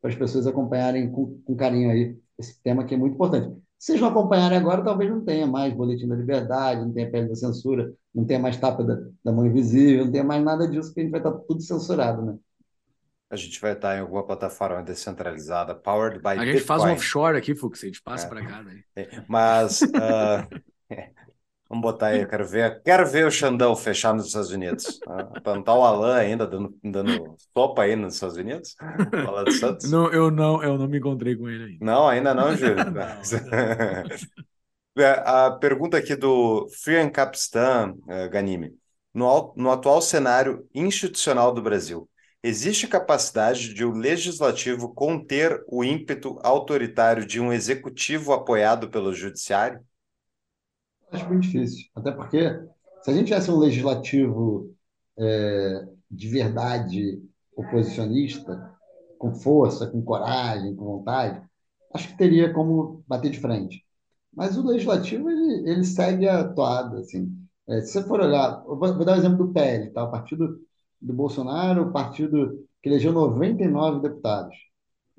[0.00, 3.54] para as pessoas acompanharem com, com carinho aí esse tema que é muito importante.
[3.78, 7.28] Se vocês não acompanharem agora, talvez não tenha mais Boletim da Liberdade, não tenha Pele
[7.28, 10.88] da Censura, não tenha mais Tapa da, da Mão Invisível, não tenha mais nada disso,
[10.88, 12.36] porque a gente vai estar tudo censurado, né?
[13.30, 16.66] A gente vai estar em alguma plataforma descentralizada, powered by A gente Bitcoin.
[16.66, 18.28] faz um offshore aqui, Fux, a gente passa É.
[18.28, 18.62] para cá.
[18.62, 18.80] Né?
[18.96, 20.48] É, Mas ah,
[21.70, 24.98] vamos botar aí, eu quero ver, quero ver o Xandão fechar nos Estados Unidos.
[25.06, 28.74] Ah, não estar o Alan ainda dando, dando sopa aí nos Estados Unidos,
[29.26, 29.90] Alan dos Santos.
[29.90, 31.84] Não, eu, não, eu não me encontrei com ele ainda.
[31.84, 32.74] Não, ainda não, Júlio.
[34.98, 38.76] É, A pergunta aqui do Frian Capistan eh, Ganimi.
[39.14, 42.08] No, no atual cenário institucional do Brasil,
[42.42, 49.80] existe capacidade de o legislativo conter o ímpeto autoritário de um executivo apoiado pelo judiciário?
[51.12, 51.86] Acho muito difícil.
[51.94, 52.40] Até porque,
[53.02, 54.74] se a gente tivesse um legislativo
[55.18, 57.22] é, de verdade
[57.56, 58.70] oposicionista,
[59.18, 61.42] com força, com coragem, com vontade,
[61.92, 63.84] acho que teria como bater de frente.
[64.32, 67.30] Mas o legislativo, ele, ele segue a toada, assim.
[67.68, 70.04] É, se você for olhar, vou, vou dar o exemplo do PL, tá?
[70.04, 70.58] O partido
[71.00, 74.56] do Bolsonaro, o partido que elegeu 99 deputados.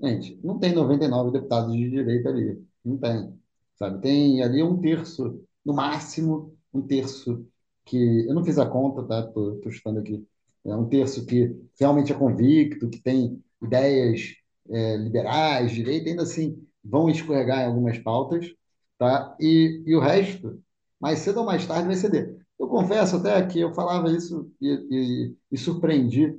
[0.01, 2.63] Gente, não tem 99 deputados de direita ali.
[2.83, 3.33] Não tem.
[3.77, 4.01] Sabe?
[4.01, 7.45] Tem ali um terço, no máximo, um terço
[7.85, 8.25] que.
[8.27, 9.23] Eu não fiz a conta, tá?
[9.23, 10.25] Tô chutando aqui.
[10.65, 14.35] É um terço que realmente é convicto, que tem ideias
[14.69, 18.47] é, liberais, direita, ainda assim vão escorregar em algumas pautas,
[18.97, 19.35] tá?
[19.39, 20.61] E, e o resto,
[20.99, 22.37] mais cedo ou mais tarde, vai ceder.
[22.59, 26.37] Eu confesso até que eu falava isso e, e, e surpreendi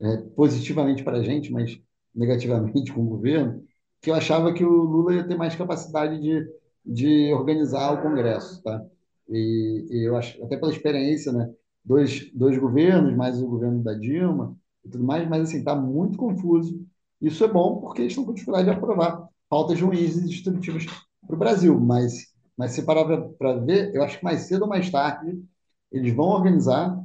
[0.00, 1.78] é, positivamente para a gente, mas
[2.14, 3.64] negativamente com o governo,
[4.00, 6.46] que eu achava que o Lula ia ter mais capacidade de,
[6.88, 8.84] de organizar o Congresso, tá?
[9.28, 11.52] E, e eu acho, até pela experiência, né?
[11.84, 16.18] Dois, dois governos, mais o governo da Dilma e tudo mais, mas assim, está muito
[16.18, 16.84] confuso.
[17.20, 20.86] Isso é bom porque eles estão com dificuldade de aprovar pautas ruins e destrutivas
[21.26, 23.04] para o Brasil, mas, mas se parar
[23.38, 25.42] para ver, eu acho que mais cedo ou mais tarde
[25.90, 26.98] eles vão organizar,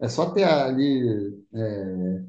[0.00, 2.22] é só ter ali é,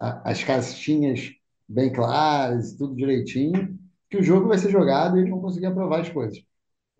[0.00, 1.32] as caixinhas
[1.68, 3.77] bem claras, tudo direitinho,
[4.10, 6.38] que o jogo vai ser jogado e eles vão conseguir aprovar as coisas.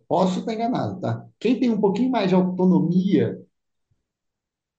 [0.08, 1.26] Posso estar enganado, tá?
[1.40, 3.38] Quem tem um pouquinho mais de autonomia,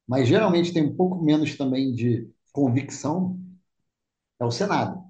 [0.07, 3.39] mas geralmente tem um pouco menos também de convicção,
[4.39, 5.03] é o Senado.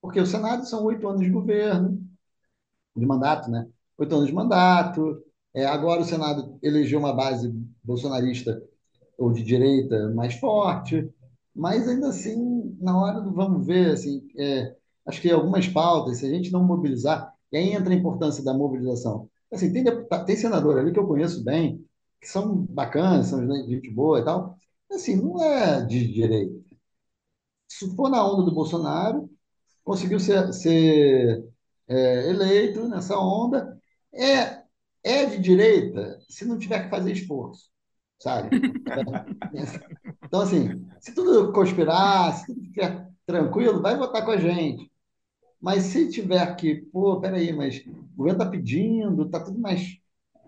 [0.00, 2.00] Porque o Senado são oito anos de governo,
[2.96, 3.68] de mandato, né?
[3.98, 5.22] Oito anos de mandato.
[5.54, 7.48] É, agora o Senado elegeu uma base
[7.82, 8.62] bolsonarista
[9.18, 11.10] ou de direita mais forte,
[11.54, 14.76] mas ainda assim, na hora do vamos ver, assim, é,
[15.08, 18.54] acho que algumas pautas, se a gente não mobilizar, e aí entra a importância da
[18.54, 19.28] mobilização.
[19.50, 21.84] Assim, tem, deputado, tem senador ali que eu conheço bem,
[22.20, 24.56] que são bacanas, são gente boa e tal,
[24.92, 26.68] assim, não é de direita.
[27.66, 29.30] Se for na onda do Bolsonaro,
[29.84, 31.44] conseguiu ser, ser
[31.88, 33.78] é, eleito nessa onda,
[34.12, 34.62] é,
[35.02, 37.70] é de direita se não tiver que fazer esforço,
[38.18, 38.50] sabe?
[40.28, 44.87] Então, assim, se tudo conspirar, se tudo ficar tranquilo, vai votar com a gente.
[45.60, 49.98] Mas se tiver que, pô, peraí, mas o governo está pedindo, está tudo mais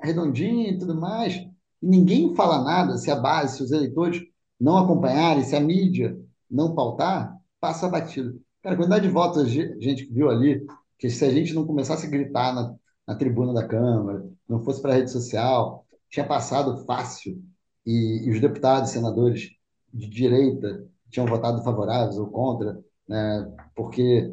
[0.03, 4.23] redondinho e tudo mais, e ninguém fala nada, se a base, se os eleitores
[4.59, 6.19] não acompanharem, se a mídia
[6.51, 8.41] não pautar, passa batido.
[8.63, 10.65] Cara, a quantidade de votos a gente viu ali,
[10.99, 12.75] que se a gente não começasse a gritar na,
[13.07, 17.43] na tribuna da Câmara, não fosse para a rede social, tinha passado fácil,
[17.87, 19.51] e, e os deputados, senadores
[19.93, 22.79] de direita tinham votado favoráveis ou contra,
[23.09, 24.33] né, porque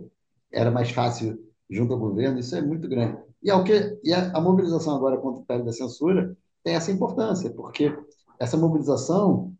[0.51, 1.37] era mais fácil
[1.69, 3.17] junto ao governo, isso é muito grande.
[3.43, 6.91] E, ao que, e a, a mobilização agora contra o pé da censura tem essa
[6.91, 7.95] importância, porque
[8.39, 9.53] essa mobilização,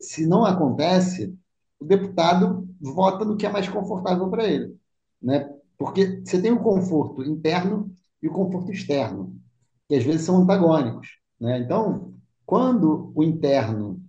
[0.00, 1.36] se não acontece,
[1.78, 4.76] o deputado vota no que é mais confortável para ele,
[5.20, 5.50] né?
[5.76, 7.90] Porque você tem o conforto interno
[8.22, 9.34] e o conforto externo,
[9.88, 11.58] que às vezes são antagônicos, né?
[11.58, 12.14] Então,
[12.46, 14.00] quando o interno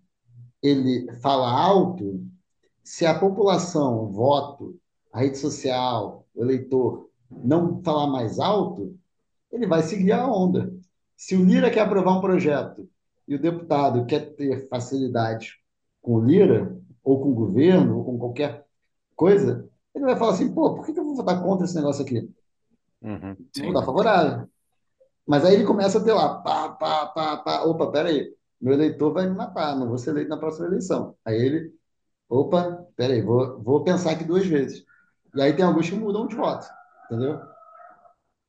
[0.61, 2.23] ele fala alto,
[2.83, 4.79] se a população, o voto,
[5.15, 8.99] a rede social, o eleitor, não falar mais alto,
[9.49, 10.73] ele vai seguir a onda.
[11.15, 12.89] Se o Lira quer aprovar um projeto
[13.25, 15.53] e o deputado quer ter facilidade
[16.01, 18.65] com o Lira, ou com o governo, ou com qualquer
[19.15, 22.29] coisa, ele vai falar assim, pô, por que eu vou votar contra esse negócio aqui?
[23.01, 24.49] Uhum, Vou votar favorável.
[25.25, 29.13] Mas aí ele começa a ter lá, pá, pá, pá, pá, opa, peraí, meu eleitor
[29.13, 31.15] vai me matar, não vou ser eleito na próxima eleição.
[31.25, 31.73] Aí ele,
[32.29, 34.85] opa, peraí, vou, vou pensar aqui duas vezes.
[35.35, 36.65] E aí tem alguns que mudam de voto,
[37.05, 37.41] entendeu?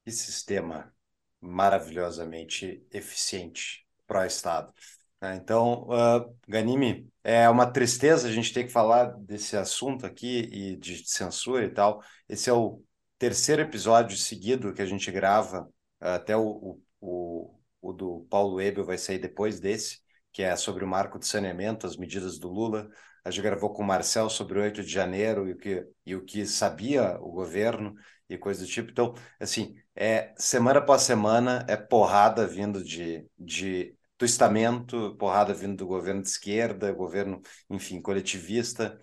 [0.05, 0.93] Que sistema
[1.41, 4.73] maravilhosamente eficiente para o Estado.
[5.21, 5.37] Né?
[5.37, 10.77] Então, uh, Ganime, é uma tristeza a gente ter que falar desse assunto aqui e
[10.77, 12.03] de censura e tal.
[12.29, 12.83] Esse é o
[13.19, 15.69] terceiro episódio seguido que a gente grava,
[16.01, 20.01] até o, o, o do Paulo Ebel vai sair depois desse,
[20.33, 22.89] que é sobre o marco de saneamento, as medidas do Lula.
[23.27, 26.15] A gente gravou com o Marcel sobre o 8 de janeiro e o que, e
[26.15, 27.95] o que sabia o governo
[28.29, 28.91] e coisa do tipo.
[28.91, 35.77] Então, assim, é semana após semana é porrada vindo de, de do estamento, porrada vindo
[35.77, 38.97] do governo de esquerda, governo, enfim, coletivista.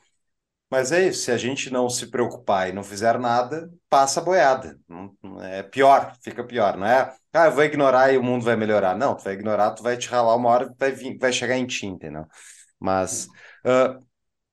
[0.70, 4.24] Mas é isso, se a gente não se preocupar e não fizer nada, passa a
[4.24, 4.80] boiada.
[5.42, 7.14] É pior, fica pior, não é?
[7.34, 8.98] Ah, eu vou ignorar e o mundo vai melhorar.
[8.98, 11.68] Não, tu vai ignorar, tu vai te ralar uma hora, vai, vir, vai chegar em
[11.68, 12.26] ti, entendeu?
[12.80, 13.28] Mas
[13.66, 14.04] uh,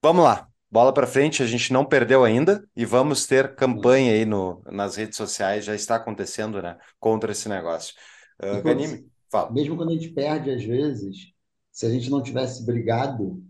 [0.02, 4.24] vamos lá, bola para frente, a gente não perdeu ainda e vamos ter campanha aí
[4.24, 7.94] no, nas redes sociais, já está acontecendo, né, contra esse negócio.
[8.42, 9.50] Uh, Ganime, fala.
[9.50, 11.32] Mesmo quando a gente perde, às vezes,
[11.72, 13.42] se a gente não tivesse brigado,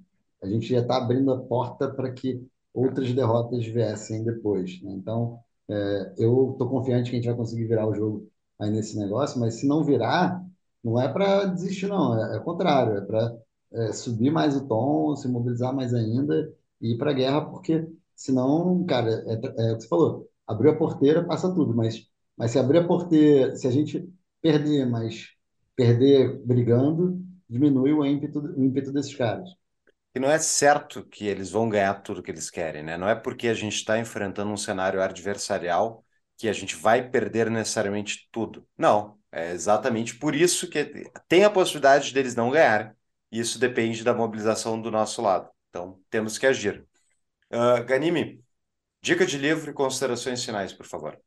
[0.43, 4.81] a gente já está abrindo a porta para que outras derrotas viessem depois.
[4.83, 4.93] Né?
[4.93, 8.29] Então, é, eu estou confiante que a gente vai conseguir virar o jogo
[8.59, 10.43] aí nesse negócio, mas se não virar,
[10.83, 13.37] não é para desistir, não, é, é o contrário, é para
[13.73, 17.87] é, subir mais o tom, se mobilizar mais ainda e ir para a guerra, porque
[18.15, 22.07] senão, cara, é, é, o que você falou, abriu a porteira, passa tudo, mas,
[22.37, 24.09] mas se abrir a porteira, se a gente
[24.43, 25.29] perder, mas
[25.77, 29.51] perder brigando, diminui o ímpeto, o ímpeto desses caras
[30.13, 32.97] que não é certo que eles vão ganhar tudo que eles querem, né?
[32.97, 36.05] Não é porque a gente está enfrentando um cenário adversarial
[36.37, 38.67] que a gente vai perder necessariamente tudo.
[38.77, 42.93] Não, é exatamente por isso que tem a possibilidade deles não ganharem.
[43.31, 45.49] Isso depende da mobilização do nosso lado.
[45.69, 46.87] Então, temos que agir.
[47.53, 48.43] Uh, Ganime,
[49.03, 51.19] dica de livro e considerações finais, por favor.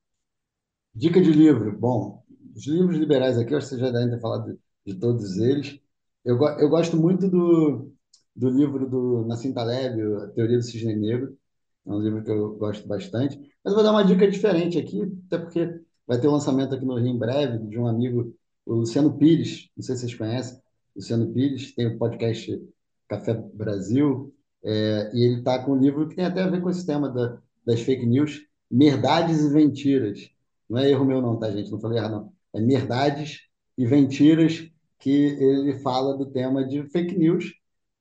[0.94, 1.78] Dica de livro.
[1.78, 2.24] Bom,
[2.56, 5.38] os livros liberais aqui, eu acho que você já deve ter falado de, de todos
[5.38, 5.80] eles.
[6.24, 7.94] Eu, eu gosto muito do
[8.36, 11.38] do livro do Nassim Taleb, A Teoria do Cisne Negro.
[11.86, 13.38] É um livro que eu gosto bastante.
[13.64, 16.86] Mas eu vou dar uma dica diferente aqui, até porque vai ter um lançamento aqui
[16.86, 18.36] no Rio em breve de um amigo,
[18.66, 19.70] o Luciano Pires.
[19.76, 20.62] Não sei se vocês conhecem.
[20.96, 22.62] Luciano Pires tem o podcast
[23.08, 24.34] Café Brasil.
[24.64, 27.10] É, e ele está com um livro que tem até a ver com esse tema
[27.10, 28.42] da, das fake news,
[28.72, 30.30] Merdades e Mentiras.
[30.70, 31.72] Não é erro meu não, tá, gente?
[31.72, 32.34] Não falei errado, não.
[32.54, 33.42] É Merdades
[33.78, 37.54] e Mentiras que ele fala do tema de fake news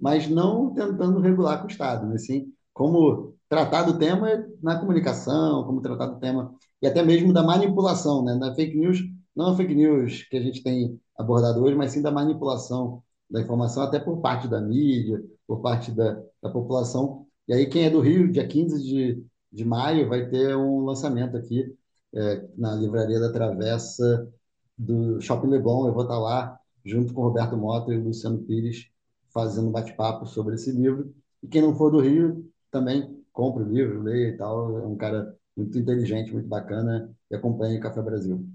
[0.03, 5.63] mas não tentando regular com o Estado, mas sim como tratar do tema na comunicação,
[5.65, 8.37] como tratar do tema e até mesmo da manipulação, né?
[8.37, 8.99] Da fake news,
[9.35, 13.03] não a fake news que a gente tem abordado hoje, mas sim da manipulação
[13.33, 17.27] da informação até por parte da mídia, por parte da, da população.
[17.49, 21.37] E aí quem é do Rio, dia 15 de, de maio, vai ter um lançamento
[21.37, 21.75] aqui
[22.15, 24.31] é, na Livraria da Travessa
[24.77, 25.87] do Shopping Leblon.
[25.87, 28.89] Eu vou estar lá junto com Roberto Mota e Luciano Pires
[29.33, 31.15] fazendo bate-papo sobre esse livro.
[31.43, 34.79] E quem não for do Rio, também compra o livro, lê e tal.
[34.79, 38.47] É um cara muito inteligente, muito bacana e acompanha o Café Brasil.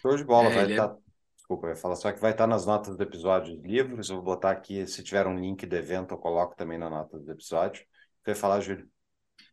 [0.00, 0.84] Show de bola, é, vai estar.
[0.84, 0.88] É...
[0.88, 0.96] Tá...
[1.36, 4.08] Desculpa, eu ia falar só que vai estar nas notas do episódio de livros.
[4.08, 7.18] Eu vou botar aqui, se tiver um link do evento, eu coloco também na nota
[7.18, 7.84] do episódio.
[8.24, 8.86] Quer falar, Júlio?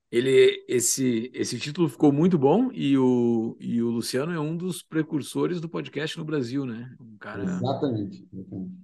[0.10, 4.82] Ele, esse, esse título ficou muito bom e o, e o Luciano é um dos
[4.82, 6.96] precursores do podcast no Brasil, né?
[7.02, 8.26] Um cara, exatamente,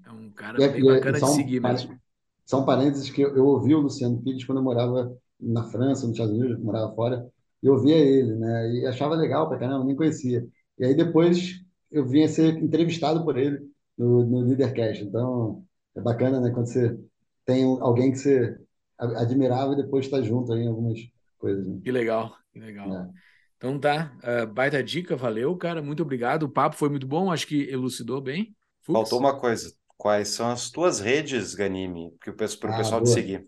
[0.06, 1.98] É um cara é, bem bacana de seguir mesmo.
[2.46, 6.12] São parênteses que eu, eu ouvi o Luciano Pires quando eu morava na França, nos
[6.12, 7.26] Estados Unidos, morava fora,
[7.62, 8.74] e ouvia ele, né?
[8.74, 10.46] E achava legal pra caramba, nem conhecia.
[10.80, 13.60] E aí depois eu vinha ser entrevistado por ele
[13.98, 15.04] no, no Leadercast.
[15.04, 15.64] Então
[15.96, 16.52] é bacana, né?
[16.52, 17.00] Quando você
[17.46, 18.58] tem alguém que você
[18.98, 21.00] admirava e depois está junto aí em algumas
[21.38, 21.68] coisas.
[21.68, 21.80] Né?
[21.84, 22.92] Que legal, que legal.
[22.92, 23.10] É.
[23.58, 26.44] Então tá, uh, baita dica, valeu, cara, muito obrigado.
[26.44, 28.56] O papo foi muito bom, acho que elucidou bem.
[28.82, 28.94] Fux?
[29.00, 29.74] Faltou uma coisa.
[29.98, 33.10] Quais são as tuas redes, Ganime, que eu peço para o ah, pessoal boa.
[33.10, 33.48] te seguir?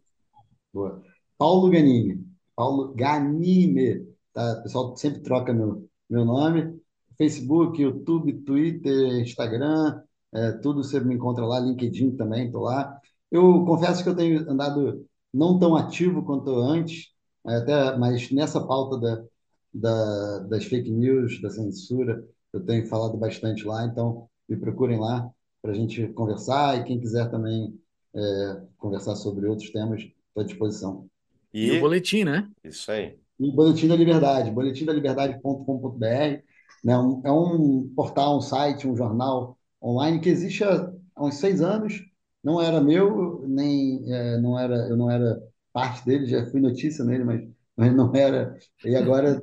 [0.73, 1.03] Boa.
[1.37, 2.25] Paulo Ganime.
[2.55, 4.07] Paulo Ganime.
[4.31, 4.59] Tá?
[4.59, 6.79] O pessoal sempre troca meu, meu nome.
[7.17, 10.01] Facebook, YouTube, Twitter, Instagram,
[10.33, 12.99] é, tudo você me encontra lá, LinkedIn também, estou lá.
[13.31, 17.07] Eu confesso que eu tenho andado não tão ativo quanto antes,
[17.45, 19.23] até, mas nessa pauta da,
[19.73, 22.23] da, das fake news, da censura,
[22.53, 25.29] eu tenho falado bastante lá, então me procurem lá
[25.61, 27.77] para a gente conversar e quem quiser também
[28.15, 31.07] é, conversar sobre outros temas, estou à disposição.
[31.53, 32.49] E, e o boletim, né?
[32.63, 33.17] Isso aí.
[33.39, 36.43] E o Boletim da Liberdade, boletimdaliberdade.com.br,
[36.85, 36.93] né?
[37.23, 41.99] É um portal, um site, um jornal online que existe há, há uns seis anos,
[42.43, 45.41] não era meu, nem é, não era, eu não era
[45.73, 48.55] parte dele, já fui notícia nele, mas, mas não era.
[48.85, 49.41] E agora,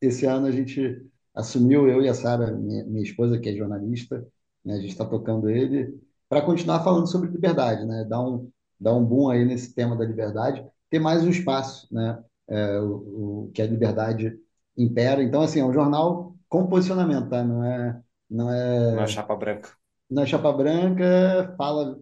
[0.00, 1.04] esse ano, a gente
[1.34, 4.24] assumiu, eu e a Sara, minha, minha esposa, que é jornalista,
[4.64, 8.04] né, a gente está tocando ele, para continuar falando sobre liberdade, né?
[8.08, 8.48] dar, um,
[8.80, 12.22] dar um boom aí nesse tema da liberdade, ter mais um espaço, né?
[12.46, 14.38] É, o, o, que a liberdade
[14.76, 15.22] impera.
[15.22, 17.42] Então, assim, é um jornal com posicionamento, tá?
[17.44, 18.00] Não é,
[18.30, 19.70] não é, não é chapa branca.
[20.10, 21.98] Não é chapa branca, fala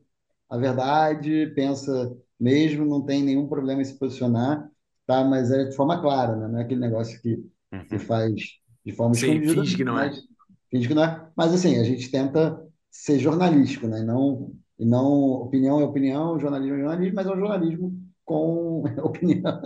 [0.49, 4.69] a verdade, pensa mesmo, não tem nenhum problema em se posicionar,
[5.07, 5.25] tá?
[5.25, 6.49] Mas é de forma clara, né?
[6.49, 7.43] Não é aquele negócio que,
[7.73, 7.87] uhum.
[7.89, 8.35] que faz
[8.85, 9.55] de forma Sim, escondida.
[9.55, 10.07] Finge que não é.
[10.07, 10.23] mas.
[10.71, 11.29] Finge que não é.
[11.37, 12.61] Mas assim, a gente tenta
[12.91, 14.01] ser jornalístico, né?
[14.01, 15.07] E não, e não
[15.43, 19.61] opinião é opinião, jornalismo é jornalismo, mas é um jornalismo com opinião.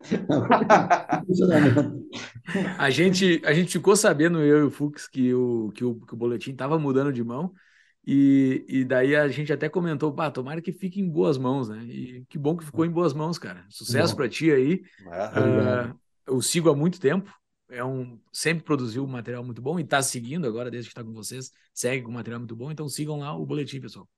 [2.78, 6.14] a gente a gente ficou sabendo eu e o Fux que o que o, que
[6.14, 7.52] o boletim estava mudando de mão
[8.06, 11.84] e, e daí a gente até comentou, pá, tomara que fique em boas mãos, né?
[11.84, 13.64] E que bom que ficou em boas mãos, cara.
[13.68, 14.82] Sucesso para ti aí.
[15.06, 15.94] Uh,
[16.26, 17.30] eu sigo há muito tempo.
[17.68, 21.12] É um sempre produziu material muito bom e está seguindo agora desde que está com
[21.12, 22.70] vocês, segue com material muito bom.
[22.70, 24.08] Então sigam lá o boletim, pessoal.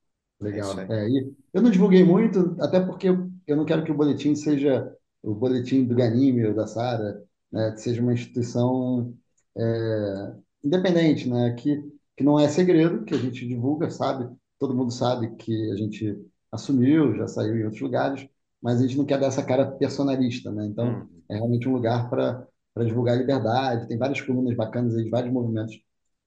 [0.43, 0.81] Legal.
[0.81, 1.09] É,
[1.55, 5.35] eu não divulguei muito, até porque eu, eu não quero que o boletim seja o
[5.35, 7.71] boletim do Ganime ou da Sara, né?
[7.73, 9.15] Que seja uma instituição
[9.57, 11.53] é, independente, né?
[11.55, 14.29] Que que não é segredo, que a gente divulga, sabe?
[14.59, 16.17] Todo mundo sabe que a gente
[16.51, 18.29] assumiu, já saiu em outros lugares,
[18.61, 20.67] mas a gente não quer dar essa cara personalista, né?
[20.67, 21.09] Então, hum.
[21.29, 22.47] é realmente um lugar para
[22.85, 23.89] divulgar a liberdade.
[23.89, 25.75] Tem várias colunas bacanas aí de vários movimentos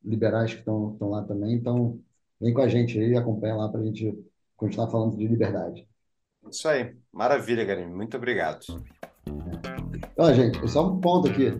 [0.03, 1.53] liberais que estão lá também.
[1.55, 1.99] Então,
[2.39, 4.17] vem com a gente aí, acompanha lá para a gente
[4.55, 5.87] continuar falando de liberdade.
[6.49, 6.95] Isso aí.
[7.11, 7.87] Maravilha, Garim.
[7.87, 8.65] Muito obrigado.
[10.17, 11.51] Ó, gente, só um ponto aqui.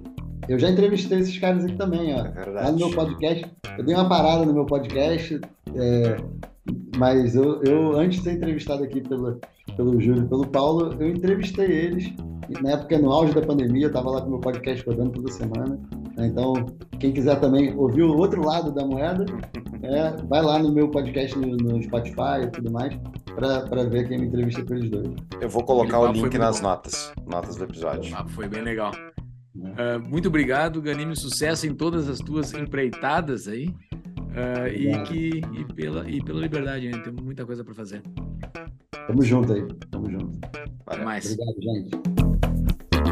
[0.47, 2.25] Eu já entrevistei esses caras aqui também, ó.
[2.25, 3.51] É lá no meu podcast.
[3.77, 5.41] Eu dei uma parada no meu podcast,
[5.75, 6.17] é,
[6.97, 9.39] mas eu, eu, antes de ser entrevistado aqui pelo,
[9.75, 12.13] pelo Júlio e pelo Paulo, eu entrevistei eles.
[12.61, 15.31] Na época, no auge da pandemia, eu estava lá com o meu podcast rodando toda
[15.31, 15.79] semana.
[16.15, 16.27] Né?
[16.27, 16.53] Então,
[16.99, 19.25] quem quiser também ouvir o outro lado da moeda,
[19.81, 22.97] é, vai lá no meu podcast no, no Spotify e tudo mais,
[23.35, 25.09] para ver quem me entrevista pelos dois.
[25.41, 26.67] Eu vou colocar o link nas bom.
[26.67, 28.15] notas, notas do episódio.
[28.15, 28.91] Ah, foi bem legal.
[29.55, 33.69] Uh, muito obrigado, Ganime, sucesso em todas as tuas empreitadas aí.
[34.35, 36.99] Uh, e, que, e, pela, e pela liberdade, né?
[36.99, 38.01] Temos muita coisa para fazer.
[39.07, 40.39] Tamo junto aí, tamo junto.
[40.85, 41.31] Até mais.
[41.31, 42.34] Obrigado, gente.